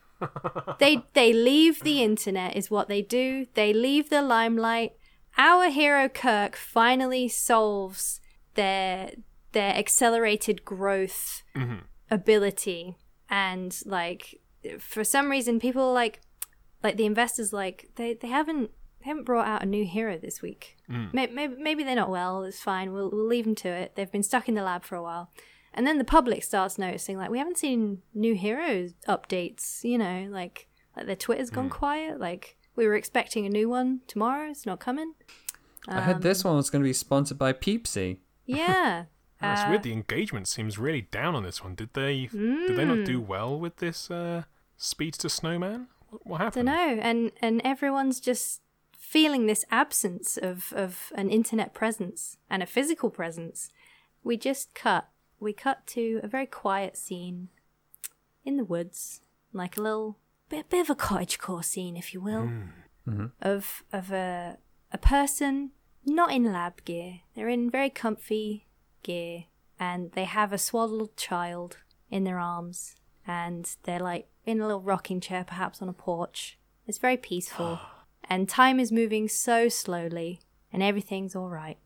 they 0.79 1.03
they 1.15 1.33
leave 1.33 1.83
the 1.83 2.03
internet 2.03 2.57
is 2.57 2.71
what 2.71 2.89
they 2.89 3.03
do 3.03 3.47
they 3.55 3.73
leave 3.73 4.11
the 4.11 4.23
limelight 4.23 4.93
our 5.37 5.69
hero 5.71 6.09
kirk 6.09 6.57
finally 6.57 7.29
solves 7.29 8.21
their 8.55 9.11
their 9.53 9.75
accelerated 9.75 10.65
growth 10.65 11.43
mm-hmm. 11.57 11.79
ability. 12.11 12.97
And 13.31 13.77
like 13.87 14.41
for 14.79 15.05
some 15.05 15.31
reason 15.31 15.59
people 15.59 15.93
like 15.93 16.21
like 16.83 16.97
the 16.97 17.07
investors 17.07 17.53
like 17.53 17.89
they 17.97 18.15
they 18.15 18.29
haven't 18.29 18.71
they 19.01 19.11
haven't 19.11 19.25
brought 19.25 19.47
out 19.47 19.63
a 19.63 19.67
new 19.67 19.85
hero 19.85 20.19
this 20.19 20.43
week. 20.43 20.77
Mm. 20.91 21.13
Maybe, 21.15 21.33
maybe 21.33 21.57
maybe 21.59 21.85
they're 21.85 21.97
not 21.97 22.11
well 22.11 22.43
it's 22.45 22.61
fine 22.61 22.93
we'll, 22.93 23.11
we'll 23.11 23.27
leave 23.27 23.45
them 23.45 23.55
to 23.57 23.69
it. 23.69 23.97
They've 23.97 24.11
been 24.11 24.23
stuck 24.23 24.49
in 24.49 24.55
the 24.55 24.63
lab 24.63 24.85
for 24.85 24.97
a 24.97 25.03
while. 25.03 25.31
And 25.73 25.87
then 25.87 25.99
the 25.99 26.05
public 26.05 26.45
starts 26.45 26.79
noticing 26.79 27.17
like 27.17 27.31
we 27.31 27.39
haven't 27.39 27.59
seen 27.59 28.03
new 28.13 28.35
heroes 28.35 28.93
updates 29.09 29.83
you 29.83 29.99
know 29.99 30.29
like 30.31 30.69
like 30.97 31.07
their 31.07 31.17
twitter's 31.17 31.51
gone 31.51 31.69
mm. 31.69 31.73
quiet 31.73 32.21
like 32.21 32.57
we 32.77 32.87
were 32.87 32.95
expecting 32.95 33.47
a 33.47 33.49
new 33.51 33.69
one 33.69 34.01
tomorrow 34.07 34.51
it's 34.51 34.67
not 34.67 34.81
coming 34.81 35.15
I 35.87 36.01
heard 36.01 36.17
Um, 36.17 36.23
this 36.23 36.43
one 36.45 36.57
was 36.57 36.71
going 36.71 36.83
to 36.83 36.89
be 36.89 36.93
sponsored 36.95 37.39
by 37.39 37.53
Peepsy. 37.53 38.19
yeah 38.47 39.05
Oh, 39.43 39.53
it's 39.53 39.61
Uh, 39.63 39.67
weird. 39.69 39.83
The 39.83 39.93
engagement 39.93 40.49
seems 40.49 40.79
really 40.79 41.03
down 41.03 41.35
on 41.35 41.43
this 41.43 41.63
one. 41.63 41.75
Did 41.75 41.93
they? 41.93 42.27
Did 42.33 42.77
they 42.77 42.85
not 42.87 43.05
do 43.05 43.21
Hmm. 43.21 43.27
well 43.27 43.59
with 43.61 43.77
this 43.77 44.11
uh, 44.11 44.45
to 44.79 45.29
Snowman? 45.29 45.89
What, 46.09 46.27
what 46.27 46.41
I 46.41 46.49
don't 46.51 46.65
know, 46.65 46.99
and 47.03 47.31
and 47.43 47.61
everyone's 47.65 48.21
just 48.21 48.63
feeling 48.97 49.47
this 49.47 49.65
absence 49.71 50.39
of 50.39 50.73
of 50.75 51.13
an 51.15 51.29
internet 51.29 51.75
presence 51.75 52.39
and 52.49 52.63
a 52.63 52.67
physical 52.67 53.11
presence. 53.11 53.71
We 54.23 54.39
just 54.39 54.75
cut. 54.75 55.09
We 55.41 55.53
cut 55.53 55.87
to 55.89 56.21
a 56.23 56.29
very 56.29 56.47
quiet 56.47 56.97
scene 56.97 57.49
in 58.45 58.57
the 58.57 58.65
woods, 58.65 59.21
like 59.53 59.77
a 59.77 59.83
little 59.83 60.17
bit, 60.55 60.71
bit 60.71 60.81
of 60.81 60.91
a 60.91 60.95
cottagecore 60.95 61.65
scene, 61.65 61.97
if 61.97 62.15
you 62.15 62.21
will, 62.21 62.43
mm. 62.43 62.69
mm-hmm. 63.09 63.27
of 63.43 63.83
of 63.93 64.11
a 64.11 64.59
a 64.93 64.99
person 64.99 65.71
not 66.05 66.33
in 66.33 66.53
lab 66.53 66.85
gear. 66.85 67.21
They're 67.35 67.49
in 67.49 67.71
very 67.71 67.91
comfy 67.91 68.67
gear, 69.03 69.45
and 69.79 70.13
they 70.13 70.25
have 70.25 70.53
a 70.53 70.59
swaddled 70.59 71.17
child 71.17 71.79
in 72.11 72.25
their 72.25 72.39
arms, 72.39 72.97
and 73.27 73.69
they're 73.85 74.01
like 74.01 74.29
in 74.45 74.61
a 74.61 74.67
little 74.67 74.83
rocking 74.83 75.21
chair, 75.21 75.45
perhaps 75.45 75.81
on 75.83 75.89
a 75.89 75.93
porch. 75.93 76.59
It's 76.87 76.99
very 76.99 77.17
peaceful, 77.17 77.81
and 78.25 78.49
time 78.49 78.79
is 78.79 78.93
moving 78.93 79.29
so 79.29 79.69
slowly, 79.69 80.41
and 80.73 80.83
everything's 80.83 81.35
all 81.35 81.49
right. 81.49 81.79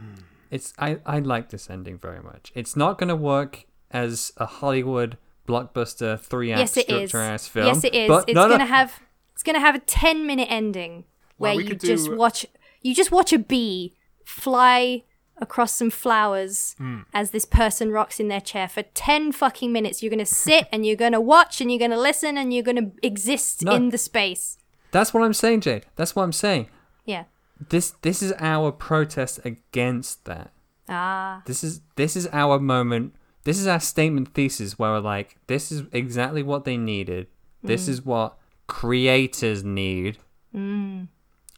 Mm. 0.00 0.22
It's 0.50 0.72
I, 0.78 0.98
I 1.06 1.20
like 1.20 1.50
this 1.50 1.70
ending 1.70 1.98
very 1.98 2.20
much. 2.20 2.50
It's 2.54 2.74
not 2.74 2.98
going 2.98 3.08
to 3.08 3.16
work 3.16 3.66
as 3.92 4.32
a 4.36 4.46
Hollywood 4.46 5.16
blockbuster 5.50 6.18
three 6.20 6.52
act 6.52 6.60
yes, 6.60 6.76
it 6.76 6.88
is. 6.90 7.10
structure 7.10 7.18
ass 7.32 7.48
film. 7.48 7.66
Yes, 7.66 7.84
it 7.84 7.94
is. 7.94 8.08
But 8.08 8.28
it's 8.28 8.34
no, 8.34 8.42
no, 8.46 8.50
gonna 8.54 8.66
have 8.66 9.00
it's 9.34 9.42
gonna 9.42 9.60
have 9.60 9.74
a 9.74 9.80
ten 9.80 10.26
minute 10.26 10.48
ending 10.50 11.04
Well, 11.38 11.54
where 11.54 11.64
we 11.64 11.68
you 11.70 11.74
just 11.76 12.06
do- 12.06 12.16
watch 12.16 12.46
you 12.82 12.94
just 12.94 13.10
watch 13.12 13.32
a 13.32 13.38
bee 13.38 13.94
fly 14.24 15.02
across 15.38 15.72
some 15.74 15.90
flowers 15.90 16.74
Hmm. 16.78 17.00
as 17.14 17.30
this 17.30 17.44
person 17.46 17.90
rocks 17.90 18.20
in 18.20 18.28
their 18.28 18.42
chair 18.42 18.68
for 18.68 18.82
10 18.82 19.32
fucking 19.32 19.72
minutes 19.72 20.02
you're 20.02 20.10
gonna 20.10 20.26
sit 20.26 20.68
and 20.70 20.84
you're 20.84 20.96
gonna 20.96 21.20
watch 21.20 21.60
and 21.62 21.70
you're 21.72 21.78
gonna 21.78 21.98
listen 21.98 22.36
and 22.36 22.52
you're 22.52 22.62
gonna 22.62 22.90
exist 23.02 23.62
No. 23.64 23.72
in 23.74 23.88
the 23.88 23.98
space 23.98 24.58
That's 24.92 25.14
what 25.14 25.22
I'm 25.22 25.32
saying, 25.32 25.60
Jade. 25.62 25.86
That's 25.96 26.14
what 26.14 26.24
I'm 26.24 26.32
saying. 26.32 26.68
yeah 27.06 27.24
This 27.70 27.92
this 28.02 28.22
is 28.22 28.32
our 28.38 28.70
protest 28.70 29.40
against 29.44 30.24
that. 30.26 30.52
ah 30.88 31.42
This 31.46 31.64
is 31.64 31.80
this 31.96 32.16
is 32.16 32.28
our 32.32 32.58
moment. 32.58 33.14
This 33.44 33.58
is 33.58 33.66
our 33.66 33.80
statement 33.80 34.34
thesis 34.34 34.78
where 34.78 34.90
we're 34.90 35.00
like, 35.00 35.36
this 35.46 35.72
is 35.72 35.84
exactly 35.92 36.42
what 36.42 36.64
they 36.64 36.76
needed. 36.76 37.26
This 37.62 37.88
is 37.88 38.04
what 38.04 38.38
creators 38.66 39.64
need. 39.64 40.18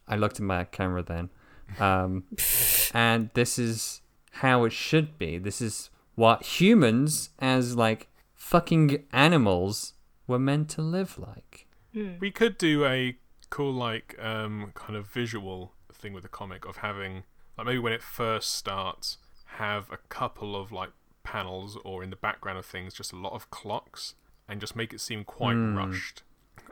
I 0.07 0.15
looked 0.15 0.37
at 0.37 0.41
my 0.41 0.63
camera 0.65 1.03
then. 1.03 1.29
Um, 1.79 2.25
and 2.93 3.29
this 3.33 3.57
is 3.57 4.01
how 4.31 4.63
it 4.65 4.73
should 4.73 5.17
be. 5.17 5.37
This 5.37 5.61
is 5.61 5.89
what 6.15 6.43
humans, 6.43 7.29
as 7.39 7.75
like 7.75 8.07
fucking 8.35 9.05
animals, 9.11 9.93
were 10.27 10.39
meant 10.39 10.69
to 10.69 10.81
live 10.81 11.17
like. 11.17 11.67
We 12.19 12.31
could 12.31 12.57
do 12.57 12.85
a 12.85 13.17
cool, 13.49 13.73
like, 13.73 14.17
um, 14.19 14.71
kind 14.73 14.95
of 14.95 15.07
visual 15.07 15.73
thing 15.93 16.13
with 16.13 16.23
the 16.23 16.29
comic 16.29 16.65
of 16.65 16.77
having, 16.77 17.23
like, 17.57 17.67
maybe 17.67 17.79
when 17.79 17.93
it 17.93 18.01
first 18.01 18.53
starts, 18.55 19.17
have 19.57 19.91
a 19.91 19.97
couple 20.09 20.55
of 20.55 20.71
like 20.71 20.89
panels 21.23 21.77
or 21.83 22.03
in 22.03 22.09
the 22.09 22.15
background 22.15 22.57
of 22.57 22.65
things, 22.65 22.93
just 22.93 23.11
a 23.11 23.17
lot 23.17 23.33
of 23.33 23.49
clocks, 23.49 24.15
and 24.47 24.59
just 24.59 24.75
make 24.75 24.93
it 24.93 25.01
seem 25.01 25.23
quite 25.23 25.55
hmm. 25.55 25.77
rushed 25.77 26.23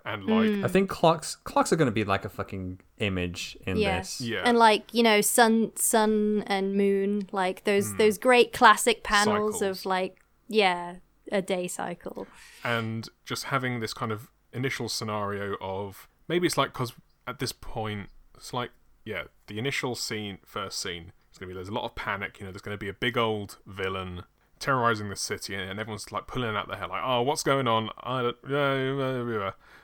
and 0.06 0.24
hmm. 0.24 0.32
like 0.32 0.66
I 0.66 0.68
think 0.68 0.89
clocks 0.89 1.36
clocks 1.36 1.72
are 1.72 1.76
gonna 1.76 1.91
be 1.91 2.04
like 2.04 2.26
a 2.26 2.30
fucking 2.30 2.80
image 2.97 3.58
in 3.66 3.78
yeah. 3.78 3.99
this. 3.99 4.22
Yeah. 4.22 4.41
and 4.43 4.58
like 4.58 4.93
you 4.93 5.04
know 5.04 5.22
sun 5.22 5.72
sun 5.76 6.43
and 6.47 6.76
moon 6.76 7.28
like 7.32 7.64
those 7.64 7.91
hmm. 7.91 7.97
those 7.97 8.18
great 8.18 8.54
classic 8.54 9.04
panels 9.04 9.60
Cycles. 9.60 9.80
of 9.80 9.86
like 9.86 10.20
yeah 10.47 10.95
a 11.32 11.41
day 11.41 11.68
cycle 11.68 12.28
and 12.64 13.08
just 13.26 13.45
having 13.45 13.80
this 13.80 13.93
kind 13.93 14.12
of 14.12 14.30
initial 14.52 14.89
scenario 14.89 15.56
of 15.62 16.10
maybe 16.28 16.45
it's 16.45 16.58
like 16.58 16.74
because 16.74 16.93
at 17.26 17.39
this 17.39 17.54
point 17.54 18.10
it's 18.36 18.54
like 18.54 18.72
yeah 19.06 19.24
the 19.47 19.58
initial 19.58 19.95
scene 19.95 20.39
first 20.45 20.80
scene 20.80 21.14
it's 21.30 21.38
gonna 21.38 21.47
be 21.47 21.54
there's 21.54 21.70
a 21.70 21.74
lot 21.74 21.86
of 21.86 21.95
panic 21.95 22.39
you 22.39 22.45
know 22.45 22.52
there's 22.52 22.62
gonna 22.62 22.78
be 22.78 22.89
a 22.89 22.93
big 22.93 23.18
old 23.18 23.60
villain 23.66 24.24
terrorizing 24.62 25.09
the 25.09 25.16
city 25.16 25.55
and 25.55 25.80
everyone's 25.80 26.12
like 26.12 26.28
pulling 26.28 26.55
out 26.55 26.68
their 26.68 26.78
hair 26.78 26.88
like 26.88 27.01
oh 27.03 27.22
what's 27.22 27.43
going 27.43 27.68
on 27.68 27.89
I 28.01 28.22
don't, 28.22 28.38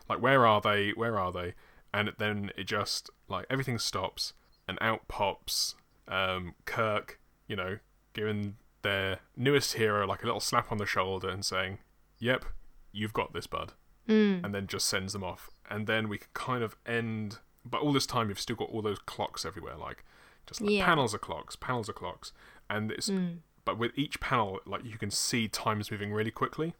like 0.10 0.22
where 0.22 0.46
are 0.46 0.62
they 0.62 0.92
where 0.92 1.20
are 1.20 1.32
they 1.32 1.54
and 1.94 2.12
then 2.18 2.52
it 2.58 2.66
just 2.66 3.10
like 3.28 3.46
everything 3.50 3.80
stops 3.80 4.34
and 4.68 4.78
out 4.80 5.08
pops 5.08 5.76
um, 6.08 6.54
Kirk 6.66 7.20
you 7.48 7.56
know 7.56 7.80
giving 8.14 8.56
their 8.84 9.20
newest 9.36 9.74
hero 9.74 10.06
like 10.08 10.24
a 10.24 10.26
little 10.26 10.40
slap 10.40 10.72
on 10.72 10.78
the 10.78 10.86
shoulder 10.86 11.28
and 11.30 11.44
saying 11.44 11.80
yep 12.20 12.46
you've 12.92 13.14
got 13.14 13.34
this 13.34 13.48
bud 13.48 13.74
and 14.46 14.56
then 14.56 14.68
just 14.68 14.88
sends 14.88 15.12
them 15.12 15.22
off. 15.22 15.50
And 15.70 15.86
then 15.86 16.08
we 16.08 16.18
can 16.18 16.30
kind 16.34 16.64
of 16.64 16.78
end. 16.86 17.40
But 17.66 17.82
all 17.82 17.92
this 17.92 18.06
time, 18.06 18.30
you've 18.30 18.40
still 18.40 18.56
got 18.56 18.70
all 18.70 18.82
those 18.82 19.00
clocks 19.00 19.44
everywhere, 19.46 19.76
like 19.76 20.06
just 20.46 20.62
like 20.62 20.72
Yeah. 20.72 20.86
panels 20.86 21.14
of 21.14 21.20
clocks, 21.20 21.58
panels 21.58 21.90
of 21.90 21.96
clocks, 21.96 22.32
and 22.70 22.90
it's. 22.90 23.10
But 23.68 23.78
with 23.78 23.92
each 23.96 24.20
panel, 24.20 24.60
like 24.66 24.84
you 24.86 24.98
can 24.98 25.12
see 25.12 25.48
time 25.48 25.80
is 25.82 25.92
moving 25.92 26.12
really 26.14 26.32
quickly. 26.32 26.74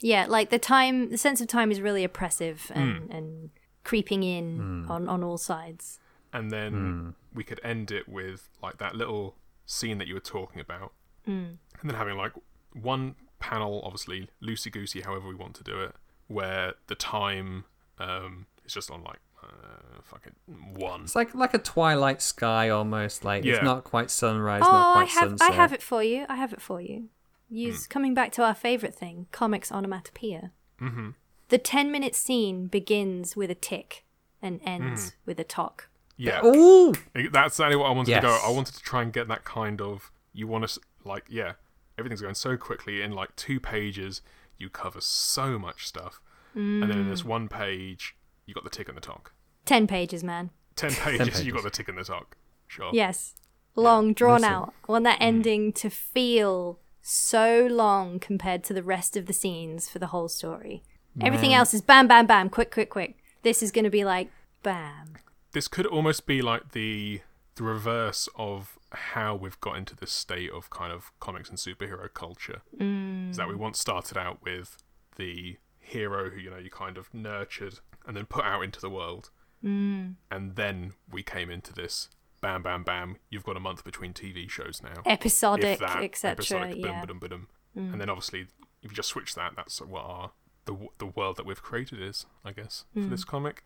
Yeah, 0.00 0.26
like 0.28 0.50
the 0.50 0.58
time, 0.58 1.10
the 1.10 1.18
sense 1.18 1.40
of 1.40 1.48
time 1.48 1.70
is 1.72 1.80
really 1.80 2.04
oppressive 2.04 2.70
Hmm. 2.72 2.78
and, 2.80 3.10
and 3.10 3.50
creeping 3.82 4.22
in 4.22 4.86
on, 4.88 5.08
on 5.08 5.24
all 5.24 5.38
sides. 5.38 5.98
and 6.32 6.50
then 6.50 6.72
Hmm. 6.72 7.10
we 7.38 7.44
could 7.44 7.60
end 7.62 7.90
it 7.92 8.08
with 8.08 8.48
like 8.62 8.76
that 8.78 8.94
little 8.96 9.36
scene 9.66 9.98
that 9.98 10.06
you 10.08 10.14
were 10.14 10.20
talking 10.36 10.60
about, 10.60 10.92
Mm. 11.28 11.56
and 11.80 11.84
then 11.90 11.94
having 11.96 12.16
like 12.16 12.32
one 12.72 13.14
panel, 13.38 13.80
obviously 13.84 14.28
loosey 14.42 14.70
goosey, 14.70 15.00
however 15.02 15.26
we 15.28 15.34
want 15.36 15.54
to 15.56 15.64
do 15.64 15.80
it, 15.80 15.94
where 16.26 16.74
the 16.88 16.94
time 16.96 17.64
um, 17.98 18.46
is 18.66 18.74
just 18.74 18.90
on 18.90 19.02
like 19.04 19.20
uh, 19.44 20.00
fucking 20.02 20.32
one. 20.74 21.02
It's 21.02 21.14
like 21.16 21.34
like 21.34 21.54
a 21.54 21.58
twilight 21.58 22.20
sky 22.22 22.68
almost. 22.68 23.24
Like 23.24 23.44
Yeah. 23.44 23.54
it's 23.54 23.64
not 23.64 23.84
quite 23.84 24.10
sunrise, 24.10 24.62
oh, 24.64 24.70
not 24.72 24.90
I 24.90 24.92
quite 25.04 25.08
have, 25.10 25.28
sunset. 25.30 25.50
I 25.50 25.54
have 25.54 25.72
it 25.72 25.82
for 25.82 26.02
you. 26.02 26.26
I 26.28 26.36
have 26.36 26.52
it 26.52 26.60
for 26.60 26.80
you. 26.80 27.08
Use 27.50 27.86
coming 27.86 28.14
back 28.14 28.32
to 28.32 28.42
our 28.42 28.54
favorite 28.54 28.94
thing, 28.94 29.26
comics 29.30 29.70
onomatopoeia. 29.70 30.50
Mm-hmm. 30.80 31.10
The 31.50 31.58
ten 31.58 31.92
minute 31.92 32.14
scene 32.14 32.66
begins 32.66 33.36
with 33.36 33.50
a 33.50 33.54
tick 33.54 34.04
and 34.42 34.60
ends 34.64 35.10
Hmm. 35.10 35.16
with 35.26 35.38
a 35.40 35.44
talk. 35.44 35.88
Yeah, 36.16 36.44
Ooh, 36.44 36.94
That's 37.32 37.54
exactly 37.54 37.76
what 37.76 37.86
I 37.86 37.90
wanted 37.90 38.14
to 38.14 38.20
go. 38.20 38.38
I 38.44 38.50
wanted 38.50 38.74
to 38.74 38.82
try 38.82 39.02
and 39.02 39.12
get 39.12 39.26
that 39.28 39.44
kind 39.44 39.80
of 39.80 40.10
you 40.32 40.46
want 40.46 40.66
to 40.68 40.80
like 41.04 41.24
yeah, 41.28 41.52
everything's 41.98 42.20
going 42.22 42.34
so 42.34 42.56
quickly 42.56 43.02
in 43.02 43.12
like 43.12 43.34
two 43.36 43.58
pages. 43.60 44.22
You 44.58 44.68
cover 44.70 45.00
so 45.00 45.58
much 45.58 45.86
stuff, 45.86 46.20
and 46.54 46.82
then 46.84 46.92
in 46.92 47.06
Mm. 47.06 47.10
this 47.10 47.24
one 47.24 47.48
page, 47.48 48.16
you 48.46 48.54
got 48.54 48.64
the 48.64 48.70
tick 48.70 48.88
and 48.88 48.96
the 48.96 49.00
talk. 49.00 49.32
Ten 49.64 49.86
pages, 49.86 50.22
man. 50.22 50.50
Ten 50.76 50.90
pages, 50.94 51.44
you 51.44 51.52
pages. 51.52 51.52
got 51.52 51.62
the 51.64 51.70
tick 51.70 51.88
and 51.88 51.98
the 51.98 52.04
talk. 52.04 52.36
Sure. 52.66 52.90
Yes. 52.92 53.34
Long, 53.76 54.12
drawn 54.12 54.40
Listen. 54.40 54.54
out. 54.54 54.74
I 54.88 54.92
want 54.92 55.04
that 55.04 55.18
ending 55.20 55.72
to 55.74 55.90
feel 55.90 56.78
so 57.02 57.66
long 57.70 58.18
compared 58.18 58.64
to 58.64 58.72
the 58.72 58.82
rest 58.82 59.16
of 59.16 59.26
the 59.26 59.32
scenes 59.32 59.88
for 59.88 59.98
the 59.98 60.08
whole 60.08 60.28
story. 60.28 60.82
Everything 61.20 61.54
else 61.54 61.72
is 61.74 61.80
bam, 61.80 62.08
bam, 62.08 62.26
bam, 62.26 62.48
quick, 62.48 62.72
quick, 62.72 62.90
quick. 62.90 63.18
This 63.42 63.62
is 63.62 63.70
going 63.70 63.84
to 63.84 63.90
be 63.90 64.04
like 64.04 64.30
bam. 64.62 65.14
This 65.52 65.68
could 65.68 65.86
almost 65.86 66.26
be 66.26 66.42
like 66.42 66.72
the 66.72 67.20
the 67.56 67.62
reverse 67.62 68.28
of 68.34 68.78
how 68.90 69.36
we've 69.36 69.60
got 69.60 69.76
into 69.76 69.94
this 69.94 70.10
state 70.10 70.50
of 70.50 70.70
kind 70.70 70.92
of 70.92 71.12
comics 71.20 71.48
and 71.48 71.56
superhero 71.56 72.12
culture. 72.12 72.62
Mm. 72.80 73.30
Is 73.30 73.36
that 73.36 73.48
we 73.48 73.54
once 73.54 73.78
started 73.78 74.18
out 74.18 74.42
with 74.42 74.78
the 75.16 75.58
hero 75.78 76.30
who 76.30 76.40
you 76.40 76.50
know 76.50 76.56
you 76.56 76.70
kind 76.70 76.96
of 76.96 77.12
nurtured 77.12 77.78
and 78.06 78.16
then 78.16 78.26
put 78.26 78.44
out 78.44 78.62
into 78.62 78.80
the 78.80 78.90
world, 78.90 79.30
Mm. 79.64 80.16
and 80.30 80.56
then 80.56 80.92
we 81.10 81.22
came 81.22 81.50
into 81.50 81.72
this 81.72 82.10
bam 82.42 82.62
bam 82.62 82.82
bam. 82.82 83.16
You've 83.30 83.44
got 83.44 83.56
a 83.56 83.60
month 83.60 83.82
between 83.84 84.12
TV 84.12 84.48
shows 84.50 84.82
now. 84.82 85.02
Episodic, 85.06 85.64
if 85.74 85.78
that, 85.80 86.02
etc. 86.02 86.74
Yeah. 86.74 87.02
Mm. 87.02 87.06
boom, 87.06 87.18
boom, 87.18 87.28
boom. 87.74 87.92
And 87.92 88.00
then 88.00 88.08
obviously, 88.10 88.40
if 88.82 88.90
you 88.90 88.96
just 88.96 89.08
switch 89.08 89.34
that, 89.36 89.52
that's 89.56 89.80
what 89.80 90.02
our 90.04 90.32
the 90.66 90.76
the 90.98 91.06
world 91.06 91.36
that 91.36 91.46
we've 91.46 91.62
created 91.62 92.00
is, 92.00 92.26
I 92.44 92.52
guess, 92.52 92.84
Mm. 92.96 93.04
for 93.04 93.08
this 93.10 93.24
comic. 93.24 93.64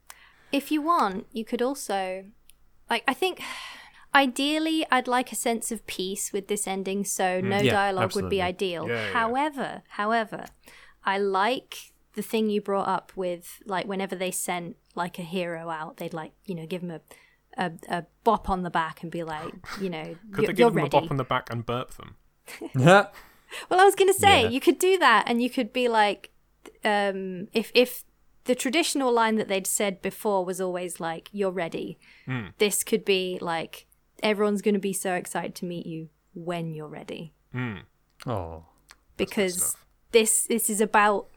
If 0.53 0.71
you 0.73 0.81
want, 0.83 1.27
you 1.33 1.45
could 1.45 1.61
also, 1.61 2.25
like, 2.89 3.03
I 3.09 3.15
think 3.15 3.43
ideally 4.15 4.87
I'd 4.91 5.09
like 5.09 5.33
a 5.33 5.35
sense 5.37 5.71
of 5.71 5.87
peace 5.87 6.33
with 6.33 6.49
this 6.49 6.67
ending, 6.67 7.05
so 7.05 7.41
no 7.41 7.59
Yeah, 7.59 7.73
dialogue 7.73 8.15
would 8.15 8.31
be 8.31 8.41
ideal. 8.41 8.85
Mm. 8.85 8.89
Yeah, 8.89 9.05
yeah. 9.07 9.13
however, 9.13 9.83
however, 9.91 10.47
I 11.05 11.19
like 11.19 11.93
the 12.15 12.23
thing 12.23 12.51
you 12.51 12.61
brought 12.61 12.89
up 12.89 13.13
with, 13.17 13.61
like, 13.67 13.87
whenever 13.87 14.17
they 14.17 14.31
sent, 14.31 14.77
like, 14.95 15.19
a 15.19 15.23
hero 15.23 15.69
out, 15.71 15.99
they'd, 15.99 16.15
like, 16.15 16.33
you 16.45 16.55
know, 16.55 16.67
give 16.67 16.83
him 16.83 16.91
a, 16.91 17.01
a, 17.57 17.73
a 17.89 18.07
bop 18.25 18.49
on 18.49 18.63
the 18.63 18.71
back 18.71 19.03
and 19.03 19.11
be 19.13 19.23
like, 19.25 19.53
you 19.81 19.91
know, 19.91 20.17
Could 20.33 20.43
you're, 20.43 20.47
they 20.47 20.53
give 20.55 20.59
you're 20.59 20.71
them 20.71 20.85
a 20.85 20.89
bop 20.89 21.11
on 21.11 21.17
the 21.17 21.25
back 21.25 21.51
and 21.51 21.65
burp 21.65 21.93
them? 21.97 22.17
Yeah. 22.77 23.07
Well, 23.71 23.81
I 23.81 23.85
was 23.85 23.95
going 23.95 24.13
to 24.13 24.19
say 24.19 24.43
Yeah. 24.43 24.49
you 24.49 24.61
could 24.61 24.79
do 24.79 24.99
that, 24.99 25.25
and 25.27 25.43
you 25.43 25.49
could 25.51 25.73
be 25.73 25.89
like, 25.89 26.31
um, 26.85 27.49
if 27.53 27.71
if 27.75 28.05
the 28.45 28.55
traditional 28.55 29.13
line 29.13 29.37
that 29.37 29.49
they'd 29.49 29.67
said 29.67 30.01
before 30.03 30.45
was 30.45 30.61
always 30.61 31.01
like, 31.01 31.29
"You're 31.33 31.51
ready," 31.51 31.99
Hmm. 32.27 32.49
this 32.59 32.85
could 32.85 33.05
be 33.05 33.39
like, 33.41 33.87
"Everyone's 34.23 34.63
going 34.63 34.75
to 34.75 34.81
be 34.81 34.93
so 34.93 35.15
excited 35.15 35.55
to 35.57 35.65
meet 35.67 35.87
you 35.87 36.09
when 36.35 36.73
you're 36.75 36.89
ready," 36.89 37.33
Mm. 37.55 37.83
oh, 38.27 38.65
because 39.17 39.77
this 40.13 40.45
this 40.45 40.69
is 40.71 40.81
about 40.81 41.29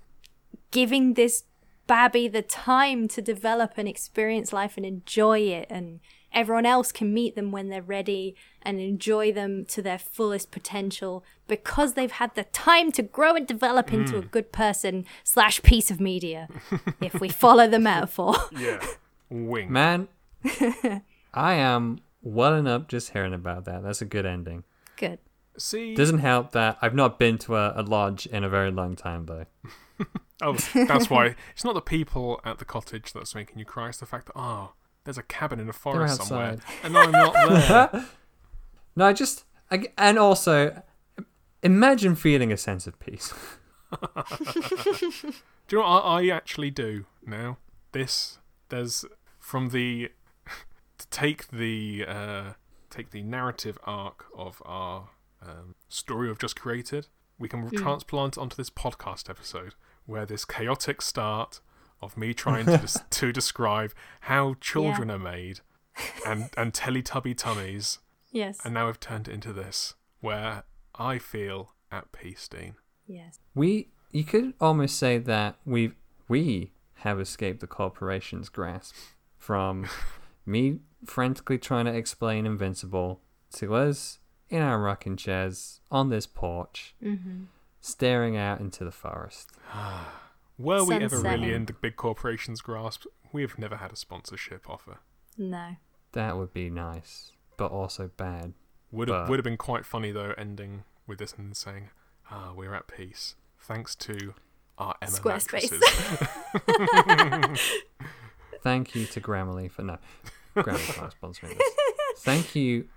giving 0.72 1.14
this 1.14 1.44
babby 1.88 2.28
the 2.28 2.42
time 2.42 3.08
to 3.08 3.22
develop 3.22 3.74
and 3.78 3.88
experience 3.88 4.54
life 4.54 4.78
and 4.78 4.86
enjoy 4.86 5.40
it 5.40 5.68
and 5.70 6.00
everyone 6.34 6.66
else 6.66 6.92
can 6.92 7.14
meet 7.14 7.36
them 7.36 7.52
when 7.52 7.70
they're 7.70 7.82
ready 7.82 8.36
and 8.62 8.80
enjoy 8.80 9.32
them 9.32 9.66
to 9.66 9.82
their 9.82 9.98
fullest 9.98 10.52
potential 10.52 11.24
because 11.48 11.94
they've 11.94 12.14
had 12.14 12.34
the 12.36 12.46
time 12.46 12.92
to 12.92 13.02
grow 13.02 13.36
and 13.36 13.46
develop 13.48 13.92
into 13.92 14.18
a 14.18 14.22
mm. 14.22 14.32
good 14.32 14.52
person 14.52 15.06
slash 15.24 15.62
piece 15.64 15.92
of 15.92 16.00
media 16.00 16.48
if 17.02 17.20
we 17.20 17.28
follow 17.28 17.68
the 17.68 17.80
metaphor 17.80 18.36
Yeah. 18.52 18.86
Wing. 19.30 19.72
man, 19.72 20.08
I 21.34 21.54
am 21.54 22.00
welling 22.22 22.68
up 22.68 22.88
just 22.88 23.12
hearing 23.12 23.34
about 23.34 23.66
that. 23.66 23.84
That's 23.84 24.02
a 24.02 24.06
good 24.06 24.26
ending. 24.26 24.64
good 24.98 25.20
See, 25.58 25.96
Doesn't 25.96 26.20
help 26.20 26.52
that 26.52 26.78
I've 26.82 26.96
not 26.96 27.20
been 27.20 27.38
to 27.40 27.56
a, 27.56 27.74
a 27.76 27.84
lodge 27.84 28.26
in 28.26 28.44
a 28.44 28.50
very 28.50 28.72
long 28.72 28.96
time 28.96 29.26
though. 29.26 29.46
oh, 30.42 30.54
that's 30.74 31.10
why 31.10 31.36
it's 31.52 31.64
not 31.64 31.74
the 31.74 31.82
people 31.82 32.42
at 32.44 32.60
the 32.60 32.66
cottage 32.66 33.14
that's 33.14 33.36
making 33.36 33.60
you 33.60 33.66
cry. 33.66 33.90
It's 33.90 34.00
the 34.00 34.06
fact 34.06 34.28
that 34.28 34.34
oh, 34.36 34.74
there's 35.04 35.18
a 35.18 35.24
cabin 35.24 35.60
in 35.60 35.70
a 35.70 35.74
forest 35.74 36.24
somewhere, 36.24 36.58
and 36.84 36.98
I'm 36.98 37.12
not 37.12 37.34
there. 37.92 38.06
No, 38.96 39.06
I 39.06 39.14
just 39.14 39.46
I, 39.70 39.88
and 39.98 40.20
also 40.20 40.82
imagine 41.64 42.16
feeling 42.16 42.52
a 42.52 42.58
sense 42.58 42.88
of 42.88 43.00
peace. 43.00 43.34
Do 45.68 45.78
you 45.78 45.78
know 45.78 45.88
what 45.88 46.02
I, 46.04 46.22
I 46.22 46.28
actually 46.30 46.72
do 46.72 47.06
now? 47.26 47.58
This 47.92 48.40
there's 48.70 49.06
from 49.40 49.70
the 49.70 50.12
to 50.98 51.08
take 51.10 51.50
the 51.50 52.06
uh, 52.08 52.54
take 52.90 53.12
the 53.12 53.22
narrative 53.22 53.78
arc 53.84 54.26
of 54.36 54.62
our 54.66 55.10
um, 55.42 55.76
story 55.90 56.28
we've 56.28 56.40
just 56.40 56.60
created. 56.60 57.08
We 57.40 57.48
can 57.48 57.70
transplant 57.72 58.38
onto 58.38 58.56
this 58.56 58.70
podcast 58.70 59.30
episode 59.30 59.74
where 60.12 60.26
this 60.26 60.46
chaotic 60.46 61.02
start 61.02 61.60
of 62.02 62.18
me 62.18 62.34
trying 62.34 62.66
to 62.66 62.78
des- 62.78 63.00
to 63.10 63.32
describe 63.32 63.94
how 64.22 64.56
children 64.60 65.10
are 65.10 65.20
made 65.20 65.62
and 66.26 66.50
and 66.58 66.74
Teletubby 66.74 67.36
tummies, 67.36 68.00
yes 68.32 68.60
and 68.64 68.74
now 68.74 68.88
we've 68.88 69.00
turned 69.00 69.28
it 69.28 69.34
into 69.34 69.54
this 69.54 69.96
where 70.20 70.64
I 70.96 71.18
feel 71.18 71.74
at 71.92 72.12
peace, 72.12 72.48
Dean. 72.48 72.76
yes 73.08 73.40
We 73.56 73.90
you 74.12 74.24
could 74.24 74.54
almost 74.60 74.98
say 74.98 75.18
that 75.18 75.56
we 75.66 75.94
we 76.28 76.72
have 76.96 77.20
escaped 77.20 77.60
the 77.62 77.68
corporation's 77.68 78.50
grasp 78.50 78.96
from 79.38 79.88
me 80.46 80.80
frantically 81.06 81.58
trying 81.58 81.86
to 81.86 81.94
explain 81.94 82.46
Invincible 82.46 83.22
to 83.56 83.76
us 83.76 84.20
in 84.50 84.62
our 84.62 84.80
rocking 84.80 85.16
chairs 85.18 85.80
on 85.90 86.10
this 86.10 86.28
porch, 86.28 86.94
mm-hmm. 87.04 87.44
Staring 87.82 88.38
out 88.38 88.62
into 88.62 88.86
the 88.86 88.92
forest. 88.92 89.52
Were 90.58 90.84
we 90.86 90.96
ever 90.96 91.16
Sunset. 91.18 91.40
really 91.40 91.54
in 91.54 91.66
the 91.66 91.74
big 91.74 91.96
corporation's 91.96 92.62
grasp? 92.62 93.06
We've 93.34 93.58
never 93.58 93.78
had 93.78 93.92
a 93.92 93.96
sponsorship 93.96 94.70
offer. 94.70 95.00
no 95.38 95.76
That 96.14 96.38
would 96.38 96.54
be 96.54 96.70
nice, 96.70 97.32
but 97.58 97.72
also 97.72 98.12
bad. 98.16 98.54
Would 98.92 99.08
have 99.08 99.24
But- 99.24 99.30
would 99.30 99.40
have 99.40 99.44
been 99.44 99.58
quite 99.58 99.86
funny 99.86 100.12
though, 100.12 100.34
ending 100.38 100.84
with 101.08 101.18
this 101.20 101.34
and 101.34 101.56
saying, 101.58 101.90
"Ah, 102.30 102.54
we're 102.56 102.76
at 102.76 102.88
peace 102.88 103.36
thanks 103.60 103.96
to 103.96 104.34
our 104.78 104.96
Emma 105.02 105.12
Squarespace. 105.12 105.72
mattresses." 105.72 107.60
Thank 108.64 108.94
you 108.94 109.06
to 109.08 109.22
Grammarly 109.22 109.72
for 109.72 109.82
no, 109.84 109.98
Grammarly's 110.56 110.98
not 110.98 111.16
sponsoring 111.20 111.58
this. 111.58 111.74
Thank 112.20 112.56
you, 112.56 112.88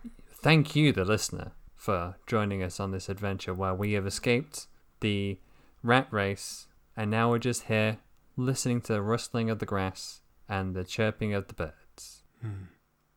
thank 0.43 0.77
you, 0.77 0.93
the 0.93 1.05
listener, 1.05 1.53
for 1.75 2.17
joining 2.27 2.63
us 2.63 2.79
on 2.81 2.91
this 2.91 3.09
adventure 3.09 3.55
where 3.55 3.75
we 3.75 3.93
have 3.93 4.07
escaped 4.07 4.67
the 5.01 5.39
rat 5.83 6.09
race, 6.11 6.67
and 6.97 7.11
now 7.11 7.31
we're 7.31 7.39
just 7.39 7.65
here 7.65 7.99
listening 8.37 8.81
to 8.83 8.93
the 8.95 9.03
rustling 9.03 9.51
of 9.51 9.59
the 9.59 9.67
grass 9.67 10.21
and 10.49 10.75
the 10.75 10.85
chirping 10.85 11.35
of 11.35 11.49
the 11.49 11.55
birds. 11.55 12.23
Hmm. 12.41 12.65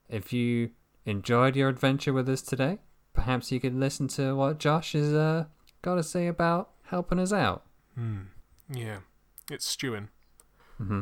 If 0.09 0.32
you 0.32 0.71
enjoyed 1.05 1.55
your 1.55 1.69
adventure 1.69 2.13
with 2.13 2.30
us 2.30 2.41
today, 2.41 2.80
perhaps 3.13 3.51
you 3.51 3.59
could 3.59 3.75
listen 3.75 4.07
to 4.09 4.36
what 4.36 4.59
Josh 4.59 4.93
has 4.93 5.13
uh, 5.13 5.45
got 5.82 5.95
to 5.95 6.03
say 6.03 6.28
about 6.28 6.69
helping 6.84 7.19
us 7.19 7.34
out. 7.34 7.65
Hmm. 7.95 8.23
Yeah, 8.71 8.99
it's 9.49 9.65
stewing. 9.65 10.09
hmm 10.78 11.01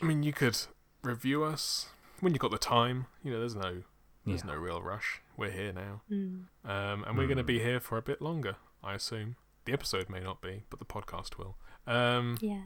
I 0.00 0.04
mean, 0.04 0.22
you 0.22 0.32
could 0.32 0.56
review 1.02 1.44
us 1.44 1.88
when 2.20 2.32
you've 2.32 2.40
got 2.40 2.50
the 2.50 2.58
time. 2.58 3.06
You 3.22 3.32
know, 3.32 3.40
there's 3.40 3.54
no 3.56 3.82
there's 4.24 4.42
Yeah. 4.44 4.52
no 4.52 4.54
real 4.56 4.82
rush. 4.82 5.20
We're 5.36 5.50
here 5.50 5.72
now, 5.72 6.00
mm. 6.10 6.46
um, 6.64 7.04
and 7.04 7.16
we're 7.18 7.26
going 7.26 7.36
to 7.36 7.44
be 7.44 7.60
here 7.60 7.78
for 7.78 7.96
a 7.98 8.02
bit 8.02 8.20
longer. 8.22 8.56
I 8.82 8.94
assume 8.94 9.36
the 9.66 9.72
episode 9.72 10.08
may 10.08 10.20
not 10.20 10.40
be, 10.40 10.64
but 10.70 10.78
the 10.78 10.84
podcast 10.84 11.36
will. 11.38 11.56
Um, 11.86 12.36
yeah 12.40 12.62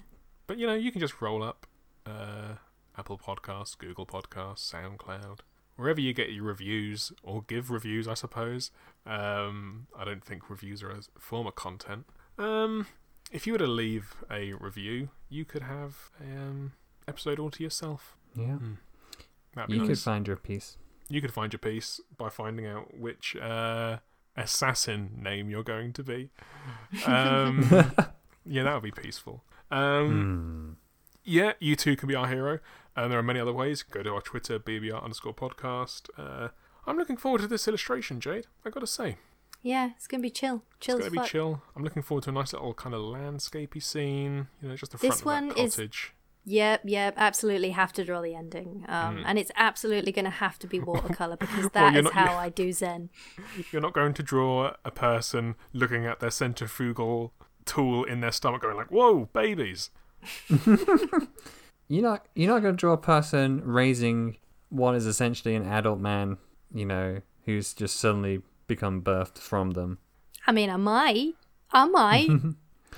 But 0.46 0.59
you 0.59 0.66
know, 0.66 0.74
you 0.74 0.90
can 0.92 1.01
just 1.01 1.20
roll 1.20 1.42
up 1.42 1.66
uh, 2.07 2.55
Apple 2.96 3.18
Podcasts, 3.18 3.76
Google 3.76 4.07
Podcasts, 4.07 4.72
SoundCloud, 4.72 5.40
wherever 5.76 6.01
you 6.01 6.12
get 6.14 6.30
your 6.32 6.44
reviews 6.44 7.12
or 7.22 7.42
give 7.46 7.70
reviews, 7.70 8.07
I 8.09 8.14
suppose. 8.14 8.70
Um, 9.07 9.86
I 9.98 10.05
don't 10.05 10.24
think 10.24 10.48
reviews 10.48 10.82
are 10.82 10.90
a 10.90 11.01
form 11.18 11.46
of 11.46 11.55
content. 11.55 12.07
Um, 12.38 12.86
if 13.32 13.46
you 13.46 13.53
were 13.53 13.59
to 13.59 13.66
leave 13.66 14.14
a 14.30 14.53
review, 14.55 15.11
you 15.28 15.44
could 15.44 15.62
have 15.62 16.11
a 16.20 16.24
um, 16.36 16.72
episode 17.07 17.38
all 17.38 17.51
to 17.51 17.62
yourself. 17.62 18.16
Yeah. 18.34 18.57
That'd 19.55 19.70
be 19.70 19.76
You 19.76 19.86
could 19.86 19.98
find 19.98 20.26
your 20.26 20.36
piece. 20.36 20.76
you 21.09 21.20
could 21.20 21.32
find 21.32 21.53
your 21.53 21.59
piece 21.61 22.01
by 22.16 22.28
finding 22.28 22.66
out 22.66 22.96
which 22.98 23.36
uh, 23.36 23.98
assassin 24.37 25.18
name 25.22 25.51
you're 25.51 25.62
going 25.64 25.93
to 25.95 26.03
be. 26.03 26.31
Um, 27.07 27.68
yeah, 28.45 28.62
that 28.64 28.74
would 28.74 28.83
be 28.83 28.91
peaceful. 29.03 29.45
Um, 29.70 30.09
Hmm. 30.11 30.72
yeah, 31.24 31.53
you 31.61 31.76
too 31.76 31.95
can 31.97 32.09
be 32.09 32.14
our 32.14 32.26
hero. 32.28 32.59
And 32.97 33.11
there 33.12 33.18
are 33.18 33.22
many 33.22 33.39
other 33.39 33.53
ways. 33.53 33.83
Go 33.85 34.03
to 34.03 34.12
our 34.14 34.20
Twitter, 34.20 34.59
BBR 34.59 35.03
underscore 35.03 35.33
podcast. 35.35 36.09
Uh, 36.18 36.49
I'm 36.87 36.97
looking 36.99 37.16
forward 37.16 37.41
to 37.43 37.47
this 37.47 37.68
illustration, 37.68 38.20
Jade. 38.20 38.47
I 38.64 38.70
gotta 38.70 38.87
say, 38.87 39.16
Yeah, 39.62 39.91
it's 39.97 40.07
gonna 40.09 40.22
be 40.22 40.31
chill. 40.31 40.62
Chill 40.81 40.97
it's 40.97 41.05
gonna 41.07 41.11
be 41.12 41.18
fuck. 41.18 41.28
chill. 41.28 41.62
I'm 41.76 41.85
looking 41.85 42.03
forward 42.03 42.24
to 42.24 42.31
a 42.31 42.33
nice 42.33 42.53
little 42.53 42.74
kind 42.74 42.95
of 42.95 43.03
landscapey 43.03 43.83
scene. 43.83 44.49
You 44.61 44.70
know, 44.70 44.76
just 44.76 44.93
the 44.93 44.99
This 44.99 45.20
front 45.20 45.51
of 45.51 45.57
that 45.57 45.62
is- 45.62 45.76
cottage. 45.76 46.12
Yep, 46.51 46.80
yep, 46.84 47.14
absolutely 47.16 47.70
have 47.70 47.92
to 47.92 48.05
draw 48.05 48.20
the 48.20 48.34
ending. 48.34 48.84
Um, 48.88 49.18
Mm. 49.18 49.22
and 49.26 49.38
it's 49.38 49.53
absolutely 49.57 50.11
gonna 50.12 50.30
have 50.30 50.59
to 50.61 50.66
be 50.66 50.80
watercolor 50.80 51.36
because 51.44 51.64
Well, 51.64 51.70
that 51.74 51.92
you're 51.92 52.01
is 52.01 52.05
not- 52.05 52.14
how 52.14 52.36
I 52.36 52.48
do 52.48 52.72
Zen. 52.72 53.11
You're 53.72 53.82
not 53.82 53.92
going 53.94 54.14
to 54.14 54.22
draw 54.22 54.72
a 54.84 54.90
person 54.90 55.55
looking 55.72 56.07
at 56.07 56.18
their 56.20 56.30
centrifugal 56.30 57.32
tool 57.66 58.03
in 58.05 58.20
their 58.20 58.32
stomach, 58.32 58.62
going 58.62 58.76
like, 58.76 58.90
"Whoa, 58.90 59.26
babies!" 59.32 59.90
You're 61.88 62.03
not 62.03 62.26
you're 62.34 62.53
not 62.53 62.62
going 62.62 62.74
to 62.76 62.80
draw 62.80 62.92
a 62.92 62.98
person 62.98 63.62
raising 63.64 64.36
what 64.68 64.94
is 64.94 65.07
essentially 65.07 65.55
an 65.57 65.66
adult 65.66 65.98
man, 65.98 66.38
you 66.72 66.86
know, 66.86 67.20
who's 67.46 67.74
just 67.74 67.96
suddenly 67.98 68.42
become 68.68 69.03
birthed 69.03 69.38
from 69.38 69.72
them. 69.72 69.98
I 70.46 70.53
mean, 70.53 70.70
I 70.70 70.76
might, 70.76 71.34
I 71.72 71.86
might. 71.86 72.28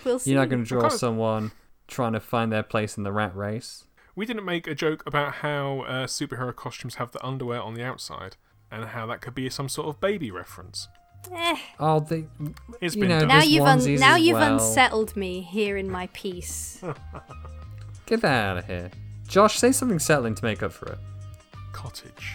we'll 0.05 0.19
see. 0.19 0.31
You're 0.33 0.41
not 0.41 0.51
going 0.51 0.63
to 0.65 0.69
draw 0.69 0.83
kind 0.83 0.93
of- 0.93 0.99
someone 0.99 1.53
trying 1.93 2.13
to 2.15 2.21
find 2.21 2.51
their 2.51 2.63
place 2.63 2.97
in 2.97 3.03
the 3.05 3.13
rat 3.13 3.37
race. 3.37 3.85
We 4.17 4.27
didn't 4.27 4.45
make 4.45 4.67
a 4.67 4.75
joke 4.75 5.03
about 5.07 5.35
how 5.37 5.81
uh, 5.83 6.07
superhero 6.07 6.55
costumes 6.55 6.97
have 6.97 7.13
the 7.13 7.25
underwear 7.25 7.63
on 7.63 7.75
the 7.75 7.85
outside, 7.85 8.37
and 8.71 8.85
how 8.87 9.07
that 9.07 9.21
could 9.21 9.35
be 9.35 9.49
some 9.51 9.69
sort 9.69 9.89
of 9.89 10.01
baby 10.01 10.31
reference. 10.31 10.89
Eh. 11.33 11.57
Oh, 11.79 12.01
they 12.01 12.27
It's 12.81 12.95
You 12.97 13.03
been 13.03 13.11
know, 13.11 13.21
done. 13.21 13.29
Now 13.29 13.43
you've 13.43 13.65
un- 13.65 13.95
now 13.97 14.17
you've 14.17 14.39
well. 14.39 14.55
unsettled 14.55 15.15
me 15.17 15.41
here 15.41 15.77
in 15.77 15.89
my 15.89 16.09
peace. 16.13 16.83
get 18.07 18.21
that 18.23 18.45
out 18.45 18.59
of 18.59 18.67
here. 18.67 18.91
Josh, 19.29 19.57
say 19.59 19.73
something 19.73 19.99
settling 20.01 20.35
to 20.35 20.45
make 20.45 20.63
up 20.63 20.73
for 20.73 20.93
it. 20.93 20.99
Cottage. 21.73 22.35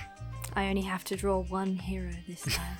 I 0.55 0.69
only 0.69 0.81
have 0.81 1.03
to 1.05 1.15
draw 1.15 1.41
one 1.43 1.75
hero 1.75 2.11
this 2.27 2.41
time. 2.55 2.77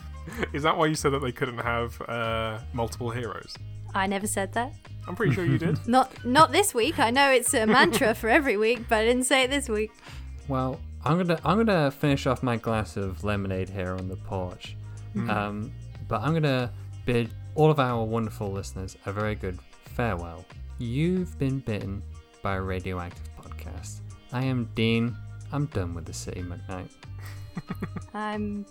Is 0.54 0.64
that 0.64 0.76
why 0.78 0.88
you 0.88 0.96
said 0.96 1.12
that 1.14 1.20
they 1.22 1.32
couldn't 1.32 1.60
have 1.60 2.02
uh, 2.04 2.60
multiple 2.74 3.12
heroes? 3.12 3.54
I 3.94 4.08
never 4.08 4.28
said 4.28 4.54
that. 4.54 4.74
I'm 5.08 5.16
pretty 5.16 5.34
sure 5.34 5.46
you 5.46 5.58
did. 5.58 5.88
Not 5.88 6.26
not 6.26 6.52
this 6.52 6.74
week. 6.74 7.00
I 7.00 7.12
know 7.12 7.32
it's 7.32 7.54
a 7.54 7.66
mantra 7.66 8.14
for 8.14 8.28
every 8.30 8.58
week, 8.58 8.90
but 8.90 9.00
I 9.00 9.06
didn't 9.06 9.24
say 9.24 9.44
it 9.44 9.50
this 9.50 9.70
week. 9.70 9.92
Well, 10.50 10.80
I'm 11.06 11.18
gonna 11.18 11.40
I'm 11.46 11.58
gonna 11.58 11.92
finish 11.92 12.28
off 12.28 12.44
my 12.44 12.58
glass 12.58 12.98
of 12.98 13.24
lemonade 13.24 13.70
here 13.70 13.94
on 13.94 14.10
the 14.10 14.18
porch. 14.18 14.76
Um, 15.30 15.72
but 16.08 16.22
I'm 16.22 16.34
gonna 16.34 16.72
bid 17.06 17.34
all 17.56 17.72
of 17.72 17.80
our 17.80 18.04
wonderful 18.04 18.52
listeners 18.52 18.98
a 19.06 19.12
very 19.12 19.34
good 19.34 19.58
farewell. 19.86 20.46
You've 20.78 21.40
been 21.40 21.60
bitten 21.60 22.04
by 22.44 22.56
a 22.56 22.62
radioactive 22.62 23.30
podcast. 23.42 24.02
I 24.32 24.44
am 24.44 24.70
Dean. 24.76 25.16
I'm 25.52 25.66
done 25.68 25.96
with 25.96 26.06
the 26.06 26.14
city 26.14 26.44
McKnight. 26.44 26.90
I'm 28.14 28.66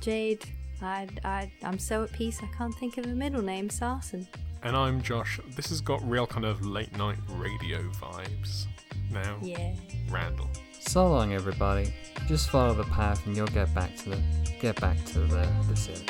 Jade. 0.00 0.44
I, 0.82 1.08
I, 1.24 1.50
I'm 1.62 1.78
so 1.78 2.04
at 2.04 2.12
peace 2.12 2.40
I 2.42 2.54
can't 2.56 2.74
think 2.74 2.98
of 2.98 3.06
a 3.06 3.14
middle 3.14 3.40
name, 3.40 3.70
Sarson. 3.70 4.28
And 4.66 4.76
I'm 4.76 5.00
Josh. 5.00 5.38
This 5.54 5.68
has 5.68 5.80
got 5.80 6.02
real 6.02 6.26
kind 6.26 6.44
of 6.44 6.66
late 6.66 6.90
night 6.98 7.18
radio 7.28 7.88
vibes. 8.00 8.66
Now, 9.12 9.38
Yeah. 9.40 9.72
Randall. 10.10 10.50
So 10.80 11.08
long, 11.08 11.34
everybody. 11.34 11.94
Just 12.26 12.50
follow 12.50 12.74
the 12.74 12.82
path, 12.82 13.24
and 13.26 13.36
you'll 13.36 13.46
get 13.46 13.72
back 13.76 13.96
to 13.98 14.10
the 14.10 14.22
get 14.60 14.80
back 14.80 14.96
to 15.12 15.20
the 15.20 15.48
the 15.68 15.76
city. 15.76 16.04